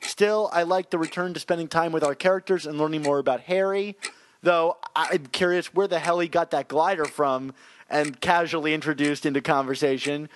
Still, 0.01 0.49
I 0.51 0.63
like 0.63 0.89
the 0.89 0.97
return 0.97 1.33
to 1.33 1.39
spending 1.39 1.67
time 1.67 1.91
with 1.91 2.03
our 2.03 2.15
characters 2.15 2.65
and 2.65 2.77
learning 2.77 3.03
more 3.03 3.19
about 3.19 3.41
Harry. 3.41 3.95
Though 4.43 4.77
I'm 4.95 5.25
curious 5.27 5.73
where 5.73 5.87
the 5.87 5.99
hell 5.99 6.19
he 6.19 6.27
got 6.27 6.51
that 6.51 6.67
glider 6.67 7.05
from, 7.05 7.53
and 7.89 8.19
casually 8.19 8.73
introduced 8.73 9.25
into 9.25 9.41
conversation. 9.41 10.29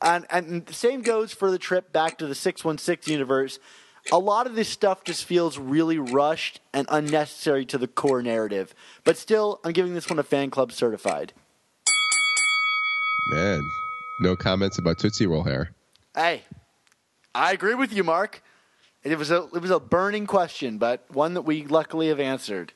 And, 0.00 0.26
and 0.30 0.66
the 0.66 0.72
same 0.74 1.02
goes 1.02 1.32
for 1.32 1.50
the 1.50 1.58
trip 1.58 1.92
back 1.92 2.18
to 2.18 2.26
the 2.26 2.34
616 2.34 3.12
universe. 3.12 3.58
A 4.12 4.18
lot 4.18 4.46
of 4.46 4.54
this 4.54 4.68
stuff 4.68 5.02
just 5.02 5.24
feels 5.24 5.58
really 5.58 5.98
rushed 5.98 6.60
and 6.72 6.86
unnecessary 6.90 7.64
to 7.66 7.78
the 7.78 7.88
core 7.88 8.22
narrative. 8.22 8.74
But 9.02 9.16
still, 9.16 9.60
I'm 9.64 9.72
giving 9.72 9.94
this 9.94 10.10
one 10.10 10.18
a 10.18 10.22
fan 10.22 10.50
club 10.50 10.72
certified. 10.72 11.32
Man, 13.30 13.62
no 14.20 14.36
comments 14.36 14.78
about 14.78 14.98
Tootsie 14.98 15.26
Roll 15.26 15.42
hair. 15.42 15.70
Hey, 16.14 16.42
I 17.34 17.52
agree 17.52 17.74
with 17.74 17.92
you, 17.92 18.04
Mark. 18.04 18.42
It 19.02 19.18
was 19.18 19.30
a 19.30 19.48
it 19.54 19.60
was 19.60 19.70
a 19.70 19.80
burning 19.80 20.26
question, 20.26 20.78
but 20.78 21.04
one 21.10 21.34
that 21.34 21.42
we 21.42 21.64
luckily 21.64 22.08
have 22.08 22.20
answered. 22.20 22.72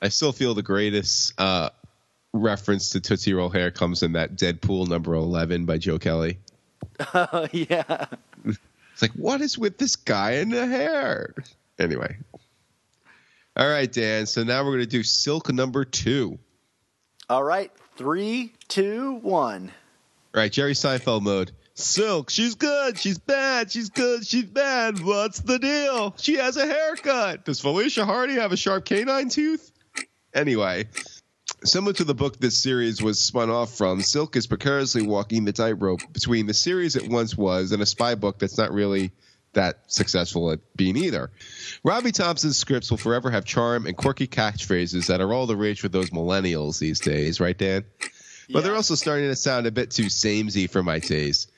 I 0.00 0.08
still 0.08 0.32
feel 0.32 0.54
the 0.54 0.62
greatest 0.62 1.38
uh, 1.40 1.70
reference 2.32 2.90
to 2.90 3.00
Tootsie 3.00 3.34
Roll 3.34 3.48
hair 3.48 3.70
comes 3.70 4.02
in 4.02 4.12
that 4.12 4.36
Deadpool 4.36 4.88
number 4.88 5.14
11 5.14 5.64
by 5.64 5.78
Joe 5.78 5.98
Kelly. 5.98 6.38
yeah. 7.52 8.06
It's 8.44 9.02
like, 9.02 9.12
what 9.12 9.40
is 9.40 9.58
with 9.58 9.78
this 9.78 9.96
guy 9.96 10.32
in 10.32 10.50
the 10.50 10.66
hair? 10.66 11.34
Anyway. 11.78 12.16
All 13.56 13.68
right, 13.68 13.90
Dan. 13.90 14.26
So 14.26 14.44
now 14.44 14.64
we're 14.64 14.72
going 14.72 14.80
to 14.80 14.86
do 14.86 15.02
Silk 15.02 15.52
number 15.52 15.84
two. 15.84 16.38
All 17.28 17.44
right, 17.44 17.70
three, 17.96 18.54
two, 18.68 19.14
one. 19.16 19.70
All 20.34 20.40
right, 20.40 20.50
Jerry 20.50 20.72
Seinfeld 20.72 21.22
mode. 21.22 21.52
Silk, 21.74 22.30
she's 22.30 22.54
good, 22.56 22.98
she's 22.98 23.18
bad, 23.18 23.70
she's 23.70 23.90
good, 23.90 24.26
she's 24.26 24.46
bad. 24.46 24.98
What's 25.00 25.40
the 25.40 25.58
deal? 25.58 26.14
She 26.18 26.34
has 26.34 26.56
a 26.56 26.66
haircut. 26.66 27.44
Does 27.44 27.60
Felicia 27.60 28.04
Hardy 28.04 28.34
have 28.34 28.50
a 28.50 28.56
sharp 28.56 28.84
canine 28.84 29.28
tooth? 29.28 29.70
Anyway, 30.38 30.86
similar 31.64 31.92
to 31.92 32.04
the 32.04 32.14
book 32.14 32.38
this 32.38 32.56
series 32.56 33.02
was 33.02 33.20
spun 33.20 33.50
off 33.50 33.76
from, 33.76 34.00
Silk 34.00 34.36
is 34.36 34.46
precariously 34.46 35.02
walking 35.02 35.44
the 35.44 35.52
tightrope 35.52 36.00
between 36.12 36.46
the 36.46 36.54
series 36.54 36.94
it 36.94 37.08
once 37.08 37.36
was 37.36 37.72
and 37.72 37.82
a 37.82 37.86
spy 37.86 38.14
book 38.14 38.38
that's 38.38 38.56
not 38.56 38.72
really 38.72 39.10
that 39.54 39.80
successful 39.88 40.52
at 40.52 40.60
being 40.76 40.96
either. 40.96 41.32
Robbie 41.82 42.12
Thompson's 42.12 42.56
scripts 42.56 42.88
will 42.88 42.98
forever 42.98 43.32
have 43.32 43.44
charm 43.44 43.86
and 43.86 43.96
quirky 43.96 44.28
catchphrases 44.28 45.08
that 45.08 45.20
are 45.20 45.32
all 45.32 45.46
the 45.46 45.56
rage 45.56 45.80
for 45.80 45.88
those 45.88 46.10
millennials 46.10 46.78
these 46.78 47.00
days, 47.00 47.40
right, 47.40 47.58
Dan? 47.58 47.84
But 48.48 48.62
they're 48.62 48.76
also 48.76 48.94
starting 48.94 49.28
to 49.28 49.34
sound 49.34 49.66
a 49.66 49.72
bit 49.72 49.90
too 49.90 50.08
samey 50.08 50.68
for 50.68 50.84
my 50.84 51.00
taste. 51.00 51.50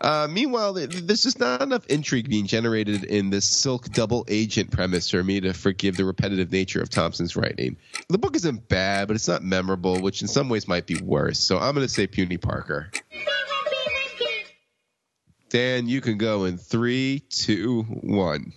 Uh, 0.00 0.28
meanwhile, 0.30 0.74
there's 0.74 1.22
just 1.22 1.40
not 1.40 1.62
enough 1.62 1.86
intrigue 1.86 2.28
being 2.28 2.46
generated 2.46 3.04
in 3.04 3.30
this 3.30 3.48
Silk 3.48 3.88
double 3.90 4.24
agent 4.28 4.70
premise 4.70 5.10
for 5.10 5.24
me 5.24 5.40
to 5.40 5.52
forgive 5.54 5.96
the 5.96 6.04
repetitive 6.04 6.52
nature 6.52 6.80
of 6.80 6.90
Thompson's 6.90 7.36
writing. 7.36 7.76
The 8.08 8.18
book 8.18 8.36
isn't 8.36 8.68
bad, 8.68 9.08
but 9.08 9.14
it's 9.14 9.28
not 9.28 9.42
memorable, 9.42 10.00
which 10.00 10.20
in 10.20 10.28
some 10.28 10.48
ways 10.48 10.68
might 10.68 10.86
be 10.86 10.96
worse. 11.00 11.38
So 11.38 11.58
I'm 11.58 11.74
going 11.74 11.86
to 11.86 11.92
say 11.92 12.06
Puny 12.06 12.36
Parker. 12.36 12.90
Dan, 15.48 15.88
you 15.88 16.02
can 16.02 16.18
go 16.18 16.44
in 16.44 16.58
three, 16.58 17.22
two, 17.30 17.82
one. 17.82 18.52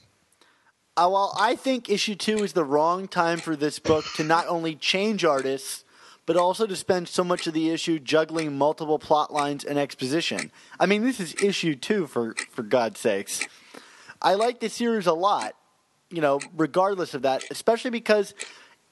Uh, 0.97 1.09
well, 1.09 1.33
I 1.39 1.55
think 1.55 1.89
issue 1.89 2.15
two 2.15 2.43
is 2.43 2.51
the 2.51 2.65
wrong 2.65 3.07
time 3.07 3.39
for 3.39 3.55
this 3.55 3.79
book 3.79 4.03
to 4.15 4.25
not 4.25 4.47
only 4.47 4.75
change 4.75 5.23
artists, 5.23 5.85
but 6.31 6.39
also 6.39 6.65
to 6.65 6.77
spend 6.77 7.09
so 7.09 7.25
much 7.25 7.45
of 7.45 7.53
the 7.53 7.71
issue 7.71 7.99
juggling 7.99 8.57
multiple 8.57 8.97
plot 8.97 9.33
lines 9.33 9.65
and 9.65 9.77
exposition. 9.77 10.49
I 10.79 10.85
mean, 10.85 11.03
this 11.03 11.19
is 11.19 11.35
issue 11.43 11.75
two, 11.75 12.07
for, 12.07 12.35
for 12.51 12.63
God's 12.63 13.01
sakes. 13.01 13.45
I 14.21 14.35
like 14.35 14.61
this 14.61 14.71
series 14.75 15.07
a 15.07 15.13
lot, 15.13 15.55
you 16.09 16.21
know, 16.21 16.39
regardless 16.55 17.13
of 17.13 17.23
that, 17.23 17.43
especially 17.51 17.91
because 17.91 18.33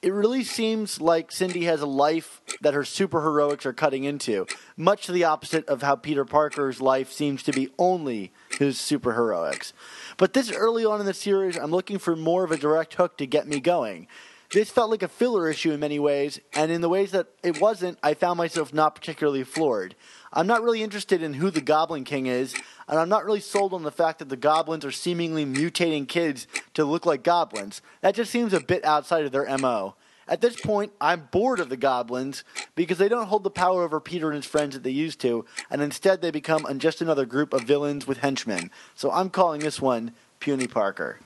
it 0.02 0.12
really 0.12 0.44
seems 0.44 1.00
like 1.00 1.32
Cindy 1.32 1.64
has 1.64 1.80
a 1.80 1.86
life 1.86 2.42
that 2.60 2.74
her 2.74 2.82
superheroics 2.82 3.64
are 3.64 3.72
cutting 3.72 4.04
into, 4.04 4.46
much 4.76 5.06
the 5.06 5.24
opposite 5.24 5.66
of 5.66 5.80
how 5.80 5.96
Peter 5.96 6.26
Parker's 6.26 6.82
life 6.82 7.10
seems 7.10 7.42
to 7.44 7.52
be 7.52 7.70
only 7.78 8.34
his 8.58 8.76
superheroics. 8.76 9.72
But 10.18 10.34
this 10.34 10.52
early 10.52 10.84
on 10.84 11.00
in 11.00 11.06
the 11.06 11.14
series, 11.14 11.56
I'm 11.56 11.70
looking 11.70 11.98
for 11.98 12.14
more 12.16 12.44
of 12.44 12.52
a 12.52 12.58
direct 12.58 12.92
hook 12.92 13.16
to 13.16 13.26
get 13.26 13.48
me 13.48 13.60
going. 13.60 14.08
This 14.52 14.68
felt 14.68 14.90
like 14.90 15.04
a 15.04 15.08
filler 15.08 15.48
issue 15.48 15.70
in 15.70 15.78
many 15.78 16.00
ways, 16.00 16.40
and 16.54 16.72
in 16.72 16.80
the 16.80 16.88
ways 16.88 17.12
that 17.12 17.28
it 17.44 17.60
wasn't, 17.60 17.98
I 18.02 18.14
found 18.14 18.36
myself 18.36 18.74
not 18.74 18.96
particularly 18.96 19.44
floored. 19.44 19.94
I'm 20.32 20.48
not 20.48 20.64
really 20.64 20.82
interested 20.82 21.22
in 21.22 21.34
who 21.34 21.50
the 21.50 21.60
Goblin 21.60 22.02
King 22.02 22.26
is, 22.26 22.54
and 22.88 22.98
I'm 22.98 23.08
not 23.08 23.24
really 23.24 23.38
sold 23.38 23.72
on 23.72 23.84
the 23.84 23.92
fact 23.92 24.18
that 24.18 24.28
the 24.28 24.36
goblins 24.36 24.84
are 24.84 24.90
seemingly 24.90 25.46
mutating 25.46 26.08
kids 26.08 26.48
to 26.74 26.84
look 26.84 27.06
like 27.06 27.22
goblins. 27.22 27.80
That 28.00 28.16
just 28.16 28.32
seems 28.32 28.52
a 28.52 28.58
bit 28.58 28.84
outside 28.84 29.24
of 29.24 29.30
their 29.30 29.56
MO. 29.56 29.94
At 30.26 30.40
this 30.40 30.60
point, 30.60 30.92
I'm 31.00 31.28
bored 31.30 31.60
of 31.60 31.68
the 31.68 31.76
goblins 31.76 32.42
because 32.74 32.98
they 32.98 33.08
don't 33.08 33.26
hold 33.26 33.44
the 33.44 33.50
power 33.50 33.84
over 33.84 34.00
Peter 34.00 34.30
and 34.30 34.36
his 34.36 34.46
friends 34.46 34.74
that 34.74 34.82
they 34.82 34.90
used 34.90 35.20
to, 35.20 35.44
and 35.70 35.80
instead 35.80 36.22
they 36.22 36.32
become 36.32 36.66
just 36.80 37.00
another 37.00 37.24
group 37.24 37.52
of 37.52 37.62
villains 37.62 38.08
with 38.08 38.18
henchmen. 38.18 38.72
So 38.96 39.12
I'm 39.12 39.30
calling 39.30 39.60
this 39.60 39.80
one 39.80 40.12
Puny 40.40 40.66
Parker. 40.66 41.20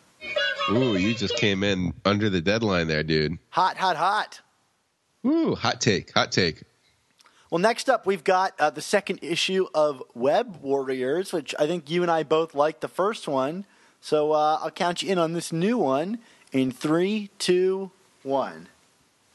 Ooh, 0.71 0.97
you 0.97 1.15
just 1.15 1.37
came 1.37 1.63
in 1.63 1.93
under 2.05 2.31
the 2.31 2.41
deadline 2.41 2.89
there, 2.89 3.03
dude. 3.03 3.39
Hot, 3.51 3.77
hot, 3.77 3.97
hot. 3.97 4.41
Ooh, 5.27 5.55
hot 5.55 5.81
take, 5.81 6.13
hot 6.13 6.33
take. 6.33 6.63
Well, 7.51 7.59
next 7.59 7.89
up, 7.89 8.07
we've 8.07 8.25
got 8.25 8.59
uh, 8.59 8.71
the 8.71 8.83
second 8.83 9.21
issue 9.23 9.67
of 9.75 10.03
Web 10.15 10.59
Warriors, 10.63 11.33
which 11.33 11.55
I 11.59 11.67
think 11.67 11.91
you 11.91 12.03
and 12.03 12.11
I 12.11 12.23
both 12.23 12.55
liked 12.55 12.81
the 12.81 12.89
first 12.89 13.29
one. 13.29 13.67
So 14.01 14.33
uh, 14.33 14.59
I'll 14.63 14.71
count 14.71 15.03
you 15.03 15.13
in 15.13 15.19
on 15.19 15.35
this 15.35 15.53
new 15.53 15.79
one 15.79 16.19
in 16.53 16.73
three, 16.73 17.31
two, 17.39 17.91
one. 18.23 18.69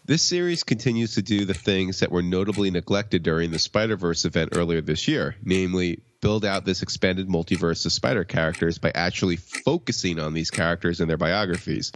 This 0.05 0.23
series 0.23 0.63
continues 0.63 1.13
to 1.15 1.21
do 1.21 1.45
the 1.45 1.53
things 1.53 1.99
that 1.99 2.11
were 2.11 2.23
notably 2.23 2.71
neglected 2.71 3.21
during 3.21 3.51
the 3.51 3.59
Spider 3.59 3.95
Verse 3.95 4.25
event 4.25 4.53
earlier 4.55 4.81
this 4.81 5.07
year, 5.07 5.35
namely, 5.43 5.99
build 6.21 6.45
out 6.45 6.65
this 6.65 6.81
expanded 6.81 7.27
multiverse 7.27 7.85
of 7.85 7.91
spider 7.91 8.23
characters 8.23 8.77
by 8.77 8.91
actually 8.93 9.37
focusing 9.37 10.19
on 10.19 10.33
these 10.33 10.51
characters 10.51 10.99
and 10.99 11.09
their 11.09 11.17
biographies. 11.17 11.91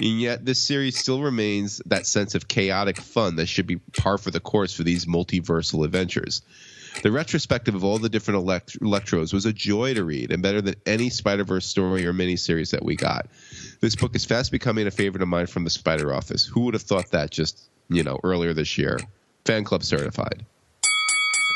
And 0.00 0.20
yet, 0.20 0.44
this 0.44 0.62
series 0.62 0.98
still 0.98 1.22
remains 1.22 1.82
that 1.86 2.06
sense 2.06 2.34
of 2.34 2.46
chaotic 2.46 2.98
fun 2.98 3.36
that 3.36 3.46
should 3.46 3.66
be 3.66 3.76
par 3.76 4.18
for 4.18 4.30
the 4.30 4.40
course 4.40 4.72
for 4.72 4.84
these 4.84 5.06
multiversal 5.06 5.84
adventures. 5.84 6.42
The 7.02 7.12
retrospective 7.12 7.74
of 7.74 7.84
all 7.84 7.98
the 7.98 8.08
different 8.08 8.38
elect- 8.38 8.80
electros 8.80 9.32
was 9.32 9.46
a 9.46 9.52
joy 9.52 9.94
to 9.94 10.04
read 10.04 10.30
and 10.30 10.42
better 10.42 10.60
than 10.60 10.74
any 10.86 11.10
Spider 11.10 11.44
Verse 11.44 11.66
story 11.66 12.06
or 12.06 12.12
miniseries 12.12 12.70
that 12.70 12.84
we 12.84 12.96
got. 12.96 13.26
This 13.80 13.96
book 13.96 14.14
is 14.14 14.24
fast 14.24 14.50
becoming 14.52 14.86
a 14.86 14.90
favorite 14.90 15.22
of 15.22 15.28
mine 15.28 15.46
from 15.46 15.64
the 15.64 15.70
Spider 15.70 16.12
Office. 16.12 16.46
Who 16.46 16.62
would 16.62 16.74
have 16.74 16.82
thought 16.82 17.10
that 17.12 17.30
just, 17.30 17.68
you 17.88 18.02
know, 18.02 18.18
earlier 18.24 18.52
this 18.52 18.78
year? 18.78 18.98
Fan 19.44 19.64
club 19.64 19.84
certified. 19.84 20.44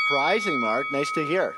Surprising, 0.07 0.59
Mark. 0.59 0.85
Nice 0.91 1.11
to 1.13 1.25
hear. 1.25 1.53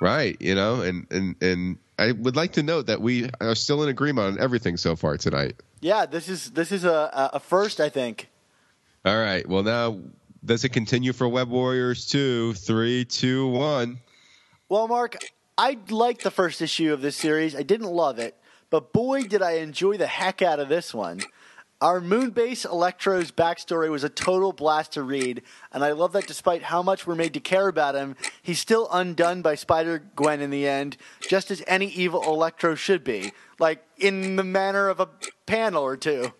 Right, 0.00 0.36
you 0.40 0.54
know, 0.54 0.82
and, 0.82 1.06
and, 1.10 1.36
and 1.42 1.78
I 1.98 2.12
would 2.12 2.36
like 2.36 2.52
to 2.52 2.62
note 2.62 2.86
that 2.86 3.00
we 3.00 3.30
are 3.40 3.54
still 3.54 3.82
in 3.82 3.88
agreement 3.88 4.34
on 4.34 4.40
everything 4.42 4.76
so 4.76 4.96
far 4.96 5.16
tonight. 5.16 5.56
Yeah, 5.80 6.06
this 6.06 6.28
is 6.28 6.50
this 6.50 6.72
is 6.72 6.84
a, 6.84 7.30
a 7.34 7.40
first, 7.40 7.80
I 7.80 7.88
think. 7.88 8.28
All 9.04 9.18
right, 9.18 9.46
well, 9.48 9.62
now, 9.62 9.98
does 10.44 10.64
it 10.64 10.70
continue 10.70 11.12
for 11.12 11.28
Web 11.28 11.50
Warriors 11.50 12.06
2? 12.06 12.54
Three, 12.54 13.04
two, 13.04 13.48
one. 13.48 14.00
Well, 14.68 14.88
Mark, 14.88 15.16
I 15.56 15.78
liked 15.90 16.22
the 16.24 16.30
first 16.30 16.60
issue 16.62 16.92
of 16.92 17.00
this 17.00 17.16
series. 17.16 17.54
I 17.54 17.62
didn't 17.62 17.88
love 17.90 18.18
it, 18.18 18.36
but 18.70 18.92
boy, 18.92 19.22
did 19.22 19.42
I 19.42 19.52
enjoy 19.52 19.96
the 19.96 20.06
heck 20.06 20.42
out 20.42 20.58
of 20.58 20.68
this 20.68 20.92
one. 20.92 21.20
Our 21.84 22.00
Moonbase 22.00 22.64
Electro's 22.64 23.30
backstory 23.30 23.90
was 23.90 24.04
a 24.04 24.08
total 24.08 24.54
blast 24.54 24.92
to 24.92 25.02
read, 25.02 25.42
and 25.70 25.84
I 25.84 25.92
love 25.92 26.14
that 26.14 26.26
despite 26.26 26.62
how 26.62 26.82
much 26.82 27.06
we're 27.06 27.14
made 27.14 27.34
to 27.34 27.40
care 27.40 27.68
about 27.68 27.94
him, 27.94 28.16
he's 28.42 28.58
still 28.58 28.88
undone 28.90 29.42
by 29.42 29.54
Spider 29.54 30.02
Gwen 30.16 30.40
in 30.40 30.48
the 30.48 30.66
end, 30.66 30.96
just 31.28 31.50
as 31.50 31.62
any 31.66 31.88
evil 31.88 32.22
Electro 32.22 32.74
should 32.74 33.04
be, 33.04 33.34
like 33.58 33.84
in 33.98 34.36
the 34.36 34.42
manner 34.42 34.88
of 34.88 34.98
a 34.98 35.10
panel 35.44 35.82
or 35.82 35.98
two. 35.98 36.32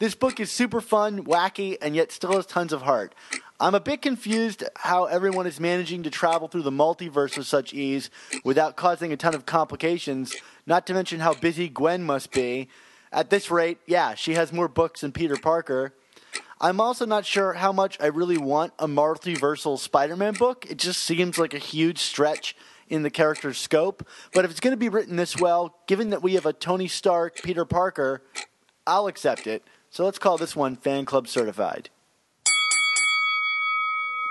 This 0.00 0.16
book 0.16 0.40
is 0.40 0.50
super 0.50 0.80
fun, 0.80 1.24
wacky, 1.24 1.76
and 1.80 1.94
yet 1.94 2.10
still 2.10 2.32
has 2.32 2.46
tons 2.46 2.72
of 2.72 2.82
heart. 2.82 3.14
I'm 3.60 3.76
a 3.76 3.80
bit 3.80 4.02
confused 4.02 4.64
how 4.74 5.04
everyone 5.04 5.46
is 5.46 5.60
managing 5.60 6.02
to 6.02 6.10
travel 6.10 6.48
through 6.48 6.62
the 6.62 6.72
multiverse 6.72 7.38
with 7.38 7.46
such 7.46 7.72
ease 7.72 8.10
without 8.42 8.74
causing 8.74 9.12
a 9.12 9.16
ton 9.16 9.36
of 9.36 9.46
complications, 9.46 10.34
not 10.66 10.84
to 10.88 10.94
mention 10.94 11.20
how 11.20 11.34
busy 11.34 11.68
Gwen 11.68 12.02
must 12.02 12.32
be. 12.32 12.66
At 13.12 13.30
this 13.30 13.50
rate, 13.50 13.78
yeah, 13.86 14.14
she 14.14 14.34
has 14.34 14.52
more 14.52 14.68
books 14.68 15.00
than 15.00 15.12
Peter 15.12 15.36
Parker. 15.36 15.92
I'm 16.60 16.80
also 16.80 17.06
not 17.06 17.26
sure 17.26 17.54
how 17.54 17.72
much 17.72 17.96
I 18.00 18.06
really 18.06 18.38
want 18.38 18.72
a 18.78 18.86
multiversal 18.86 19.78
Spider 19.78 20.14
Man 20.14 20.34
book. 20.34 20.66
It 20.70 20.78
just 20.78 21.02
seems 21.02 21.38
like 21.38 21.54
a 21.54 21.58
huge 21.58 21.98
stretch 21.98 22.54
in 22.88 23.02
the 23.02 23.10
character's 23.10 23.58
scope. 23.58 24.06
But 24.32 24.44
if 24.44 24.50
it's 24.50 24.60
going 24.60 24.72
to 24.72 24.76
be 24.76 24.88
written 24.88 25.16
this 25.16 25.36
well, 25.36 25.74
given 25.86 26.10
that 26.10 26.22
we 26.22 26.34
have 26.34 26.46
a 26.46 26.52
Tony 26.52 26.86
Stark, 26.86 27.42
Peter 27.42 27.64
Parker, 27.64 28.22
I'll 28.86 29.06
accept 29.06 29.46
it. 29.46 29.64
So 29.90 30.04
let's 30.04 30.18
call 30.18 30.36
this 30.36 30.54
one 30.54 30.76
Fan 30.76 31.04
Club 31.04 31.26
Certified. 31.26 31.88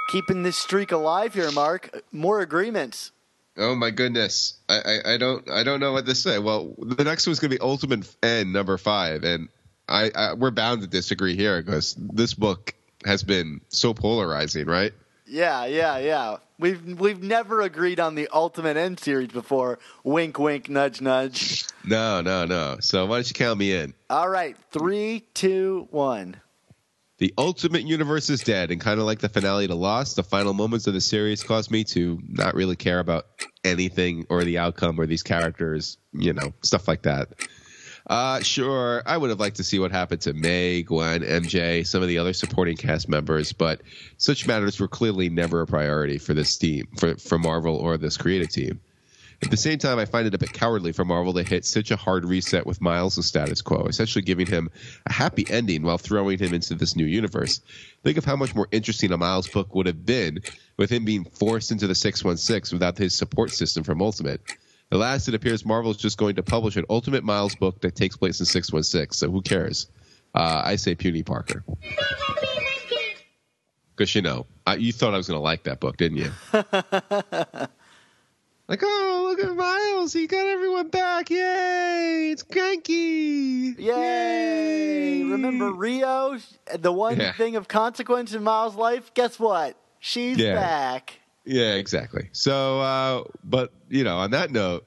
Keeping 0.10 0.44
this 0.44 0.58
streak 0.58 0.92
alive 0.92 1.34
here, 1.34 1.52
Mark. 1.52 2.04
More 2.12 2.40
agreements. 2.40 3.12
Oh 3.60 3.76
my 3.76 3.92
goodness, 3.92 4.54
I, 4.70 4.80
I, 4.80 5.14
I 5.14 5.18
don't 5.18 5.50
I 5.50 5.64
don't 5.64 5.80
know 5.80 5.92
what 5.92 6.06
to 6.06 6.16
say. 6.16 6.40
Well, 6.40 6.74
the 6.78 7.04
next 7.04 7.28
one's 7.28 7.40
gonna 7.40 7.50
be 7.50 7.60
Ultimate 7.60 8.16
End 8.24 8.54
number 8.54 8.78
five, 8.78 9.24
and 9.24 9.50
I, 9.88 10.12
I 10.16 10.34
we're 10.34 10.52
bound 10.52 10.82
to 10.82 10.88
disagree 10.88 11.36
here 11.36 11.62
because 11.62 11.96
this 12.00 12.34
book 12.34 12.74
has 13.06 13.24
been 13.24 13.62
so 13.68 13.94
polarizing, 13.94 14.66
right? 14.66 14.94
Yeah, 15.26 15.66
yeah, 15.66 15.98
yeah. 16.00 16.38
We've 16.58 17.00
we've 17.00 17.22
never 17.22 17.62
agreed 17.62 18.00
on 18.00 18.16
the 18.16 18.28
Ultimate 18.34 18.78
End 18.78 19.00
series 19.00 19.28
before. 19.28 19.80
Wink, 20.04 20.40
wink, 20.40 20.70
nudge, 20.70 21.02
nudge. 21.02 21.66
No, 21.86 22.22
no, 22.22 22.46
no. 22.46 22.78
So 22.80 23.06
why 23.06 23.18
don't 23.18 23.28
you 23.28 23.34
count 23.34 23.60
me 23.60 23.74
in? 23.74 23.94
All 24.10 24.30
right, 24.30 24.58
three, 24.72 25.26
two, 25.34 25.88
one. 25.92 26.38
The 27.20 27.34
Ultimate 27.38 27.84
Universe 27.84 28.30
is 28.30 28.42
dead, 28.42 28.72
and 28.72 28.80
kind 28.80 28.98
of 28.98 29.06
like 29.06 29.20
the 29.20 29.28
finale 29.28 29.68
to 29.68 29.76
Lost, 29.76 30.16
the 30.16 30.24
final 30.24 30.54
moments 30.54 30.88
of 30.88 30.94
the 30.94 31.02
series 31.02 31.44
caused 31.44 31.70
me 31.70 31.84
to 31.84 32.18
not 32.26 32.56
really 32.56 32.78
care 32.78 33.00
about 33.00 33.28
anything 33.66 34.26
or 34.30 34.46
the 34.46 34.58
outcome 34.58 34.98
or 34.98 35.06
these 35.06 35.22
characters, 35.22 35.98
you 36.14 36.32
know, 36.32 36.54
stuff 36.64 36.88
like 36.88 37.02
that. 37.02 37.34
Uh, 38.08 38.40
sure, 38.40 39.04
I 39.06 39.18
would 39.18 39.32
have 39.32 39.40
liked 39.40 39.58
to 39.58 39.66
see 39.66 39.80
what 39.80 39.92
happened 39.92 40.22
to 40.22 40.34
May, 40.34 40.82
Gwen, 40.82 41.22
MJ, 41.22 41.86
some 41.86 42.02
of 42.02 42.08
the 42.08 42.20
other 42.20 42.32
supporting 42.32 42.78
cast 42.78 43.10
members, 43.10 43.52
but 43.52 43.82
such 44.16 44.48
matters 44.48 44.80
were 44.80 44.88
clearly 44.88 45.28
never 45.28 45.62
a 45.62 45.68
priority 45.68 46.20
for 46.20 46.34
this 46.34 46.58
team, 46.58 46.88
for, 46.98 47.16
for 47.18 47.38
Marvel 47.38 47.76
or 47.76 47.98
this 47.98 48.16
creative 48.16 48.50
team. 48.50 48.80
At 49.42 49.52
the 49.52 49.58
same 49.58 49.78
time, 49.78 50.00
I 50.00 50.06
find 50.06 50.28
it 50.28 50.34
a 50.34 50.38
bit 50.38 50.52
cowardly 50.52 50.92
for 50.92 51.06
Marvel 51.06 51.34
to 51.34 51.44
hit 51.44 51.64
such 51.64 51.92
a 51.92 51.96
hard 51.96 52.26
reset 52.26 52.66
with 52.66 52.82
Miles' 52.82 53.26
status 53.26 53.62
quo, 53.62 53.86
essentially 53.86 54.22
giving 54.22 54.46
him 54.46 54.70
a 55.06 55.14
happy 55.14 55.46
ending 55.50 55.84
while 55.84 55.98
throwing 55.98 56.38
him 56.38 56.54
into 56.54 56.76
this 56.76 56.96
new 56.96 57.06
universe. 57.06 57.62
Think 58.04 58.18
of 58.18 58.26
how 58.26 58.36
much 58.36 58.54
more 58.54 58.68
interesting 58.72 59.14
a 59.14 59.18
Miles 59.18 59.48
book 59.48 59.74
would 59.74 59.86
have 59.86 60.06
been 60.06 60.42
with 60.76 60.90
him 60.90 61.06
being 61.06 61.24
forced 61.24 61.72
into 61.72 61.88
the 61.88 61.96
616 61.96 62.76
without 62.76 62.98
his 62.98 63.16
support 63.16 63.52
system 63.52 63.84
from 63.84 64.02
Ultimate. 64.02 64.42
At 64.92 64.98
last, 64.98 65.30
it 65.30 65.36
appears 65.36 65.66
Marvel 65.66 65.92
is 65.92 65.98
just 65.98 66.18
going 66.18 66.36
to 66.36 66.44
publish 66.44 66.76
an 66.76 66.86
Ultimate 66.90 67.24
Miles 67.24 67.56
book 67.56 67.80
that 67.82 67.96
takes 67.96 68.18
place 68.18 68.42
in 68.42 68.46
616, 68.46 69.16
so 69.16 69.32
who 69.32 69.42
cares? 69.42 69.88
Uh, 70.36 70.64
I 70.66 70.76
say 70.76 70.96
Puny 70.96 71.24
Parker. 71.24 71.64
Because, 73.96 74.14
you 74.16 74.22
know, 74.22 74.48
I, 74.68 74.76
you 74.76 74.92
thought 74.92 75.14
I 75.14 75.18
was 75.18 75.28
going 75.28 75.38
to 75.38 75.44
like 75.44 75.64
that 75.64 75.80
book, 75.80 75.96
didn't 75.96 76.18
you? 76.18 76.32
like, 78.70 78.80
oh, 78.84 79.28
look 79.36 79.50
at 79.50 79.56
Miles. 79.56 80.14
He 80.14 80.28
got 80.28 80.48
everyone 80.48 80.88
back. 80.90 81.30
Yay. 81.30 82.30
It's 82.32 82.44
cranky. 82.44 83.74
Yay! 83.78 85.24
Remember 85.24 85.74
Rio, 85.74 86.38
the 86.78 86.92
one 86.92 87.20
Yeah. 87.20 87.34
thing 87.34 87.56
of 87.56 87.68
consequence 87.68 88.34
in 88.34 88.44
Miles' 88.44 88.76
life? 88.76 89.14
Guess 89.14 89.40
what? 89.40 89.76
She's 90.00 90.38
Yeah. 90.38 90.56
back. 90.56 91.20
Yeah, 91.46 91.74
exactly. 91.74 92.30
So, 92.32 92.80
uh, 92.80 93.24
but, 93.44 93.74
you 93.90 94.04
know, 94.04 94.18
on 94.20 94.32
that 94.32 94.52
note, 94.52 94.86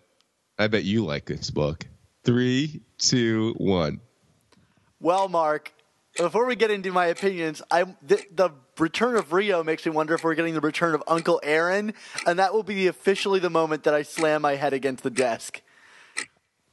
I 0.58 0.68
bet 0.68 0.84
you 0.84 1.04
like 1.04 1.24
this 1.26 1.50
book. 1.50 1.84
Three, 2.24 2.82
two, 2.98 3.54
one. 3.56 4.00
Well, 5.00 5.28
Mark, 5.28 5.72
before 6.16 6.46
we 6.46 6.54
get 6.54 6.70
into 6.70 6.92
my 6.92 7.06
opinions, 7.06 7.60
I 7.70 7.84
the, 8.00 8.22
the 8.32 8.50
return 8.82 9.14
of 9.16 9.32
Rio 9.32 9.62
makes 9.62 9.86
me 9.86 9.92
wonder 9.92 10.12
if 10.14 10.24
we're 10.24 10.34
getting 10.34 10.54
the 10.54 10.60
return 10.60 10.94
of 10.94 11.02
Uncle 11.06 11.40
Aaron, 11.44 11.94
and 12.26 12.38
that 12.40 12.52
will 12.52 12.64
be 12.64 12.88
officially 12.88 13.38
the 13.38 13.48
moment 13.48 13.84
that 13.84 13.94
I 13.94 14.02
slam 14.02 14.42
my 14.42 14.56
head 14.56 14.72
against 14.72 15.04
the 15.04 15.10
desk. 15.10 15.62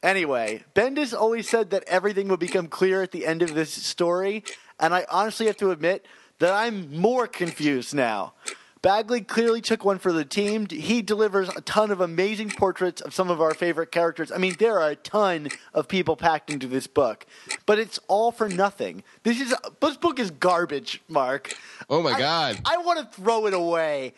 Anyway, 0.01 0.63
Bendis 0.73 1.13
always 1.13 1.47
said 1.47 1.69
that 1.69 1.83
everything 1.85 2.27
would 2.29 2.39
become 2.39 2.67
clear 2.67 3.03
at 3.03 3.11
the 3.11 3.27
end 3.27 3.43
of 3.43 3.53
this 3.53 3.71
story, 3.71 4.43
and 4.79 4.93
I 4.93 5.05
honestly 5.09 5.45
have 5.45 5.57
to 5.57 5.69
admit 5.69 6.05
that 6.39 6.51
I'm 6.51 6.97
more 6.97 7.27
confused 7.27 7.93
now. 7.93 8.33
Bagley 8.81 9.21
clearly 9.21 9.59
took 9.61 9.83
one 9.83 9.99
for 9.99 10.13
the 10.13 10.23
team. 10.23 10.65
He 10.69 11.01
delivers 11.01 11.49
a 11.49 11.61
ton 11.61 11.91
of 11.91 11.99
amazing 11.99 12.51
portraits 12.51 13.01
of 13.01 13.13
some 13.13 13.29
of 13.29 13.41
our 13.41 13.53
favorite 13.53 13.91
characters. 13.91 14.31
I 14.31 14.37
mean, 14.37 14.55
there 14.57 14.79
are 14.79 14.91
a 14.91 14.95
ton 14.95 15.49
of 15.73 15.87
people 15.89 16.15
packed 16.15 16.49
into 16.49 16.65
this 16.67 16.87
book, 16.87 17.25
but 17.65 17.77
it's 17.77 17.99
all 18.07 18.31
for 18.31 18.47
nothing. 18.47 19.03
This 19.23 19.41
is 19.41 19.53
this 19.81 19.97
book 19.97 20.17
is 20.19 20.31
garbage, 20.31 21.01
Mark. 21.09 21.53
Oh, 21.89 22.01
my 22.01 22.11
I- 22.11 22.19
God. 22.19 22.59
I 22.65 22.77
want 22.77 22.99
to 22.99 23.21
throw 23.21 23.47
it 23.47 23.53
away 23.53 24.13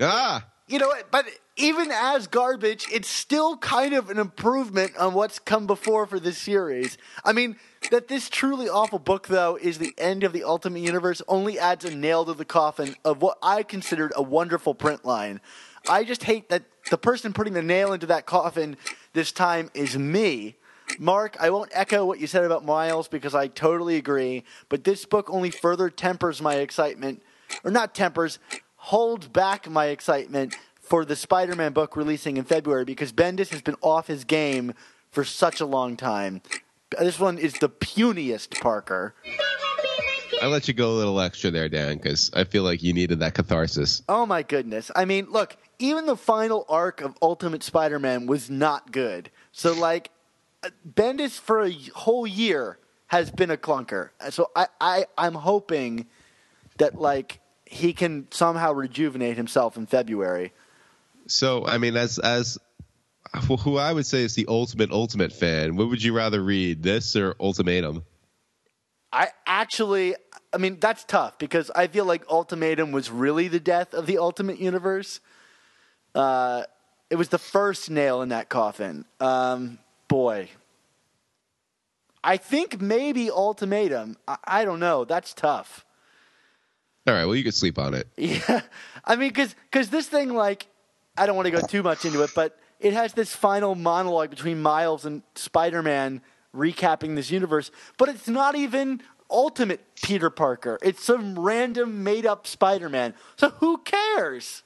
Ah! 0.00 0.46
you 0.66 0.78
know? 0.78 0.92
But 1.10 1.26
even 1.56 1.90
as 1.92 2.26
garbage, 2.26 2.86
it's 2.92 3.08
still 3.08 3.56
kind 3.58 3.94
of 3.94 4.10
an 4.10 4.18
improvement 4.18 4.96
on 4.96 5.14
what's 5.14 5.38
come 5.38 5.66
before 5.66 6.06
for 6.06 6.18
this 6.18 6.38
series. 6.38 6.98
I 7.24 7.32
mean, 7.32 7.56
that 7.90 8.08
this 8.08 8.28
truly 8.28 8.68
awful 8.68 8.98
book, 8.98 9.28
though, 9.28 9.56
is 9.60 9.78
the 9.78 9.94
end 9.96 10.22
of 10.22 10.32
the 10.32 10.44
Ultimate 10.44 10.80
Universe 10.80 11.22
only 11.26 11.58
adds 11.58 11.84
a 11.84 11.94
nail 11.94 12.24
to 12.24 12.34
the 12.34 12.44
coffin 12.44 12.94
of 13.04 13.22
what 13.22 13.38
I 13.42 13.62
considered 13.62 14.12
a 14.14 14.22
wonderful 14.22 14.74
print 14.74 15.04
line. 15.04 15.40
I 15.88 16.04
just 16.04 16.24
hate 16.24 16.50
that 16.50 16.64
the 16.90 16.98
person 16.98 17.32
putting 17.32 17.54
the 17.54 17.62
nail 17.62 17.92
into 17.92 18.06
that 18.06 18.26
coffin 18.26 18.76
this 19.12 19.32
time 19.32 19.70
is 19.74 19.96
me. 19.96 20.56
Mark, 20.98 21.36
I 21.40 21.50
won't 21.50 21.70
echo 21.72 22.04
what 22.04 22.20
you 22.20 22.26
said 22.26 22.44
about 22.44 22.64
Miles 22.64 23.08
because 23.08 23.34
I 23.34 23.46
totally 23.46 23.96
agree, 23.96 24.44
but 24.68 24.84
this 24.84 25.04
book 25.04 25.30
only 25.30 25.50
further 25.50 25.88
tempers 25.88 26.42
my 26.42 26.56
excitement, 26.56 27.22
or 27.64 27.70
not 27.70 27.94
tempers, 27.94 28.38
holds 28.76 29.28
back 29.28 29.68
my 29.70 29.86
excitement 29.86 30.56
for 30.80 31.04
the 31.04 31.16
Spider 31.16 31.54
Man 31.54 31.72
book 31.72 31.96
releasing 31.96 32.36
in 32.36 32.44
February 32.44 32.84
because 32.84 33.12
Bendis 33.12 33.50
has 33.50 33.62
been 33.62 33.76
off 33.80 34.08
his 34.08 34.24
game 34.24 34.74
for 35.10 35.24
such 35.24 35.60
a 35.60 35.66
long 35.66 35.96
time. 35.96 36.42
This 36.98 37.18
one 37.18 37.38
is 37.38 37.54
the 37.54 37.68
puniest 37.68 38.60
Parker. 38.60 39.14
I 40.42 40.46
let 40.46 40.68
you 40.68 40.74
go 40.74 40.90
a 40.90 40.96
little 40.96 41.20
extra 41.20 41.50
there, 41.50 41.68
Dan, 41.68 41.96
because 41.96 42.30
I 42.32 42.44
feel 42.44 42.62
like 42.62 42.82
you 42.82 42.92
needed 42.92 43.20
that 43.20 43.34
catharsis. 43.34 44.02
Oh 44.08 44.24
my 44.24 44.42
goodness. 44.42 44.90
I 44.96 45.04
mean, 45.04 45.26
look, 45.30 45.56
even 45.78 46.06
the 46.06 46.16
final 46.16 46.64
arc 46.68 47.00
of 47.00 47.14
Ultimate 47.20 47.62
Spider 47.62 47.98
Man 47.98 48.26
was 48.26 48.48
not 48.48 48.90
good. 48.90 49.30
So, 49.52 49.72
like, 49.74 50.10
uh, 50.62 50.70
Bendis 50.88 51.38
for 51.38 51.62
a 51.62 51.72
whole 51.94 52.26
year 52.26 52.78
has 53.08 53.30
been 53.30 53.50
a 53.50 53.56
clunker. 53.56 54.10
So, 54.30 54.50
I, 54.56 54.68
I, 54.80 55.04
I'm 55.18 55.34
hoping 55.34 56.06
that, 56.78 56.98
like, 56.98 57.40
he 57.66 57.92
can 57.92 58.26
somehow 58.30 58.72
rejuvenate 58.72 59.36
himself 59.36 59.76
in 59.76 59.86
February. 59.86 60.52
So, 61.26 61.66
I 61.66 61.78
mean, 61.78 61.96
as 61.96 62.18
as 62.18 62.58
who 63.60 63.78
I 63.78 63.92
would 63.92 64.06
say 64.06 64.22
is 64.22 64.34
the 64.34 64.46
ultimate 64.48 64.90
ultimate 64.90 65.32
fan, 65.32 65.76
what 65.76 65.88
would 65.88 66.02
you 66.02 66.12
rather 66.12 66.42
read, 66.42 66.82
this 66.82 67.16
or 67.16 67.36
Ultimatum? 67.40 68.04
I 69.12 69.28
actually, 69.46 70.14
I 70.52 70.58
mean, 70.58 70.78
that's 70.80 71.04
tough 71.04 71.38
because 71.38 71.70
I 71.74 71.88
feel 71.88 72.04
like 72.04 72.28
Ultimatum 72.28 72.92
was 72.92 73.10
really 73.10 73.48
the 73.48 73.60
death 73.60 73.92
of 73.92 74.06
the 74.06 74.18
Ultimate 74.18 74.60
Universe. 74.60 75.20
Uh, 76.14 76.62
it 77.08 77.16
was 77.16 77.28
the 77.28 77.38
first 77.38 77.90
nail 77.90 78.22
in 78.22 78.28
that 78.28 78.48
coffin. 78.48 79.04
Um, 79.18 79.78
boy. 80.08 80.48
I 82.22 82.36
think 82.36 82.80
maybe 82.80 83.30
Ultimatum. 83.30 84.16
I, 84.28 84.36
I 84.44 84.64
don't 84.64 84.80
know. 84.80 85.04
That's 85.04 85.34
tough. 85.34 85.84
All 87.06 87.14
right, 87.14 87.24
well, 87.24 87.34
you 87.34 87.42
could 87.42 87.54
sleep 87.54 87.78
on 87.78 87.94
it. 87.94 88.06
Yeah. 88.16 88.60
I 89.04 89.16
mean, 89.16 89.30
because 89.30 89.54
because 89.70 89.88
this 89.88 90.06
thing, 90.06 90.34
like, 90.34 90.66
I 91.16 91.26
don't 91.26 91.34
want 91.34 91.46
to 91.46 91.50
go 91.50 91.66
too 91.66 91.82
much 91.82 92.04
into 92.04 92.22
it, 92.22 92.30
but 92.34 92.56
it 92.80 92.92
has 92.92 93.12
this 93.12 93.34
final 93.34 93.74
monologue 93.74 94.30
between 94.30 94.60
Miles 94.62 95.04
and 95.04 95.22
Spider 95.34 95.82
Man 95.82 96.22
recapping 96.54 97.14
this 97.14 97.30
universe, 97.30 97.70
but 97.98 98.08
it's 98.08 98.26
not 98.28 98.56
even 98.56 99.00
ultimate 99.30 99.80
Peter 100.02 100.30
Parker. 100.30 100.78
It's 100.82 101.04
some 101.04 101.38
random 101.38 102.02
made 102.02 102.26
up 102.26 102.46
Spider 102.46 102.88
Man. 102.88 103.14
So 103.36 103.50
who 103.50 103.78
cares? 103.78 104.62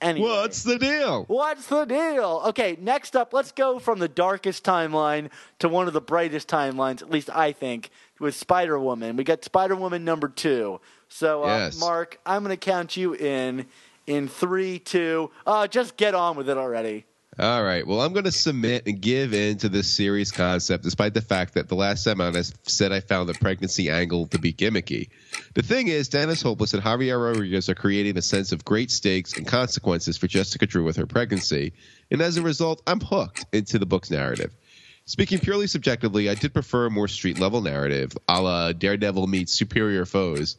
Anyway. 0.00 0.28
What's 0.28 0.64
the 0.64 0.78
deal? 0.78 1.24
What's 1.28 1.66
the 1.66 1.84
deal? 1.84 2.42
Okay, 2.46 2.76
next 2.80 3.14
up, 3.14 3.32
let's 3.32 3.52
go 3.52 3.78
from 3.78 4.00
the 4.00 4.08
darkest 4.08 4.64
timeline 4.64 5.30
to 5.60 5.68
one 5.68 5.86
of 5.86 5.92
the 5.92 6.00
brightest 6.00 6.48
timelines, 6.48 7.02
at 7.02 7.10
least 7.10 7.30
I 7.30 7.52
think, 7.52 7.90
with 8.18 8.34
Spider 8.34 8.80
Woman. 8.80 9.14
We 9.16 9.22
got 9.22 9.44
Spider 9.44 9.76
Woman 9.76 10.04
number 10.04 10.28
two. 10.28 10.80
So, 11.08 11.44
uh, 11.44 11.46
Yes. 11.46 11.78
Mark, 11.78 12.18
I'm 12.26 12.42
going 12.42 12.56
to 12.56 12.56
count 12.56 12.96
you 12.96 13.14
in 13.14 13.66
in 14.06 14.28
three, 14.28 14.78
two. 14.78 15.30
Uh, 15.46 15.66
just 15.66 15.96
get 15.96 16.14
on 16.14 16.36
with 16.36 16.48
it 16.48 16.56
already. 16.56 17.04
All 17.38 17.64
right. 17.64 17.86
Well, 17.86 18.02
I'm 18.02 18.12
going 18.12 18.26
to 18.26 18.30
submit 18.30 18.86
and 18.86 19.00
give 19.00 19.32
in 19.32 19.56
to 19.58 19.70
this 19.70 19.90
series 19.90 20.30
concept, 20.30 20.84
despite 20.84 21.14
the 21.14 21.22
fact 21.22 21.54
that 21.54 21.66
the 21.66 21.74
last 21.74 22.04
time 22.04 22.20
I 22.20 22.30
said 22.64 22.92
I 22.92 23.00
found 23.00 23.26
the 23.26 23.32
pregnancy 23.32 23.88
angle 23.88 24.26
to 24.26 24.38
be 24.38 24.52
gimmicky. 24.52 25.08
The 25.54 25.62
thing 25.62 25.88
is, 25.88 26.10
Dennis 26.10 26.42
Hopeless 26.42 26.74
and 26.74 26.82
Javier 26.82 27.18
Rodriguez 27.24 27.70
are 27.70 27.74
creating 27.74 28.18
a 28.18 28.22
sense 28.22 28.52
of 28.52 28.66
great 28.66 28.90
stakes 28.90 29.32
and 29.38 29.46
consequences 29.46 30.18
for 30.18 30.26
Jessica 30.26 30.66
Drew 30.66 30.84
with 30.84 30.96
her 30.96 31.06
pregnancy, 31.06 31.72
and 32.10 32.20
as 32.20 32.36
a 32.36 32.42
result, 32.42 32.82
I'm 32.86 33.00
hooked 33.00 33.46
into 33.54 33.78
the 33.78 33.86
book's 33.86 34.10
narrative. 34.10 34.54
Speaking 35.06 35.38
purely 35.38 35.68
subjectively, 35.68 36.28
I 36.28 36.34
did 36.34 36.52
prefer 36.52 36.86
a 36.86 36.90
more 36.90 37.08
street 37.08 37.38
level 37.38 37.62
narrative, 37.62 38.12
a 38.28 38.42
la 38.42 38.72
Daredevil 38.72 39.26
meets 39.26 39.54
superior 39.54 40.04
foes. 40.04 40.58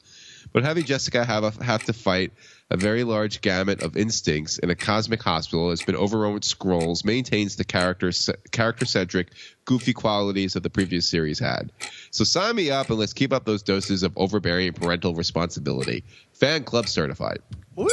But 0.54 0.64
having 0.64 0.86
Jessica 0.86 1.26
have 1.26 1.43
a, 1.43 1.64
have 1.64 1.84
to 1.86 1.93
fight 1.93 2.32
a 2.70 2.78
very 2.78 3.04
large 3.04 3.41
gamut 3.41 3.82
of 3.84 3.97
instincts 3.97 4.60
in 4.60 4.70
a 4.70 4.76
cosmic 4.76 5.22
hospital 5.22 5.72
has 5.72 5.82
been 5.82 5.95
overrun 5.95 6.34
with 6.34 6.43
Skrulls 6.43 7.04
maintains 7.04 7.56
the 7.56 7.64
character 7.64 8.12
character 8.51 8.86
centric, 8.86 9.30
goofy 9.66 9.93
qualities 9.93 10.54
that 10.54 10.64
the 10.64 10.70
previous 10.70 11.10
series 11.10 11.39
had. 11.39 11.72
So 12.12 12.24
sign 12.24 12.56
me 12.56 12.72
up 12.72 12.89
and 12.89 12.99
let's 12.99 13.14
keep 13.14 13.34
up 13.34 13.45
those 13.45 13.64
doses 13.64 14.04
of 14.04 14.14
overbearing 14.16 14.74
parental 14.74 15.16
responsibility. 15.16 16.04
Fan 16.34 16.64
club 16.64 16.88
certified. 16.88 17.39
Woo! 17.76 17.88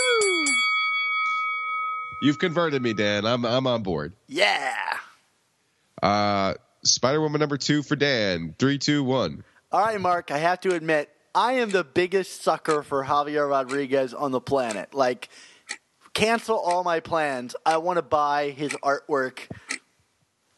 You've 2.22 2.38
converted 2.38 2.82
me, 2.82 2.92
Dan. 2.92 3.24
I'm 3.24 3.44
I'm 3.46 3.66
on 3.66 3.82
board. 3.82 4.12
Yeah. 4.28 4.74
Uh, 6.02 6.54
Spider 6.84 7.20
Woman 7.20 7.40
number 7.40 7.56
two 7.56 7.82
for 7.82 7.96
Dan. 7.96 8.54
Three, 8.58 8.78
two, 8.78 9.02
one. 9.04 9.44
All 9.72 9.80
right, 9.80 10.00
Mark, 10.00 10.30
I 10.30 10.38
have 10.38 10.60
to 10.62 10.74
admit, 10.74 11.10
I 11.34 11.52
am 11.52 11.70
the 11.70 11.84
biggest 11.84 12.42
sucker 12.42 12.82
for 12.82 13.04
Javier 13.04 13.48
Rodriguez 13.48 14.12
on 14.12 14.32
the 14.32 14.40
planet. 14.40 14.94
Like, 14.94 15.28
cancel 16.12 16.58
all 16.58 16.82
my 16.82 17.00
plans. 17.00 17.54
I 17.64 17.76
want 17.76 17.98
to 17.98 18.02
buy 18.02 18.50
his 18.50 18.72
artwork 18.82 19.48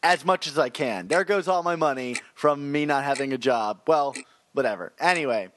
as 0.03 0.25
much 0.25 0.47
as 0.47 0.59
I 0.59 0.71
can. 0.71 1.09
There 1.09 1.25
goes 1.25 1.47
all 1.47 1.63
my 1.63 1.77
money 1.77 2.17
from 2.35 2.73
me 2.73 2.87
not 2.87 3.05
having 3.05 3.33
a 3.33 3.39
job. 3.39 3.83
Well, 3.87 4.15
whatever. 4.53 4.95
Anyway, 4.99 5.51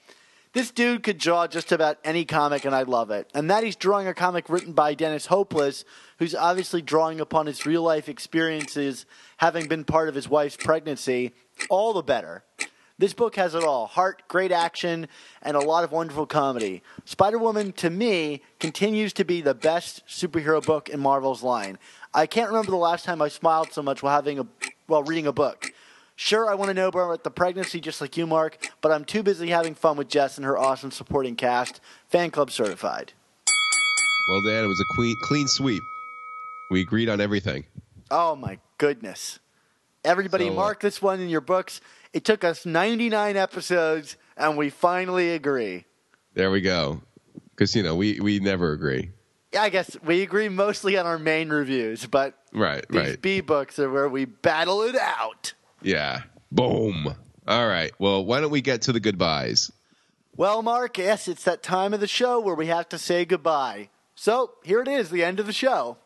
this 0.51 0.71
dude 0.71 1.03
could 1.03 1.17
draw 1.17 1.47
just 1.47 1.71
about 1.71 1.97
any 2.03 2.25
comic, 2.25 2.65
and 2.65 2.75
I 2.75 2.83
love 2.83 3.09
it. 3.09 3.29
And 3.33 3.49
that 3.49 3.63
he's 3.63 3.77
drawing 3.77 4.07
a 4.07 4.13
comic 4.13 4.49
written 4.49 4.73
by 4.73 4.95
Dennis 4.95 5.27
Hopeless, 5.27 5.85
who's 6.19 6.35
obviously 6.35 6.81
drawing 6.81 7.21
upon 7.21 7.45
his 7.45 7.65
real 7.65 7.83
life 7.83 8.09
experiences, 8.09 9.05
having 9.37 9.67
been 9.67 9.85
part 9.85 10.09
of 10.09 10.15
his 10.15 10.27
wife's 10.27 10.57
pregnancy, 10.57 11.33
all 11.69 11.93
the 11.93 12.03
better. 12.03 12.43
This 12.97 13.13
book 13.13 13.35
has 13.35 13.53
it 13.55 13.63
all 13.63 13.87
heart, 13.87 14.23
great 14.29 14.53
action, 14.53 15.09
and 15.41 15.57
a 15.57 15.59
lot 15.59 15.83
of 15.83 15.91
wonderful 15.91 16.25
comedy. 16.25 16.81
Spider 17.03 17.37
Woman, 17.37 17.73
to 17.73 17.89
me, 17.89 18.41
continues 18.59 19.11
to 19.13 19.25
be 19.25 19.41
the 19.41 19.53
best 19.53 20.05
superhero 20.07 20.65
book 20.65 20.87
in 20.87 21.01
Marvel's 21.01 21.43
line. 21.43 21.77
I 22.13 22.25
can't 22.25 22.47
remember 22.47 22.71
the 22.71 22.77
last 22.77 23.03
time 23.03 23.21
I 23.21 23.27
smiled 23.27 23.73
so 23.73 23.83
much 23.83 24.01
while 24.01 24.15
having 24.15 24.39
a 24.39 24.47
while 24.87 25.03
reading 25.03 25.27
a 25.27 25.33
book. 25.33 25.73
Sure, 26.15 26.49
I 26.49 26.55
want 26.55 26.69
to 26.69 26.73
know 26.73 26.87
about 26.87 27.25
the 27.25 27.31
pregnancy 27.31 27.81
just 27.81 27.99
like 27.99 28.15
you, 28.15 28.25
Mark, 28.25 28.65
but 28.79 28.93
I'm 28.93 29.03
too 29.03 29.23
busy 29.23 29.49
having 29.49 29.75
fun 29.75 29.97
with 29.97 30.07
Jess 30.07 30.37
and 30.37 30.45
her 30.45 30.57
awesome 30.57 30.91
supporting 30.91 31.35
cast. 31.35 31.81
Fan 32.07 32.31
club 32.31 32.49
certified. 32.49 33.11
Well, 34.29 34.41
Dan, 34.41 34.63
it 34.63 34.67
was 34.67 34.79
a 34.79 34.95
clean, 34.95 35.15
clean 35.23 35.47
sweep. 35.49 35.83
We 36.71 36.79
agreed 36.79 37.09
on 37.09 37.19
everything. 37.19 37.65
Oh 38.09 38.37
my 38.37 38.59
goodness. 38.77 39.39
Everybody 40.05 40.45
So, 40.45 40.53
uh, 40.53 40.55
mark 40.55 40.79
this 40.79 41.01
one 41.01 41.19
in 41.19 41.29
your 41.29 41.41
books. 41.41 41.81
It 42.15 42.23
took 42.23 42.45
us 42.45 42.65
99 42.65 43.35
episodes 43.35 44.15
and 44.37 44.55
we 44.55 44.69
finally 44.69 45.31
agree. 45.31 45.83
There 46.33 46.49
we 46.49 46.61
go. 46.61 47.01
Because 47.49 47.75
you 47.75 47.83
know 47.83 47.93
we 47.97 48.21
we 48.21 48.39
never 48.39 48.71
agree. 48.71 49.11
Yeah, 49.51 49.63
I 49.63 49.69
guess 49.69 49.97
we 50.01 50.21
agree 50.21 50.47
mostly 50.47 50.97
on 50.97 51.05
our 51.05 51.19
main 51.19 51.49
reviews, 51.49 52.05
but 52.05 52.33
Right, 52.53 52.85
these 52.89 53.01
right. 53.01 53.21
B 53.21 53.41
books 53.41 53.79
are 53.79 53.91
where 53.91 54.07
we 54.07 54.23
battle 54.23 54.81
it 54.83 54.95
out. 54.95 55.53
Yeah. 55.81 56.21
Boom. 56.53 57.13
All 57.45 57.67
right. 57.67 57.91
Well, 57.99 58.23
why 58.25 58.39
don't 58.39 58.49
we 58.49 58.61
get 58.61 58.83
to 58.83 58.93
the 58.93 59.01
goodbyes? 59.01 59.69
Well, 60.37 60.61
Mark, 60.61 60.97
yes, 60.97 61.27
it's 61.27 61.43
that 61.43 61.63
time 61.63 61.93
of 61.93 61.99
the 61.99 62.07
show 62.07 62.39
where 62.39 62.55
we 62.55 62.67
have 62.67 62.87
to 62.89 62.97
say 62.97 63.25
goodbye. 63.25 63.89
So 64.15 64.51
here 64.63 64.81
it 64.81 64.87
is, 64.87 65.09
the 65.09 65.23
end 65.23 65.41
of 65.41 65.47
the 65.47 65.53
show. 65.53 65.97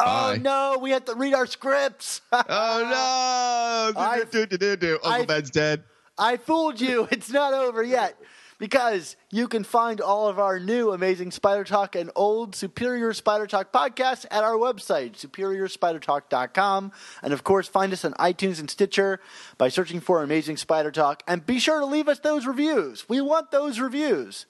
Oh, 0.00 0.04
Bye. 0.04 0.34
Oh 0.34 0.40
no, 0.40 0.78
we 0.80 0.90
have 0.90 1.04
to 1.06 1.14
read 1.14 1.34
our 1.34 1.46
scripts. 1.46 2.20
Oh 2.32 3.92
no! 3.94 4.00
I- 4.00 4.22
do, 4.30 4.46
do, 4.46 4.76
do. 4.76 4.94
Uncle 5.04 5.10
I- 5.10 5.24
Ben's 5.26 5.50
dead. 5.50 5.84
I 6.16 6.36
fooled 6.36 6.80
you. 6.80 7.06
It's 7.12 7.30
not 7.30 7.54
over 7.54 7.82
yet. 7.82 8.16
Because 8.58 9.14
you 9.30 9.46
can 9.46 9.62
find 9.62 10.00
all 10.00 10.26
of 10.26 10.40
our 10.40 10.58
new 10.58 10.90
amazing 10.90 11.30
Spider 11.30 11.62
Talk 11.62 11.94
and 11.94 12.10
old 12.16 12.56
Superior 12.56 13.12
Spider 13.12 13.46
Talk 13.46 13.70
podcasts 13.72 14.26
at 14.32 14.42
our 14.42 14.54
website, 14.54 15.12
superiorspidertalk.com. 15.12 16.90
And 17.22 17.32
of 17.32 17.44
course, 17.44 17.68
find 17.68 17.92
us 17.92 18.04
on 18.04 18.14
iTunes 18.14 18.58
and 18.58 18.68
Stitcher 18.68 19.20
by 19.58 19.68
searching 19.68 20.00
for 20.00 20.24
Amazing 20.24 20.56
Spider 20.56 20.90
Talk. 20.90 21.22
And 21.28 21.46
be 21.46 21.60
sure 21.60 21.78
to 21.78 21.86
leave 21.86 22.08
us 22.08 22.18
those 22.18 22.46
reviews. 22.46 23.08
We 23.08 23.20
want 23.20 23.52
those 23.52 23.78
reviews. 23.78 24.46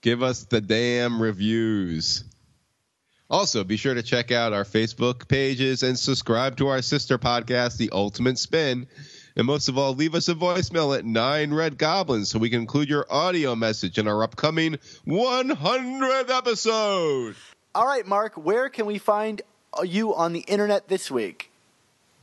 Give 0.00 0.24
us 0.24 0.42
the 0.44 0.60
damn 0.60 1.22
reviews. 1.22 2.24
Also, 3.32 3.64
be 3.64 3.78
sure 3.78 3.94
to 3.94 4.02
check 4.02 4.30
out 4.30 4.52
our 4.52 4.62
Facebook 4.62 5.26
pages 5.26 5.82
and 5.82 5.98
subscribe 5.98 6.54
to 6.58 6.68
our 6.68 6.82
sister 6.82 7.16
podcast, 7.16 7.78
The 7.78 7.88
Ultimate 7.90 8.38
Spin. 8.38 8.86
And 9.36 9.46
most 9.46 9.70
of 9.70 9.78
all, 9.78 9.94
leave 9.94 10.14
us 10.14 10.28
a 10.28 10.34
voicemail 10.34 10.94
at 10.94 11.06
Nine 11.06 11.54
Red 11.54 11.78
Goblins 11.78 12.28
so 12.28 12.38
we 12.38 12.50
can 12.50 12.60
include 12.60 12.90
your 12.90 13.06
audio 13.08 13.56
message 13.56 13.96
in 13.96 14.06
our 14.06 14.22
upcoming 14.22 14.76
100th 15.06 16.28
episode. 16.28 17.34
All 17.74 17.86
right, 17.86 18.06
Mark, 18.06 18.34
where 18.34 18.68
can 18.68 18.84
we 18.84 18.98
find 18.98 19.40
you 19.82 20.14
on 20.14 20.34
the 20.34 20.40
internet 20.40 20.88
this 20.88 21.10
week? 21.10 21.51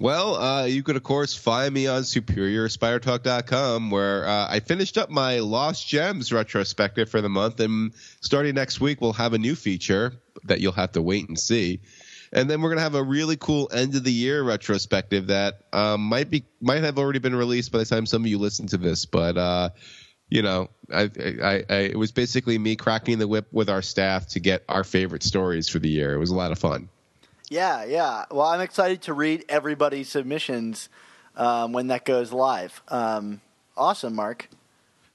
Well, 0.02 0.36
uh, 0.36 0.64
you 0.64 0.82
could, 0.82 0.96
of 0.96 1.04
course, 1.04 1.36
find 1.36 1.74
me 1.74 1.88
on 1.88 2.04
SuperiorSpiderTalk.com, 2.04 3.92
where 3.92 4.26
uh, 4.26 4.48
I 4.50 4.62
finished 4.62 4.98
up 4.98 5.10
my 5.10 5.40
Lost 5.40 5.90
Gems 5.90 6.32
retrospective 6.32 7.10
for 7.10 7.20
the 7.20 7.28
month. 7.28 7.60
And 7.60 7.94
starting 8.22 8.56
next 8.56 8.80
week, 8.80 9.02
we'll 9.02 9.12
have 9.12 9.34
a 9.34 9.38
new 9.38 9.56
feature 9.56 10.14
that 10.46 10.62
you'll 10.62 10.72
have 10.72 10.94
to 10.94 11.02
wait 11.02 11.28
and 11.28 11.38
see. 11.38 11.82
And 12.32 12.50
then 12.50 12.62
we're 12.62 12.70
going 12.70 12.78
to 12.78 12.84
have 12.84 12.96
a 12.96 13.04
really 13.04 13.36
cool 13.36 13.70
end 13.74 13.94
of 13.96 14.06
the 14.06 14.14
year 14.14 14.42
retrospective 14.42 15.28
that 15.28 15.64
um, 15.74 16.02
might 16.02 16.30
be 16.30 16.46
might 16.62 16.84
have 16.84 16.98
already 16.98 17.20
been 17.20 17.36
released 17.36 17.72
by 17.72 17.80
the 17.80 17.86
time 17.86 18.06
some 18.06 18.22
of 18.22 18.28
you 18.28 18.38
listen 18.38 18.68
to 18.68 18.78
this. 18.78 19.06
But 19.06 19.38
uh, 19.38 19.72
you 20.30 20.44
know, 20.44 20.70
I, 20.94 21.10
I, 21.20 21.64
I, 21.70 21.76
it 21.76 21.98
was 21.98 22.12
basically 22.12 22.58
me 22.58 22.76
cracking 22.76 23.18
the 23.18 23.28
whip 23.28 23.48
with 23.52 23.70
our 23.70 23.82
staff 23.82 24.28
to 24.30 24.40
get 24.40 24.64
our 24.70 24.84
favorite 24.84 25.24
stories 25.24 25.68
for 25.68 25.80
the 25.80 25.90
year. 25.90 26.14
It 26.14 26.20
was 26.20 26.30
a 26.30 26.36
lot 26.36 26.52
of 26.52 26.60
fun. 26.60 26.88
Yeah, 27.50 27.84
yeah. 27.84 28.26
Well, 28.32 28.46
I'm 28.46 28.62
excited 28.62 29.02
to 29.04 29.14
read 29.14 29.46
everybody's 29.50 30.10
submissions 30.10 30.90
um, 31.36 31.74
when 31.74 31.88
that 31.88 32.06
goes 32.06 32.32
live. 32.32 32.82
Um, 32.88 33.42
awesome, 33.76 34.16
Mark. 34.16 34.48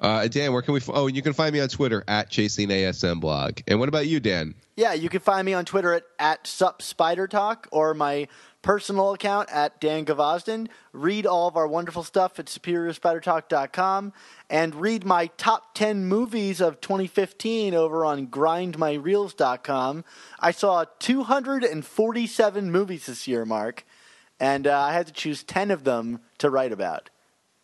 Uh, 0.00 0.26
Dan, 0.26 0.52
where 0.52 0.60
can 0.60 0.74
we? 0.74 0.80
F- 0.80 0.90
oh, 0.92 1.06
you 1.06 1.22
can 1.22 1.32
find 1.32 1.52
me 1.52 1.60
on 1.60 1.68
Twitter 1.68 2.04
at 2.08 2.28
chasing 2.28 2.68
ASM 2.68 3.20
blog. 3.20 3.60
And 3.68 3.78
what 3.78 3.88
about 3.88 4.06
you, 4.06 4.20
Dan? 4.20 4.54
Yeah, 4.76 4.92
you 4.92 5.08
can 5.08 5.20
find 5.20 5.46
me 5.46 5.54
on 5.54 5.64
Twitter 5.64 5.94
at, 5.94 6.02
at 6.18 6.46
Sup 6.46 6.82
Spider 6.82 7.28
Talk 7.28 7.68
or 7.70 7.94
my 7.94 8.28
personal 8.64 9.12
account 9.12 9.48
at 9.52 9.78
Dan 9.78 10.06
Gvozden. 10.06 10.68
Read 10.92 11.26
all 11.26 11.46
of 11.46 11.56
our 11.56 11.68
wonderful 11.68 12.02
stuff 12.02 12.38
at 12.38 12.46
SuperiorSpiderTalk.com 12.46 14.12
and 14.48 14.74
read 14.74 15.04
my 15.04 15.26
top 15.36 15.74
10 15.74 16.06
movies 16.06 16.62
of 16.62 16.80
2015 16.80 17.74
over 17.74 18.06
on 18.06 18.26
GrindMyReels.com. 18.26 20.04
I 20.40 20.50
saw 20.50 20.86
247 20.98 22.72
movies 22.72 23.06
this 23.06 23.28
year, 23.28 23.44
Mark, 23.44 23.84
and 24.40 24.66
uh, 24.66 24.80
I 24.80 24.94
had 24.94 25.06
to 25.08 25.12
choose 25.12 25.44
10 25.44 25.70
of 25.70 25.84
them 25.84 26.20
to 26.38 26.48
write 26.48 26.72
about. 26.72 27.10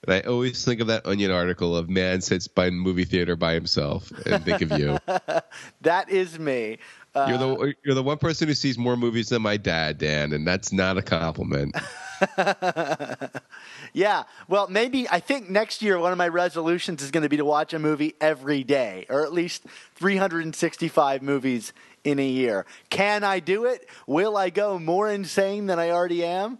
And 0.07 0.15
I 0.15 0.21
always 0.21 0.65
think 0.65 0.81
of 0.81 0.87
that 0.87 1.05
Onion 1.05 1.31
article 1.31 1.77
of 1.77 1.91
man 1.91 2.23
sits 2.23 2.49
by 2.49 2.71
movie 2.71 3.05
theater 3.05 3.37
by 3.37 3.53
himself, 3.53 4.11
and 4.25 4.43
think 4.45 4.63
of 4.63 4.79
you. 4.79 4.99
That 5.83 6.11
is 6.11 6.39
me. 6.39 6.79
Uh, 7.15 7.27
you're 7.29 7.39
the 7.39 7.75
you're 7.85 7.95
the 7.95 8.03
one 8.03 8.19
person 8.19 8.47
who 8.49 8.55
sees 8.55 8.79
more 8.79 8.97
movies 8.97 9.31
than 9.31 9.43
my 9.43 9.57
dad, 9.57 9.99
Dan, 9.99 10.33
and 10.33 10.47
that's 10.47 10.73
not 10.73 10.97
a 10.97 11.03
compliment. 11.03 11.75
Yeah. 13.93 14.25
Well, 14.49 14.69
maybe 14.69 15.09
I 15.09 15.21
think 15.21 15.51
next 15.51 15.83
year 15.83 15.99
one 15.99 16.13
of 16.13 16.19
my 16.19 16.29
resolutions 16.29 17.03
is 17.03 17.11
going 17.11 17.23
to 17.23 17.29
be 17.29 17.37
to 17.37 17.45
watch 17.45 17.75
a 17.75 17.79
movie 17.79 18.15
every 18.21 18.63
day, 18.65 19.07
or 19.09 19.25
at 19.25 19.33
least 19.33 19.65
365 19.97 21.23
movies 21.23 21.73
in 22.05 22.19
a 22.19 22.27
year. 22.27 22.67
Can 22.89 23.25
I 23.25 23.41
do 23.41 23.65
it? 23.67 23.89
Will 24.07 24.37
I 24.37 24.51
go 24.51 24.79
more 24.79 25.11
insane 25.11 25.67
than 25.67 25.79
I 25.79 25.91
already 25.91 26.25
am? 26.25 26.59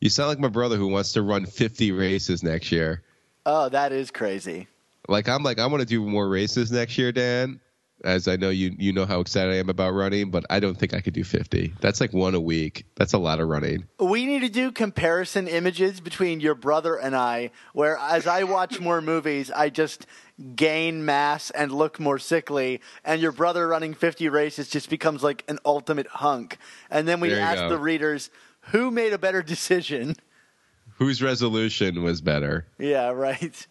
You 0.00 0.10
sound 0.10 0.28
like 0.28 0.38
my 0.38 0.48
brother 0.48 0.76
who 0.76 0.88
wants 0.88 1.12
to 1.12 1.22
run 1.22 1.46
50 1.46 1.92
races 1.92 2.42
next 2.42 2.72
year. 2.72 3.02
Oh, 3.46 3.68
that 3.68 3.92
is 3.92 4.10
crazy. 4.10 4.68
Like 5.08 5.28
I'm 5.28 5.42
like 5.42 5.58
I 5.58 5.66
want 5.66 5.80
to 5.80 5.86
do 5.86 6.02
more 6.04 6.28
races 6.28 6.72
next 6.72 6.98
year, 6.98 7.12
Dan. 7.12 7.60
As 8.04 8.28
I 8.28 8.36
know 8.36 8.50
you 8.50 8.74
you 8.78 8.92
know 8.92 9.06
how 9.06 9.20
excited 9.20 9.52
I 9.52 9.56
am 9.56 9.68
about 9.70 9.92
running, 9.94 10.30
but 10.30 10.44
I 10.50 10.60
don't 10.60 10.76
think 10.76 10.94
I 10.94 11.00
could 11.00 11.14
do 11.14 11.24
50. 11.24 11.74
That's 11.80 12.00
like 12.00 12.12
one 12.12 12.34
a 12.34 12.40
week. 12.40 12.84
That's 12.96 13.14
a 13.14 13.18
lot 13.18 13.40
of 13.40 13.48
running. 13.48 13.86
We 13.98 14.26
need 14.26 14.40
to 14.40 14.48
do 14.48 14.70
comparison 14.70 15.48
images 15.48 16.00
between 16.00 16.40
your 16.40 16.54
brother 16.54 16.96
and 16.96 17.16
I, 17.16 17.50
where 17.72 17.96
as 17.96 18.26
I 18.26 18.44
watch 18.44 18.78
more 18.78 19.00
movies, 19.00 19.50
I 19.50 19.70
just 19.70 20.06
gain 20.54 21.04
mass 21.04 21.50
and 21.50 21.72
look 21.72 21.98
more 21.98 22.18
sickly, 22.18 22.80
and 23.04 23.20
your 23.20 23.32
brother 23.32 23.66
running 23.68 23.94
50 23.94 24.28
races 24.28 24.68
just 24.68 24.90
becomes 24.90 25.22
like 25.22 25.44
an 25.48 25.58
ultimate 25.64 26.08
hunk. 26.08 26.58
And 26.90 27.08
then 27.08 27.20
we 27.20 27.32
ask 27.34 27.60
go. 27.60 27.68
the 27.70 27.78
readers 27.78 28.30
who 28.70 28.90
made 28.90 29.12
a 29.12 29.18
better 29.18 29.42
decision. 29.42 30.16
Whose 30.96 31.22
resolution 31.22 32.02
was 32.02 32.20
better? 32.20 32.66
Yeah, 32.78 33.08
right. 33.10 33.66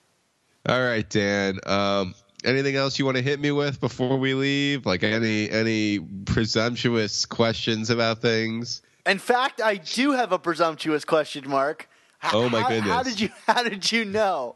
All 0.67 0.81
right, 0.81 1.09
Dan. 1.09 1.59
Um, 1.65 2.15
anything 2.45 2.75
else 2.75 2.97
you 2.99 3.05
want 3.05 3.17
to 3.17 3.23
hit 3.23 3.39
me 3.39 3.51
with 3.51 3.79
before 3.79 4.17
we 4.17 4.33
leave? 4.33 4.85
Like 4.85 5.03
any 5.03 5.49
any 5.49 5.99
presumptuous 6.25 7.25
questions 7.25 7.89
about 7.89 8.21
things? 8.21 8.81
In 9.05 9.17
fact, 9.19 9.61
I 9.61 9.75
do 9.75 10.11
have 10.11 10.31
a 10.31 10.39
presumptuous 10.39 11.03
question, 11.05 11.49
Mark. 11.49 11.89
H- 12.23 12.31
Oh, 12.33 12.47
my 12.49 12.67
goodness. 12.67 12.91
How 12.93 13.03
did 13.03 13.19
you 13.19 13.29
How 13.47 13.63
did 13.63 13.91
you 13.91 14.05
know? 14.05 14.55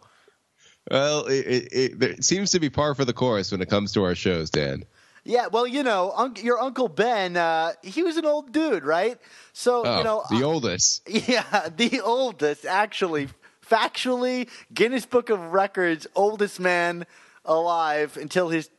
Well, 0.90 1.26
it, 1.26 1.34
it, 1.46 1.74
it, 1.74 2.04
it 2.04 2.24
seems 2.24 2.52
to 2.52 2.60
be 2.62 2.70
par 2.70 2.96
for 2.96 3.04
the 3.04 3.12
course 3.14 3.52
when 3.52 3.62
it 3.62 3.70
comes 3.70 3.92
to 3.94 4.04
our 4.04 4.16
shows, 4.16 4.50
Dan. 4.50 4.86
Yeah, 5.26 5.48
well, 5.48 5.68
you 5.68 5.84
know, 5.84 6.14
unc 6.16 6.42
your 6.42 6.58
uncle 6.62 6.88
Ben, 6.88 7.36
uh, 7.36 7.74
he 7.84 8.04
was 8.04 8.16
an 8.16 8.26
old 8.26 8.54
dude, 8.54 8.86
right? 8.86 9.18
So 9.52 9.84
Oh, 9.86 9.98
you 9.98 10.04
know, 10.06 10.24
the 10.30 10.44
oldest. 10.44 11.02
Yeah, 11.28 11.68
the 11.76 12.00
oldest, 12.00 12.66
actually, 12.66 13.28
factually, 13.70 14.48
Guinness 14.74 15.06
Book 15.06 15.30
of 15.30 15.52
Records, 15.52 16.08
oldest 16.16 16.62
man 16.62 17.06
alive 17.48 18.18
until 18.18 18.50
his, 18.50 18.70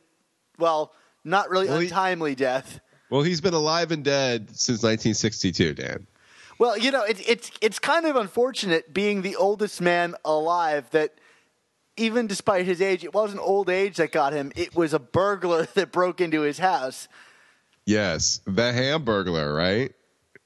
well, 0.57 0.93
not 1.23 1.49
really 1.49 1.67
Well, 1.67 1.79
he- 1.79 1.87
untimely 1.87 2.35
death. 2.35 2.79
Well, 3.09 3.23
he's 3.23 3.41
been 3.41 3.53
alive 3.55 3.91
and 3.91 4.03
dead 4.03 4.49
since 4.51 4.83
1962, 4.83 5.73
Dan. 5.73 6.07
Well, 6.59 6.77
you 6.77 6.91
know, 6.91 7.03
it's 7.03 7.21
it's 7.27 7.51
it's 7.61 7.79
kind 7.79 8.05
of 8.05 8.15
unfortunate 8.17 8.93
being 8.93 9.21
the 9.21 9.35
oldest 9.37 9.79
man 9.81 10.13
alive 10.25 10.89
that 10.91 11.15
even 11.97 12.27
despite 12.27 12.65
his 12.65 12.81
age, 12.81 13.03
it 13.03 13.13
wasn't 13.13 13.41
old 13.41 13.69
age 13.69 13.95
that 13.97 14.11
got 14.11 14.33
him. 14.33 14.51
It 14.55 14.75
was 14.75 14.93
a 14.93 14.99
burglar 14.99 15.65
that 15.73 15.91
broke 15.91 16.21
into 16.21 16.41
his 16.41 16.59
house. 16.59 17.07
Yes, 17.85 18.41
the 18.45 18.71
Hamburglar, 18.73 19.55
right? 19.55 19.93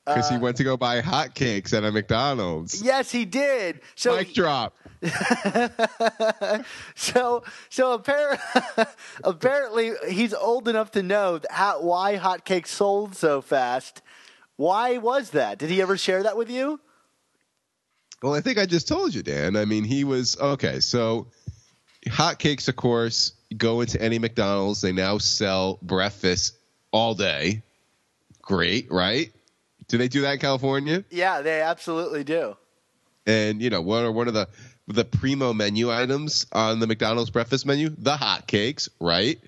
Because 0.05 0.29
Uh, 0.29 0.33
he 0.33 0.39
went 0.39 0.57
to 0.57 0.63
go 0.65 0.75
buy 0.75 1.01
hotcakes 1.01 1.73
at 1.73 1.83
a 1.85 1.91
McDonald's. 1.91 2.81
Yes, 2.81 3.09
he 3.11 3.23
did. 3.25 3.79
So 3.95 4.17
Mic 4.17 4.33
drop. 4.33 4.75
So, 6.95 7.43
so 7.69 7.97
appar- 7.97 8.87
apparently, 9.23 9.93
he's 10.09 10.33
old 10.33 10.67
enough 10.67 10.91
to 10.91 11.03
know 11.03 11.39
how, 11.49 11.81
why 11.81 12.17
hotcakes 12.17 12.67
sold 12.67 13.15
so 13.15 13.41
fast. 13.41 14.01
Why 14.55 14.97
was 14.97 15.31
that? 15.31 15.57
Did 15.57 15.69
he 15.69 15.81
ever 15.81 15.97
share 15.97 16.23
that 16.23 16.37
with 16.37 16.49
you? 16.49 16.79
Well, 18.21 18.33
I 18.33 18.41
think 18.41 18.57
I 18.57 18.65
just 18.65 18.87
told 18.87 19.13
you, 19.13 19.23
Dan. 19.23 19.55
I 19.57 19.65
mean, 19.65 19.83
he 19.83 20.03
was 20.03 20.37
okay. 20.39 20.79
So, 20.79 21.27
hotcakes, 22.07 22.67
of 22.69 22.75
course, 22.75 23.33
go 23.57 23.81
into 23.81 24.01
any 24.01 24.19
McDonald's. 24.19 24.81
They 24.81 24.93
now 24.93 25.17
sell 25.17 25.79
breakfast 25.81 26.55
all 26.91 27.15
day. 27.15 27.63
Great, 28.41 28.91
right? 28.91 29.31
Do 29.93 29.99
they 29.99 30.07
do 30.07 30.21
that 30.21 30.33
in 30.33 30.39
California? 30.39 31.05
Yeah, 31.11 31.41
they 31.43 31.61
absolutely 31.61 32.23
do. 32.23 32.57
And 33.27 33.61
you 33.61 33.69
know, 33.69 33.79
what 33.79 34.03
are 34.03 34.11
one 34.11 34.27
of 34.27 34.33
the 34.33 34.47
the 34.87 35.05
primo 35.05 35.53
menu 35.53 35.91
items 35.91 36.47
on 36.51 36.79
the 36.79 36.87
McDonald's 36.87 37.29
breakfast 37.29 37.67
menu? 37.67 37.89
The 37.95 38.15
hotcakes, 38.15 38.89
right? 38.99 39.39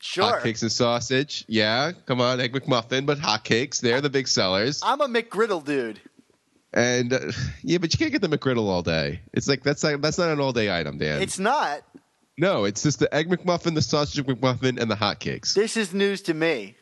Sure. 0.00 0.24
Hotcakes 0.24 0.62
and 0.62 0.72
sausage. 0.72 1.44
Yeah, 1.46 1.92
come 2.06 2.20
on, 2.20 2.40
egg 2.40 2.52
McMuffin, 2.52 3.06
but 3.06 3.18
hotcakes, 3.18 3.80
they're 3.80 4.00
the 4.00 4.10
big 4.10 4.26
sellers. 4.26 4.80
I'm 4.84 5.00
a 5.00 5.06
McGriddle 5.06 5.64
dude. 5.64 6.00
And 6.72 7.12
uh, 7.12 7.30
yeah, 7.62 7.78
but 7.78 7.94
you 7.94 7.98
can't 7.98 8.10
get 8.10 8.22
the 8.22 8.36
McGriddle 8.36 8.66
all 8.66 8.82
day. 8.82 9.20
It's 9.32 9.46
like 9.46 9.62
that's 9.62 9.84
not, 9.84 10.02
that's 10.02 10.18
not 10.18 10.30
an 10.30 10.40
all 10.40 10.52
day 10.52 10.76
item, 10.76 10.98
Dan. 10.98 11.22
It's 11.22 11.38
not. 11.38 11.82
no, 12.36 12.64
it's 12.64 12.82
just 12.82 12.98
the 12.98 13.14
egg 13.14 13.28
McMuffin, 13.28 13.76
the 13.76 13.82
sausage 13.82 14.26
McMuffin, 14.26 14.80
and 14.82 14.90
the 14.90 14.96
hotcakes. 14.96 15.54
This 15.54 15.76
is 15.76 15.94
news 15.94 16.20
to 16.22 16.34
me. 16.34 16.74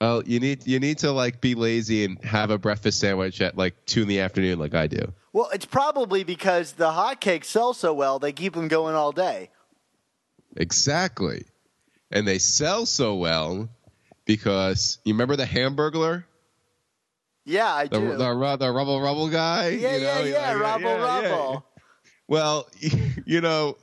Well, 0.00 0.22
you 0.24 0.38
need 0.38 0.66
you 0.66 0.78
need 0.78 0.98
to 0.98 1.10
like 1.10 1.40
be 1.40 1.54
lazy 1.56 2.04
and 2.04 2.22
have 2.24 2.50
a 2.50 2.58
breakfast 2.58 3.00
sandwich 3.00 3.40
at 3.40 3.56
like 3.56 3.74
two 3.84 4.02
in 4.02 4.08
the 4.08 4.20
afternoon, 4.20 4.58
like 4.58 4.74
I 4.74 4.86
do. 4.86 5.12
Well, 5.32 5.48
it's 5.52 5.64
probably 5.66 6.22
because 6.24 6.72
the 6.72 6.90
hotcakes 6.90 7.46
sell 7.46 7.74
so 7.74 7.92
well, 7.92 8.18
they 8.18 8.32
keep 8.32 8.54
them 8.54 8.68
going 8.68 8.94
all 8.94 9.10
day. 9.12 9.50
Exactly. 10.56 11.44
And 12.10 12.26
they 12.26 12.38
sell 12.38 12.86
so 12.86 13.16
well 13.16 13.68
because 14.24 14.98
you 15.04 15.14
remember 15.14 15.36
the 15.36 15.44
Hamburglar, 15.44 16.24
Yeah, 17.44 17.72
I 17.72 17.86
the 17.88 17.98
do. 18.00 18.16
the, 18.16 18.30
ru- 18.32 18.56
the 18.56 18.70
rubble 18.70 19.00
rubble 19.00 19.28
guy. 19.28 19.68
yeah, 19.70 19.96
you 19.96 20.02
yeah, 20.04 20.14
know? 20.14 20.24
yeah, 20.24 20.52
Like, 20.52 20.62
rubble, 20.62 20.82
yeah, 20.84 21.20
yeah. 21.22 21.28
rubble. 21.30 21.66
Well, 22.28 22.68
you 23.26 23.40
know, 23.40 23.76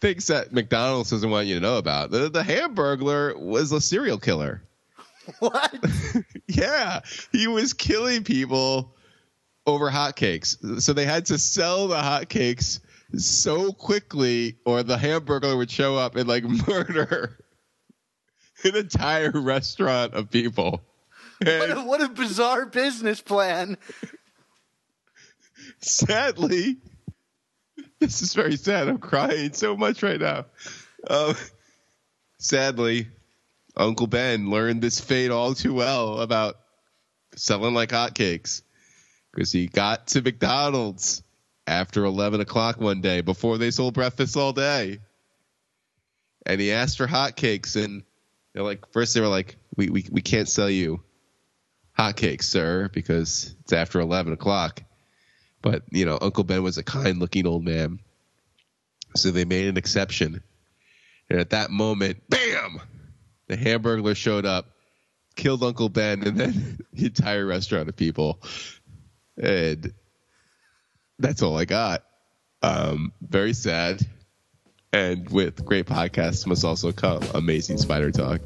things 0.00 0.26
that 0.28 0.52
McDonald's 0.52 1.10
doesn't 1.10 1.30
want 1.30 1.46
you 1.46 1.54
to 1.56 1.60
know 1.60 1.78
about. 1.78 2.10
The, 2.10 2.28
the 2.28 2.42
Hamburglar 2.42 3.36
was 3.38 3.72
a 3.72 3.80
serial 3.80 4.18
killer. 4.18 4.62
What? 5.38 5.74
Yeah, 6.48 7.00
he 7.30 7.46
was 7.46 7.72
killing 7.72 8.24
people 8.24 8.94
over 9.66 9.90
hotcakes. 9.90 10.82
So 10.82 10.92
they 10.92 11.06
had 11.06 11.26
to 11.26 11.38
sell 11.38 11.88
the 11.88 11.96
hotcakes 11.96 12.80
so 13.16 13.72
quickly, 13.72 14.56
or 14.66 14.82
the 14.82 14.96
Hamburglar 14.96 15.56
would 15.56 15.70
show 15.70 15.96
up 15.96 16.16
and 16.16 16.28
like 16.28 16.44
murder 16.68 17.38
an 18.64 18.76
entire 18.76 19.30
restaurant 19.30 20.14
of 20.14 20.30
people. 20.30 20.82
What 21.42 21.70
a, 21.70 21.80
what 21.82 22.02
a 22.02 22.08
bizarre 22.08 22.66
business 22.66 23.20
plan. 23.20 23.76
sadly, 25.80 26.76
this 27.98 28.22
is 28.22 28.34
very 28.34 28.56
sad. 28.56 28.88
I'm 28.88 28.98
crying 28.98 29.52
so 29.52 29.76
much 29.76 30.02
right 30.02 30.20
now. 30.20 30.46
Um, 31.08 31.34
sadly, 32.38 33.08
Uncle 33.76 34.06
Ben 34.06 34.50
learned 34.50 34.82
this 34.82 35.00
fate 35.00 35.30
all 35.30 35.54
too 35.54 35.74
well 35.74 36.20
about 36.20 36.56
selling 37.36 37.74
like 37.74 37.90
hotcakes 37.90 38.62
because 39.32 39.50
he 39.50 39.66
got 39.66 40.08
to 40.08 40.22
McDonald's 40.22 41.22
after 41.66 42.04
11 42.04 42.40
o'clock 42.40 42.80
one 42.80 43.00
day 43.00 43.20
before 43.20 43.58
they 43.58 43.70
sold 43.70 43.94
breakfast 43.94 44.36
all 44.36 44.52
day. 44.52 44.98
And 46.44 46.60
he 46.60 46.72
asked 46.72 46.98
for 46.98 47.06
hotcakes, 47.06 47.82
and 47.82 48.02
they're 48.52 48.64
like, 48.64 48.90
first 48.92 49.14
they 49.14 49.20
were 49.20 49.28
like, 49.28 49.56
we, 49.76 49.88
we, 49.88 50.06
we 50.10 50.20
can't 50.22 50.48
sell 50.48 50.68
you 50.68 51.02
hotcakes, 51.98 52.44
sir, 52.44 52.90
because 52.92 53.54
it's 53.62 53.72
after 53.72 54.00
11 54.00 54.32
o'clock. 54.32 54.82
But, 55.62 55.84
you 55.90 56.04
know, 56.04 56.18
Uncle 56.20 56.44
Ben 56.44 56.62
was 56.62 56.78
a 56.78 56.82
kind 56.82 57.20
looking 57.20 57.46
old 57.46 57.64
man. 57.64 58.00
So 59.14 59.30
they 59.30 59.44
made 59.44 59.68
an 59.68 59.76
exception. 59.76 60.42
And 61.30 61.40
at 61.40 61.50
that 61.50 61.70
moment, 61.70 62.22
bam! 62.28 62.80
The 63.52 63.58
Hamburglar 63.58 64.16
showed 64.16 64.46
up, 64.46 64.70
killed 65.36 65.62
Uncle 65.62 65.90
Ben, 65.90 66.26
and 66.26 66.38
then 66.38 66.78
the 66.94 67.04
entire 67.04 67.44
restaurant 67.44 67.86
of 67.90 67.96
people. 67.96 68.40
And 69.36 69.92
that's 71.18 71.42
all 71.42 71.58
I 71.58 71.66
got. 71.66 72.02
Um, 72.62 73.12
very 73.20 73.52
sad. 73.52 74.00
And 74.90 75.28
with 75.28 75.66
great 75.66 75.84
podcasts 75.84 76.46
must 76.46 76.64
also 76.64 76.92
come 76.92 77.22
amazing 77.34 77.76
spider 77.76 78.10
talk. 78.10 78.40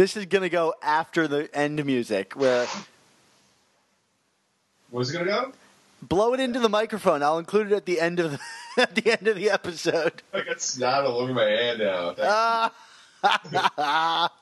This 0.00 0.16
is 0.16 0.24
going 0.24 0.40
to 0.40 0.48
go 0.48 0.72
after 0.80 1.28
the 1.28 1.54
end 1.54 1.84
music. 1.84 2.32
Where 2.34 2.66
Where's 4.88 5.10
it 5.10 5.12
gonna 5.12 5.26
go? 5.26 5.52
blow 6.00 6.32
it 6.32 6.40
into 6.40 6.58
the 6.58 6.70
microphone. 6.70 7.22
I'll 7.22 7.36
include 7.36 7.70
it 7.70 7.74
at 7.74 7.84
the 7.84 8.00
end 8.00 8.18
of 8.18 8.30
the 8.30 8.40
at 8.78 8.94
the 8.94 9.12
end 9.12 9.28
of 9.28 9.36
the 9.36 9.50
episode. 9.50 10.22
I 10.32 10.40
got 10.40 10.62
snot 10.62 11.04
all 11.04 11.18
over 11.18 11.34
my 11.34 11.44
hand 11.44 11.80
now. 11.80 12.14
Ah, 12.18 12.72